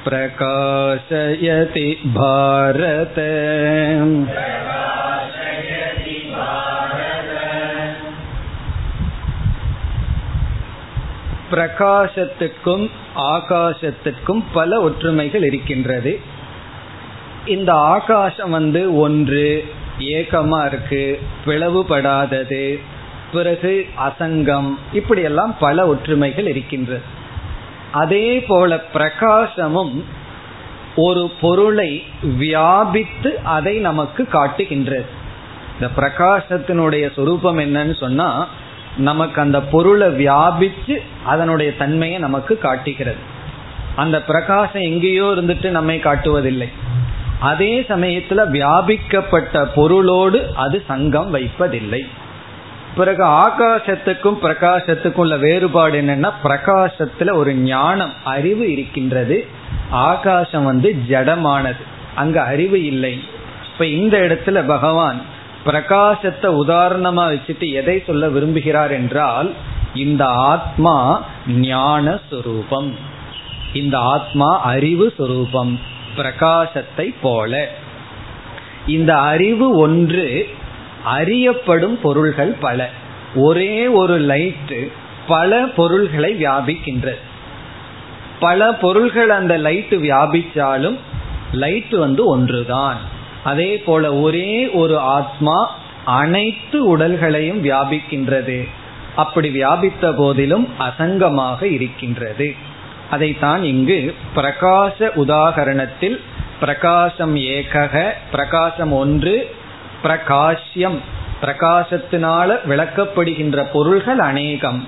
प्रकाशयति 0.07 1.87
भारत 2.17 3.15
பிரகாசத்துக்கும் 11.50 12.90
ஆகாசத்துக்கும் 13.16 14.42
பல 14.52 14.80
ஒற்றுமைகள் 14.80 15.42
இருக்கின்றது. 15.42 16.20
இந்த 17.46 17.74
ஆகாசம் 17.74 18.50
வந்து 18.50 18.96
ஒன்று 18.96 19.64
ஏகமா 19.98 20.66
இருக்கு 20.66 21.20
பிளவுபடாதது 21.46 22.80
பிறகு 23.32 23.86
அசங்கம் 24.06 24.76
இப்படியெல்லாம் 24.92 25.56
பல 25.58 25.86
ஒற்றுமைகள் 25.86 26.46
இருக்கின்றது. 26.46 27.02
அதே 27.92 28.40
போல 28.40 28.80
பிரகாசமும் 28.94 30.04
ஒரு 30.96 31.30
பொருளை 31.40 32.04
வியாபித்து 32.22 33.38
அதை 33.44 33.78
நமக்கு 33.78 34.26
காட்டுகின்றது. 34.26 35.06
இந்த 35.72 35.92
பிரகாசத்தினுடைய 35.96 37.12
சொரூபம் 37.14 37.58
என்னன்னு 37.58 37.98
சொன்னா 38.00 38.48
நமக்கு 38.96 39.40
அந்த 39.40 39.60
பொருளை 39.60 40.26
வியாபிச்சு 40.26 40.96
அதனுடைய 41.24 41.76
தன்மையை 41.76 42.18
நமக்கு 42.18 42.58
காட்டுகிறது. 42.58 43.16
அந்த 43.96 44.22
பிரகாசம் 44.22 44.82
எங்கேயோ 44.82 45.24
இருந்துட்டு 45.24 45.68
நம்மை 45.68 45.98
காட்டுவதில்லை. 45.98 46.68
அதே 47.40 47.80
சமயத்துல 47.80 48.48
வியாபிக்கப்பட்ட 48.48 49.66
பொருளோடு 49.74 50.54
அது 50.54 50.82
சங்கம் 50.86 51.34
வைப்பதில்லை. 51.34 52.08
பிறகு 52.96 53.24
ஆகாசத்துக்கும் 53.24 54.36
பிரகாசத்துக்கும் 54.42 55.14
உள்ள 55.14 55.36
வேறுபாடு 55.36 56.00
என்னன்னா 56.02 56.32
பிரகாசத்துல 56.44 57.34
ஒரு 57.34 57.54
ஞானம் 57.54 58.12
அறிவு 58.24 58.72
இருக்கின்றது. 58.72 59.46
ஆகாசம் 59.90 60.64
வந்து 60.64 60.96
ஜடமானது. 61.08 61.82
அங்க 62.14 62.42
அறிவு 62.42 62.84
இல்லை. 62.84 63.24
இப்ப 63.72 63.86
இந்த 63.86 64.18
இடத்துல 64.18 64.66
பகவான் 64.66 65.20
பிரகாசத்தை 65.66 66.50
உதாரணமா 66.50 67.24
வச்சுட்டு 67.32 67.72
எதை 67.72 68.02
சொல்ல 68.06 68.28
விரும்புகிறார் 68.28 68.90
என்றால் 68.90 69.54
இந்த 69.94 70.26
ஆத்மா 70.26 71.24
ஞான 71.46 72.18
சுரூபம். 72.30 72.92
இந்த 73.72 73.98
ஆத்மா 73.98 74.60
அறிவு 74.60 75.14
சுரூபம் 75.18 75.78
பிரகாசத்தை 76.16 77.14
போல. 77.22 77.68
இந்த 78.86 79.18
அறிவு 79.18 79.76
ஒன்று 79.76 80.48
அறியப்படும் 81.04 82.00
பொருள்கள் 82.00 82.56
பல. 82.60 82.88
ஒரே 83.34 83.86
ஒரு 83.86 84.20
லைட்டு 84.20 84.92
பல 85.26 85.66
பொருள்களை 85.66 86.44
வியாபிக்கின்றது. 86.44 87.18
பல 88.40 88.72
பொருள்கள் 88.72 89.30
அந்த 89.30 89.58
லைட்டு 89.58 89.96
வியாபிச்சாலும் 90.06 90.98
லைட் 91.52 91.90
வந்து 91.90 92.24
ஒன்றுதான். 92.24 93.18
அதே 93.44 93.76
போல 93.76 94.14
ஒரே 94.14 94.70
ஒரு 94.70 94.98
ஆத்மா 94.98 95.74
அனைத்து 96.04 96.98
உடல்களையும் 96.98 97.64
வியாபிக்கின்றது. 97.64 98.68
அப்படி 99.16 99.50
வியாபித்த 99.50 100.12
போதிலும் 100.12 100.68
அசங்கமாக 100.78 101.62
இருக்கின்றது. 101.62 102.54
அதைத்தான் 103.10 103.64
இங்கு 103.64 104.14
பிரகாச 104.36 104.98
உதாகரணத்தில் 104.98 106.20
பிரகாசம் 106.60 107.36
ஏகக 107.36 108.10
பிரகாசம் 108.30 108.92
ஒன்று 108.92 109.54
பிரகாசியம் 110.02 110.98
பிரகாசத்தினால 111.42 112.58
விளக்கப்படுகின்ற 112.64 113.66
பொருள்கள் 113.72 114.18
அநேகம். 114.18 114.86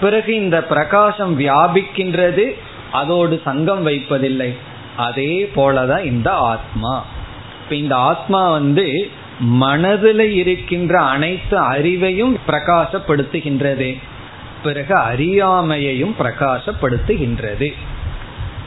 பிறகு 0.00 0.34
இந்த 0.34 0.62
பிரகாசம் 0.62 1.40
வியாபிக்கின்றது 1.40 2.54
அதோடு 2.92 3.40
சங்கம் 3.44 3.86
வைப்பதில்லை. 3.86 4.56
அதே 4.96 5.50
போலதான் 5.56 6.04
இந்த 6.04 6.32
ஆத்மா. 6.32 7.04
இப்ப 7.68 7.80
இந்த 7.80 7.96
ஆத்மா 7.96 8.50
வந்து 8.50 9.10
மனதில் 9.40 10.30
இருக்கின்ற 10.32 11.00
அனைத்து 11.00 11.70
அறிவையும் 11.72 12.36
பிரகாசப்படுத்துகின்றது. 12.46 13.98
பிறகு 14.62 14.94
அறியாமையையும் 14.94 16.14
பிரகாசப்படுத்துகின்றது. 16.18 17.74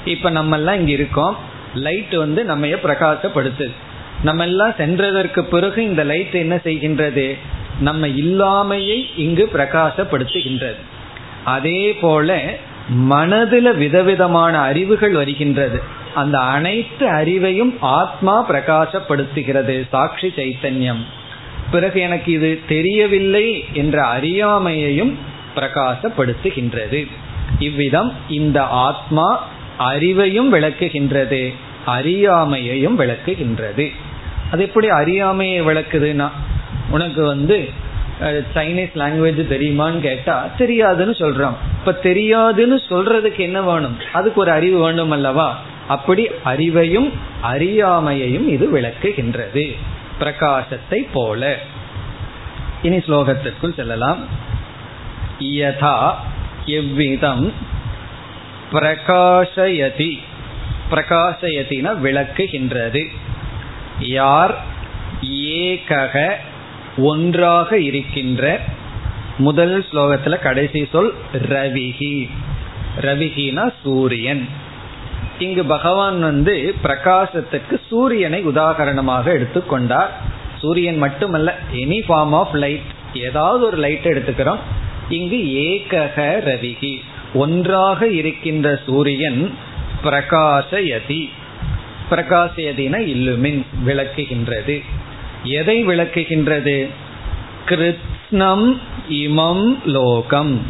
இப்ப 0.06 0.30
நம்ம 0.30 0.56
எல்லாம் 0.56 0.80
இங்க 0.80 0.91
இருக்கோம். 0.91 1.38
லைட் 1.76 2.14
வந்து 2.14 2.43
நம்ம 2.43 2.66
பிரகாசப்படுத்துது 2.66 3.72
நம்ம 4.24 4.43
எல்லாம் 4.43 4.74
சென்றதற்கு 4.78 5.41
பிறகு 5.41 5.84
இந்த 5.84 6.04
லைட் 6.04 6.34
என்ன 6.34 6.56
செய்கின்றது? 6.56 7.38
நம்ம 7.80 8.08
இல்லாமையை 8.08 9.06
இங்கு 9.16 9.49
பிரகாசப்படுத்துகின்றது. 9.54 10.82
அதே 11.43 11.93
போல 11.93 12.43
மனதில் 12.89 13.74
விதவிதமான 13.74 14.60
அறிவுகள் 14.60 15.12
வருகின்றது. 15.12 15.99
அந்த 16.16 16.39
அனைத்து 16.39 17.07
அறிவையும் 17.07 17.74
ஆத்மா 17.80 18.49
பிரகாசப்படுத்துகிறது 18.49 19.88
சாட்சி 19.89 20.28
சைத்தன்யம். 20.28 21.01
பிறகு 21.72 22.01
எனக்கு 22.01 22.32
இது 22.32 22.59
தெரியவில்லை 22.68 23.66
என்ற 23.74 24.03
அறியாமையையும் 24.03 25.14
பிரகாசப்படுத்துகின்றது. 25.55 27.07
இவ்விதம் 27.59 28.14
இந்த 28.30 28.64
ஆத்மா 28.64 29.47
அறிவையும் 29.80 30.49
விளக்குகின்றது 30.53 31.53
அறியாமையையும் 31.88 32.97
விளக்குகின்றது. 33.01 33.91
அது 34.51 34.64
எப்படி 34.64 34.88
அறியாமையை 34.88 35.62
விளக்குதுன்னா 35.62 36.30
உனக்கு 36.89 37.26
வந்து 37.26 37.70
சைனீஸ் 38.53 38.95
லாங்குவேஜ் 38.95 39.39
தெரியுமான்னு 39.51 39.99
கேட்டா 39.99 40.47
தெரியாதுன்னு 40.57 41.14
சொல்றோம் 41.22 41.55
இப்ப 41.80 41.99
தெரியாதுன்னு 42.03 42.78
சொல்றதுக்கு 42.89 43.39
என்ன 43.39 43.62
வேணும்? 43.62 43.95
அதுக்கு 44.14 44.39
ஒரு 44.39 44.51
அறிவு 44.51 44.80
வேணும் 44.80 45.12
அல்லவா 45.12 45.59
அப்படி 45.92 46.24
அறிவையும் 46.46 47.10
அறியாமையையும் 47.44 48.48
இது 48.48 48.66
விளக்குகின்றது. 48.74 49.66
பிரகாசத்தை 50.20 51.00
போல. 51.14 51.58
இனி 52.82 52.98
ஸ்லோகத்திற்குள் 52.98 53.76
செல்லலாம். 53.76 54.22
யதா 55.39 56.14
எவ்விதம் 56.66 57.54
பிரகாசயதி. 58.74 60.12
பிரகாசயத்தின 60.92 61.88
விளக்குகின்றது. 62.06 63.04
யார் 64.00 64.54
ஏகக 65.22 66.36
ஒன்றாக 66.98 67.80
இருக்கின்ற 67.80 68.60
முதல் 69.38 69.86
ஸ்லோகத்துல 69.92 70.39
கடைசி 70.39 70.82
சொல் 70.92 71.14
ரவிகி 71.34 72.16
ரவிகினா 73.02 73.66
சூரியன். 73.84 74.44
இங்கு 75.42 75.66
பகவான் 75.66 76.22
வந்து 76.22 76.76
பிரகாசத்துக்கு 76.84 77.82
சூரியனை 77.89 78.48
உதாகரணமாக 78.48 79.32
எடுத்துக்கொண்டார் 79.32 80.10
சூரியன் 80.60 80.98
மட்டுமல்ல 80.98 81.58
எனி 81.74 82.02
ஃபார்ம் 82.08 82.32
ஆஃப் 82.32 82.56
லைட் 82.56 82.89
ஏதாவது 83.14 83.66
ஒரு 83.66 83.78
லைட் 83.78 84.06
எடுத்துக்கிறோம். 84.06 84.60
இங்கு 85.10 85.38
ஏகக 85.38 86.39
ரவிகி 86.46 86.98
ஒன்றாக 87.34 88.08
இருக்கின்ற 88.08 88.80
சூரியன் 88.86 89.56
பிரகாசயதி. 90.04 91.30
பிரகாசயதின 92.12 92.98
இல்லுமின் 93.00 93.66
விளக்குகின்றது. 93.86 94.84
எதை 95.44 95.88
விளக்குகின்றது? 95.88 96.89
கிருத்னம் 97.66 98.78
இமம் 99.10 99.84
லோகம். 99.86 100.66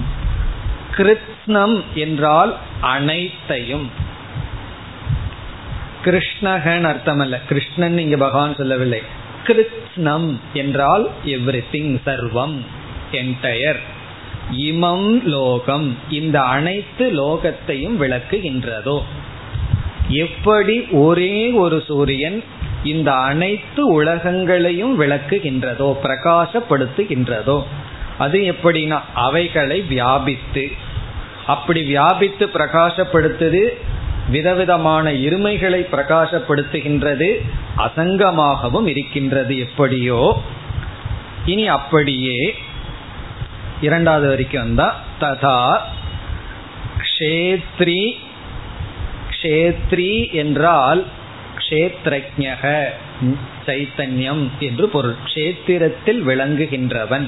கிருத்னம் 0.98 1.84
என்றால் 1.94 2.58
அனைத்தையும். 2.82 4.10
கிருஷ்ணகன் 6.06 6.84
அர்த்தம் 6.84 7.20
அல்ல 7.20 7.40
கிருஷ்ணன் 7.40 7.98
இங்க 7.98 8.18
பகவான் 8.18 8.56
சொல்லவில்லை. 8.56 9.02
கிருத்னம் 9.48 10.38
என்றால் 10.54 11.10
எவ்ரி 11.26 11.64
திங் 11.72 12.00
சர்வம் 12.06 12.58
என்டையர் 13.12 13.80
இமம் 14.58 15.24
லோகம் 15.24 15.98
இந்த 16.10 16.42
அனைத்து 16.42 17.12
லோகத்தையும் 17.12 18.02
விளக்குகின்றதோ. 18.02 19.02
எப்படி 20.10 20.82
ஒரே 20.92 21.52
ஒரு 21.52 21.84
சூரியன் 21.88 22.44
இந்த 22.84 23.14
அனைத்து 23.14 24.04
உலகங்களையும் 24.04 25.02
விளக்குகின்றதோ 25.02 25.96
பிரகாசப்படுத்துகின்றதோ. 26.04 27.64
அது 28.18 28.40
எப்படின்னா 28.40 29.02
அவைகளை 29.14 29.82
வியாபித்து. 29.82 30.72
அப்படி 31.48 31.84
வியாபித்து 31.84 32.50
பிரகாசப்படுத்துது 32.54 33.64
விதவிதமான 34.32 35.06
இருமைகளை 35.26 35.82
பிரகாசப்படுத்துகின்றது 35.94 37.30
அசங்கமாகவும் 37.86 38.88
இருக்கின்றது 38.94 39.54
எப்படியோ. 39.66 40.22
இனி 41.46 41.66
அப்படியே 41.78 42.40
இரண்டாவது 43.82 44.28
வரைக்கும் 44.28 44.64
வந்தா 44.64 44.88
ததா 45.22 45.60
க்ஷேத்ரி 47.08 48.04
க்ஷேத்ரி 49.36 50.14
என்றால் 50.42 51.02
க்ஷேத்ரஜக 51.62 52.64
சைத்தன்யம் 53.68 54.44
என்று 54.68 54.86
பொருள். 54.90 55.16
க்ஷேத்திரத்தில் 55.28 56.22
விளங்குகின்றவன் 56.30 57.26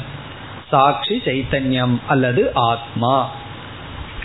சாட்சி 0.72 1.16
சைத்தன்யம் 1.26 1.96
அல்லது 2.08 2.44
ஆத்மா. 2.70 3.16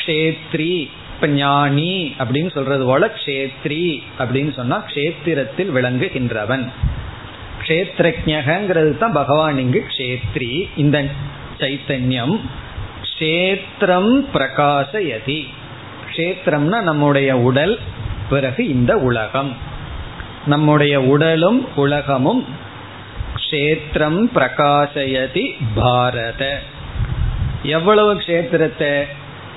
க்ஷேத்ரி 0.00 0.72
இப்ப 1.18 1.32
ஞானி 1.32 2.14
அப்படின்னு 2.18 2.50
சொல்றது 2.50 2.84
போல 2.84 3.10
க்ஷேத்ரி 3.24 4.02
அப்படின்னு 4.18 4.52
சொன்னா 4.52 4.84
க்ஷேத்திரத்தில் 4.86 5.72
விளங்குகின்றவன். 5.74 6.68
கஷேத்ரஜகங்கிறது 7.62 8.98
தான் 8.98 9.12
பகவான் 9.12 9.58
இங்கு 9.58 9.84
க்ஷேத்ரி. 9.96 10.68
இந்த 10.76 11.04
சைத்தன்யம் 11.58 12.40
கஷேத்திரம் 13.02 14.24
பிரகாசயதி. 14.34 15.46
கஷேத்திரம்னா 16.10 16.80
நம்முடைய 16.80 17.36
உடல் 17.36 17.78
பிறகு 18.30 18.68
இந்த 18.68 18.96
உலகம். 18.96 19.56
நம்முடைய 20.46 21.02
உடலும் 21.02 21.68
உலகமும் 21.76 22.46
கஷேத்திரம் 23.34 24.24
பிரகாசயதி 24.34 25.54
பாரத. 25.74 26.62
எவ்வளவு 27.62 28.14
க்ஷேத்திரத்தை 28.14 29.04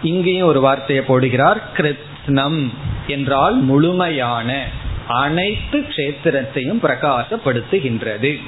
இங்கேயும் 0.03 0.47
ஒரு 0.47 0.59
வார்த்தையை 0.59 1.05
போடுகிறார் 1.07 1.59
கிருத்னம் 1.77 2.69
என்றால் 3.07 3.55
முழுமையான 3.55 4.63
அனைத்து 5.05 5.77
கஷேத்திரத்தையும் 5.79 6.81
பிரகாசப்படுத்துகின்றது. 6.85 8.39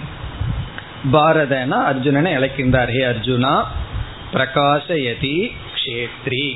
பாரதனா 1.12 1.78
அர்ஜுனனை 1.92 2.32
அழைக்கின்றார் 2.40 2.92
ஹே 2.96 3.04
அர்ஜுனா 3.04 3.64
பிரகாசயதி 4.34 5.52
கஷேத்ரி. 5.74 6.56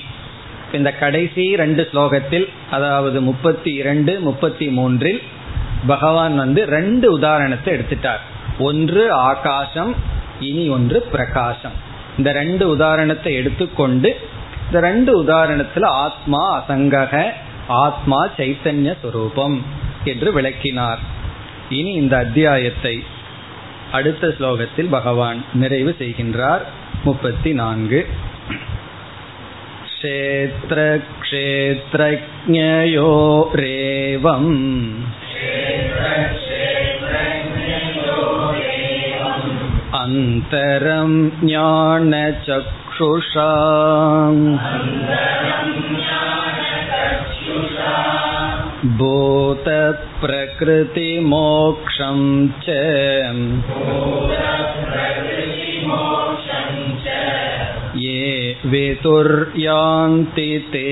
இந்த 0.74 0.90
கடைசி 0.92 1.56
ரெண்டு 1.56 1.90
ஸ்லோகத்தில் 1.92 2.48
அதாவது 2.72 3.22
முப்பத்தி 3.22 3.74
இரண்டு 3.74 4.20
முப்பத்தி 4.20 4.68
மூன்றில் 4.68 5.22
பகவான் 5.88 6.36
வந்து 6.36 6.66
ரெண்டு 6.66 7.12
உதாரணத்தை 7.12 7.74
எடுத்துட்டார். 7.74 8.24
ஒன்று 8.60 9.12
ஆகாசம் 9.12 9.96
இனி 10.40 10.70
ஒன்று 10.70 11.02
பிரகாசம். 11.02 11.78
இந்த 12.18 12.32
ரெண்டு 12.32 12.70
உதாரணத்தை 12.70 13.34
எடுத்துக்கொண்டு 13.34 14.10
இந்த 14.67 14.81
ரெண்டு 14.81 15.13
உதாரணத்துல 15.25 15.87
ஆத்மா 16.03 16.43
அசங்கக 16.59 17.15
ஆத்மா 17.81 18.21
சைத்தன்ய 18.37 18.93
சுரூபம் 19.03 19.59
என்று 20.05 20.29
விளக்கினார் 20.33 21.03
இனி 21.71 21.93
இந்த 21.93 22.15
அத்தியாயத்தை 22.17 22.95
அடுத்த 23.93 24.35
ஸ்லோகத்தில் 24.39 24.91
பகவான் 24.91 25.41
நிறைவு 25.55 25.93
செய்கின்றார் 25.99 26.63
முப்பத்தி 27.05 27.53
நான்கு 27.53 28.01
क्षेत्रक्षेत्रज्ञयोरेवम् 33.33 34.53
अन्तरं 40.01 41.13
ज्ञानचक्षुषा 41.45 42.61
भूतप्रकृतिमोक्षं 49.01 50.09
च 52.65 52.77
ये 57.97 58.57
विदुर्यान्ति 58.67 60.49
ते 60.73 60.89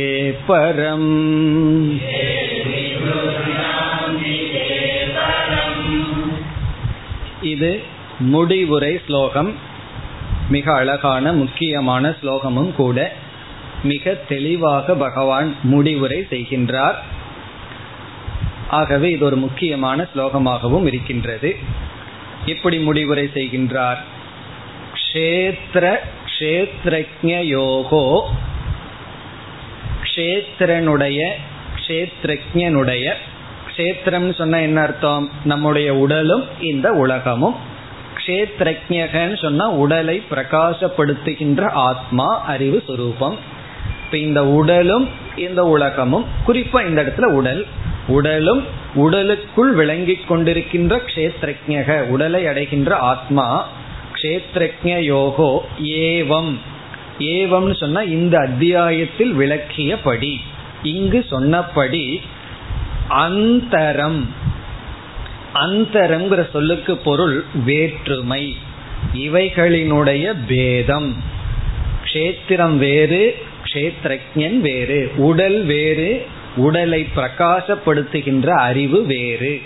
परम् 0.49 1.09
இது 7.53 7.73
முடிவுரை 8.20 9.02
ஸ்லோகம். 9.06 9.54
மிக 10.50 10.74
அழகான 10.74 11.34
முக்கியமான 11.34 12.10
ஸ்லோகமும் 12.10 12.74
கூட 12.74 13.14
மிக 13.84 14.14
தெளிவாக 14.14 14.94
பகவான் 14.94 15.56
முடிவுரை 15.62 16.28
செய்கின்றார். 16.30 16.96
ஆகவே 18.70 19.12
இது 19.12 19.26
ஒரு 19.26 19.36
முக்கியமான 19.36 20.08
ஸ்லோகமாகவும் 20.16 20.86
இருக்கின்றது. 20.86 21.56
இப்படி 22.46 22.80
முடிவுரை 22.80 23.30
செய்கின்றார்? 23.34 23.98
க்ஷேத்திர 24.94 25.96
க்ஷேத்ரஜயோகோ 26.40 28.22
க்ஷேத்திரனுடைய 30.04 31.28
க்ஷேத்ரஜனுடைய 31.88 33.14
க்ஷேத்திரம்னு 33.76 34.34
சொன்ன 34.34 34.62
என்ன 34.62 34.82
அர்த்தம்? 34.82 35.30
நம்முடைய 35.44 35.96
உடலும் 35.96 36.44
இந்த 36.62 36.92
உலகமும். 36.92 37.74
கஷேத்ரஜகன்னு 38.26 39.42
சொன்னா 39.42 39.70
உடலை 39.70 40.24
பிரகாசப்படுத்துகின்ற 40.32 41.70
ஆத்மா 41.70 42.42
அறிவு 42.42 42.84
சுரூபம். 42.88 43.38
இப்ப 44.06 44.18
இந்த 44.18 44.48
உடலும் 44.48 45.10
இந்த 45.36 45.64
உலகமும் 45.64 46.26
குறிப்பா 46.48 46.88
இந்த 46.88 47.04
இடத்துல 47.04 47.26
உடல். 47.26 47.66
உடலும் 48.08 48.64
உடலுக்குள் 48.94 49.74
விளங்கிக் 49.74 50.32
கொண்டிருக்கின்ற 50.32 51.00
கஷேத்ரஜக 51.06 52.02
உடலை 52.02 52.48
அடைகின்ற 52.48 52.96
ஆத்மா 52.96 53.68
க்ஷேத்ரஜ 54.14 54.84
யோகோ 54.84 55.60
ஏவம். 55.84 56.58
ஏவம்னு 57.20 57.76
சொன்னா 57.76 58.02
இந்த 58.02 58.40
அத்தியாயத்தில் 58.40 59.34
விளக்கியபடி 59.40 60.36
இங்கு 60.84 61.26
சொன்னபடி 61.30 62.22
அந்தரம் 63.10 64.26
அந்தரம்ங்கிற 65.56 66.50
சொல்லுக்கு 66.52 66.98
பொருள் 66.98 67.44
வேற்றுமை. 67.66 68.58
இவைகளினுடைய 69.14 70.36
பேதம். 70.48 71.16
க்ஷேத்திரம் 72.04 72.78
வேறு 72.78 73.44
க்ஷேத்ரஜன் 73.74 74.58
வேறு. 74.58 75.12
உடல் 75.16 75.64
வேறு 75.64 76.26
உடலை 76.56 77.08
பிரகாசப்படுத்துகின்ற 77.16 78.48
அறிவு 78.48 79.06
வேறு. 79.06 79.62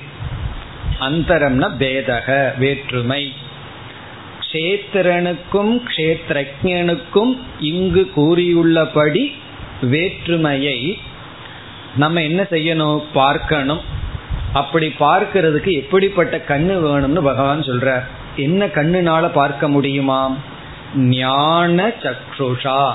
அந்தரம்னா 1.00 1.72
பேதக 1.80 2.58
வேற்றுமை. 2.58 3.34
க்ஷேத்திரனுக்கும் 4.52 5.82
க்ஷேத்ரஜனுக்கும் 5.96 7.38
இங்கு 7.60 8.12
கூறியுள்ளபடி 8.16 9.32
வேற்றுமையை 9.82 10.98
நம்ம 11.96 12.22
என்ன 12.22 12.42
செய்யணும் 12.50 13.04
பார்க்கணும். 13.14 13.98
அப்படி 14.54 14.94
பார்க்கிறதுக்கு 15.00 15.72
எப்படிப்பட்ட 15.72 16.38
கண்ணு 16.38 16.74
வேணும்னு 16.86 17.22
பகவான் 17.22 17.62
சொல்றார். 17.62 18.04
என்ன 18.36 18.66
கண்ணுனால 18.66 19.32
பார்க்க 19.32 19.70
முடியுமாம்? 19.70 20.38
ஞான 20.96 21.88
சக்ஷுஷா. 21.88 22.92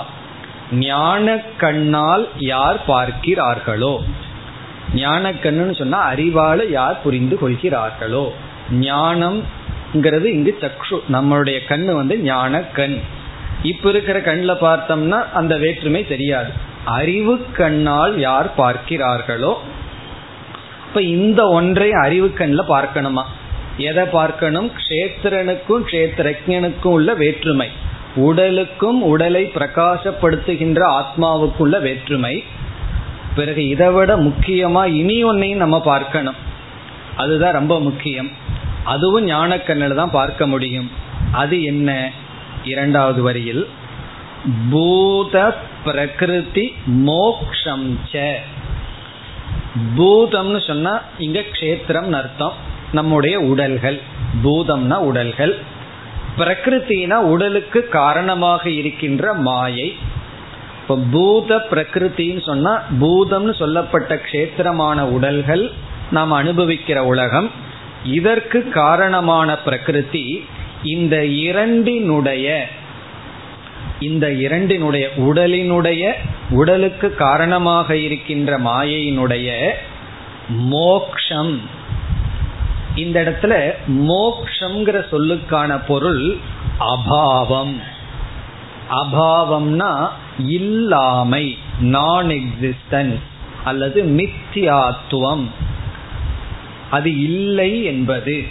ஞான 0.72 1.38
கண்ணால் 1.56 2.28
யார் 2.38 2.80
பார்க்கிறார்களோ? 2.88 3.96
ஞான 4.94 5.32
கண்ணுன்னு 5.32 5.78
சொன்னா 5.78 6.12
அறிவால 6.12 6.70
யார் 6.70 7.02
புரிந்து 7.02 7.38
கொள்கிறார்களோ? 7.38 8.32
ஞானம்ங்கிறது 8.72 10.24
இங்கு 10.24 10.56
சக்ஷு 10.60 10.94
நம்மளுடைய 11.12 11.58
கண்ணு 11.68 11.92
வந்து 11.92 12.18
ஞான 12.18 12.60
கண். 12.60 13.00
இப்ப 13.62 13.88
இருக்கிற 13.88 14.20
கண்ணில் 14.20 14.60
பார்த்தோம்னா 14.60 15.32
அந்த 15.32 15.56
வேற்றுமை 15.56 16.08
தெரியாது. 16.08 16.50
அறிவு 16.84 17.46
கண்ணால் 17.52 18.18
யார் 18.18 18.50
பார்க்கிறார்களோ 18.58 19.54
இப்ப 20.94 21.06
இந்த 21.06 21.48
ஒன்றை 21.48 21.92
அறிவு 21.92 22.32
கண்ணில் 22.32 22.68
பார்க்கணுமா? 22.68 23.22
எதை 23.76 24.04
பார்க்கணும்? 24.04 24.70
கஷேத்திரனுக்கும் 24.70 25.82
கஷேத்திரஜனுக்கும் 25.86 26.86
உள்ள 26.86 27.14
வேற்றுமை. 27.14 27.68
உடலுக்கும் 28.16 29.02
உடலை 29.02 29.50
பிரகாசப்படுத்துகின்ற 29.54 31.02
ஆத்மாவுக்குள்ள 31.02 31.80
வேற்றுமை. 31.80 32.44
பிறகு 33.34 33.68
இதை 33.68 33.88
விட 33.88 34.16
முக்கியமா 34.16 34.86
இனி 34.86 35.24
ஒன்னையும் 35.24 35.56
நம்ம 35.56 35.82
பார்க்கணும். 35.82 36.34
அதுதான் 37.16 37.52
ரொம்ப 37.52 37.80
முக்கியம். 37.80 38.30
அதுவும் 38.84 39.26
ஞானக்கண்ணில் 39.26 39.94
தான் 39.94 40.10
பார்க்க 40.10 40.46
முடியும். 40.46 40.90
அது 41.32 41.64
என்ன? 41.64 42.10
இரண்டாவது 42.64 43.22
வரியில் 43.22 43.68
பூத 44.70 45.56
பிரகிருதி 45.84 46.74
மோக்ஷம் 46.86 47.98
ச. 48.12 48.34
பூதம்னு 49.96 50.66
சொன்னா 50.66 51.02
இங்க 51.18 51.40
கஷேத்திரம் 51.40 52.12
அர்த்தம். 52.12 52.52
நம்முடைய 52.92 53.40
உடல்கள். 53.40 54.00
பூதம்னா 54.44 54.94
உடல்கள். 54.94 55.58
பிரகிருத்தினா 56.38 57.14
உடலுக்கு 57.14 57.88
காரணமாக 57.88 58.70
இருக்கின்ற 58.70 59.32
மாயை. 59.32 59.96
இப்போ 60.80 60.98
பூத 61.10 61.66
பிரகிருத்தின்னு 61.70 62.42
சொன்னா 62.42 62.82
பூதம்னு 63.00 63.54
சொல்லப்பட்ட 63.54 64.14
க்ஷேத்திரமான 64.14 65.02
உடல்கள் 65.02 65.72
நாம் 66.10 66.32
அனுபவிக்கிற 66.32 66.96
உலகம். 66.96 67.50
இதற்கு 68.04 68.68
காரணமான 68.68 69.58
பிரகிருதி 69.58 70.44
இந்த 70.82 71.24
இரண்டினுடைய 71.24 72.68
இந்த 74.00 74.32
இரண்டினுடைய 74.32 75.10
உடலினுடைய 75.16 76.12
உடலுக்கு 76.50 77.14
காரணமாக 77.14 77.96
இருக்கின்ற 77.96 78.58
மாயையினுடைய 78.58 79.70
மோக்ஷம். 80.48 81.60
இந்த 82.94 83.22
இடத்துல 83.22 83.74
மோக்ஷங்கிற 83.88 85.04
சொல்லுக்கான 85.12 85.86
பொருள் 85.86 86.36
அபாவம். 86.80 87.80
அபாவம்னா 88.90 90.08
இல்லாமை 90.46 91.58
நான் 91.80 92.28
எக்ஸிஸ்டன்ஸ் 92.28 93.20
அல்லது 93.64 94.02
மித்தியாத்துவம். 94.02 95.44
அது 96.90 97.20
இல்லை 97.22 97.84
என்பது. 97.84 98.44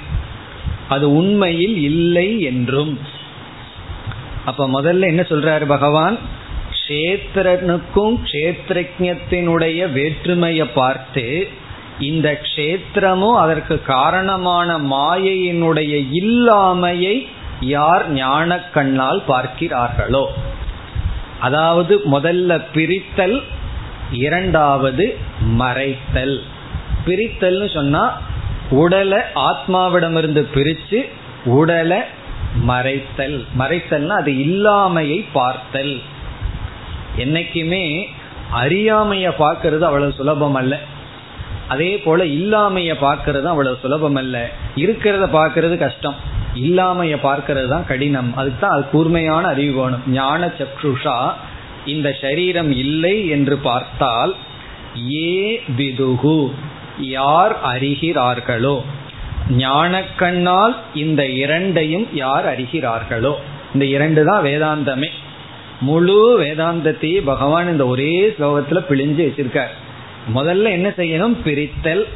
அது 0.89 1.15
உண்மையில் 1.15 1.77
இல்லை 1.77 2.41
என்றும். 2.41 2.99
அப்ப 4.45 4.67
முதல்ல 4.67 5.01
என்ன 5.01 5.21
சொல்றாரு 5.21 5.65
பகவான்? 5.65 6.17
கஷேத்திரனுக்கும் 6.69 8.15
கஷேத்திரஜத்தினுடைய 8.23 9.91
வேற்றுமையை 9.91 10.67
பார்த்து 10.67 11.47
இந்த 11.99 12.41
க்ஷேத்திரமும் 12.41 13.35
அதற்கு 13.35 13.81
காரணமான 13.81 14.77
மாயையினுடைய 14.77 15.93
இல்லாமையை 16.11 17.27
யார் 17.59 18.09
ஞான 18.11 18.59
கண்ணால் 18.59 19.21
பார்க்கிறார்களோ? 19.27 20.25
அதாவது 21.39 22.01
முதல்ல 22.11 22.63
பிரித்தல் 22.73 23.41
இரண்டாவது 24.11 25.17
மறைத்தல். 25.59 26.39
பிரித்தல்னு 27.05 27.73
சொன்னா 27.73 28.21
உடலை 28.69 29.19
ஆத்மாவிடமிருந்து 29.35 30.47
பிரிச்சு 30.53 31.09
உடலை 31.45 31.99
மறைத்தல். 32.61 33.45
மறைத்தல்னா 33.59 34.07
அது 34.07 34.31
இல்லாமையை 34.31 35.25
பார்த்தல். 35.33 36.01
என்னைக்குமே 37.17 38.05
அறியாமைய 38.53 39.31
பார்க்கறது 39.39 39.81
அவ்வளவு 39.81 40.13
சுலபம் 40.13 40.55
அல்ல 40.55 40.79
அதே 41.67 41.97
போல 41.97 42.23
இல்லாமைய 42.23 42.95
பார்க்கறது 43.01 43.43
அவ்வளவு 43.43 43.77
சுலபம் 43.81 44.15
அல்ல 44.15 44.49
இருக்கிறத 44.75 45.25
பார்க்கறது 45.39 45.77
கஷ்டம். 45.77 46.15
இல்லாமைய 46.55 47.15
பார்க்கறது 47.23 47.67
தான் 47.67 47.85
கடினம். 47.85 48.35
அதுக்கு 48.35 48.59
தான் 48.59 48.71
அது 48.71 48.89
கூர்மையான 48.89 49.47
அறிவு 49.47 49.81
வேணும். 49.81 50.03
ஞான 50.07 50.51
சக்ஷுஷா 50.57 51.31
இந்த 51.85 52.17
சரீரம் 52.21 52.71
இல்லை 52.71 53.27
என்று 53.27 53.57
பார்த்தால் 53.57 54.35
ஏ 55.11 55.61
விதுகு 55.77 56.51
யார் 56.97 57.55
அறிகிறார்களோ? 57.61 58.83
ஞானக்கண்ணால் 59.49 60.75
இந்த 60.93 61.29
இரண்டையும் 61.29 62.07
யார் 62.13 62.59
அறிகிறார்களோ? 62.59 63.33
இந்த 63.73 63.85
இரண்டு 63.85 64.25
தான் 64.25 64.43
வேதாந்தமே. 64.43 65.07
முழு 65.81 66.41
வேதாந்தத்தையே 66.41 67.21
பகவான் 67.25 67.71
இந்த 67.71 67.85
ஒரே 67.85 68.35
ஸ்லோகத்துல 68.39 68.83
பிழிஞ்சு 68.89 69.21
வச்சிருக்கார். 69.23 69.73
முதல்ல 70.35 70.63
என்ன 70.63 70.89
செய்யணும்? 70.89 71.35
பிரித்தல். 71.43 72.07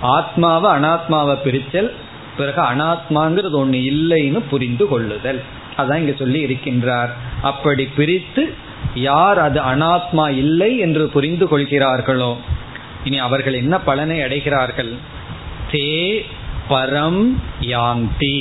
ஆத்மாவை 0.00 0.70
அனாத்மாவை 0.70 1.38
பிரித்தல். 1.44 1.92
பிறகு 2.36 2.62
அனாத்மாங்கிறது 2.62 3.56
ஒண்ணு 3.56 3.92
இல்லைன்னு 3.92 4.42
புரிந்து 4.50 4.88
கொள்ளுதல். 4.88 5.42
அதான் 5.78 5.96
இங்க 5.96 6.12
சொல்லி 6.18 6.44
இருக்கின்றார். 6.44 7.08
அப்படி 7.42 7.88
பிரித்து 7.96 8.54
யார் 8.94 9.38
அது 9.38 9.60
அனாத்மா 9.60 10.30
இல்லை 10.30 10.78
என்று 10.78 11.08
புரிந்து 11.08 11.48
கொள்கிறார்களோ? 11.48 12.36
இனி 13.04 13.18
அவர்கள் 13.18 13.54
என்ன 13.54 13.80
பலனை 13.80 14.18
அடைகிறார்கள்? 14.18 14.94
தே 15.72 16.24
பரம் 16.68 17.22
யாந்தி. 17.60 18.38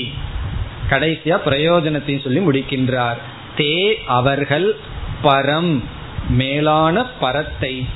கடைசியா 0.89 1.35
பிரயோஜனத்தையும் 1.45 2.23
சொல்லி 2.23 2.39
முடிக்கின்றார். 2.39 3.19
தே 3.57 3.93
அவர்கள் 4.05 4.75
பரம் 5.23 5.83
மேலான 6.29 7.05
பரத்தை 7.19 7.87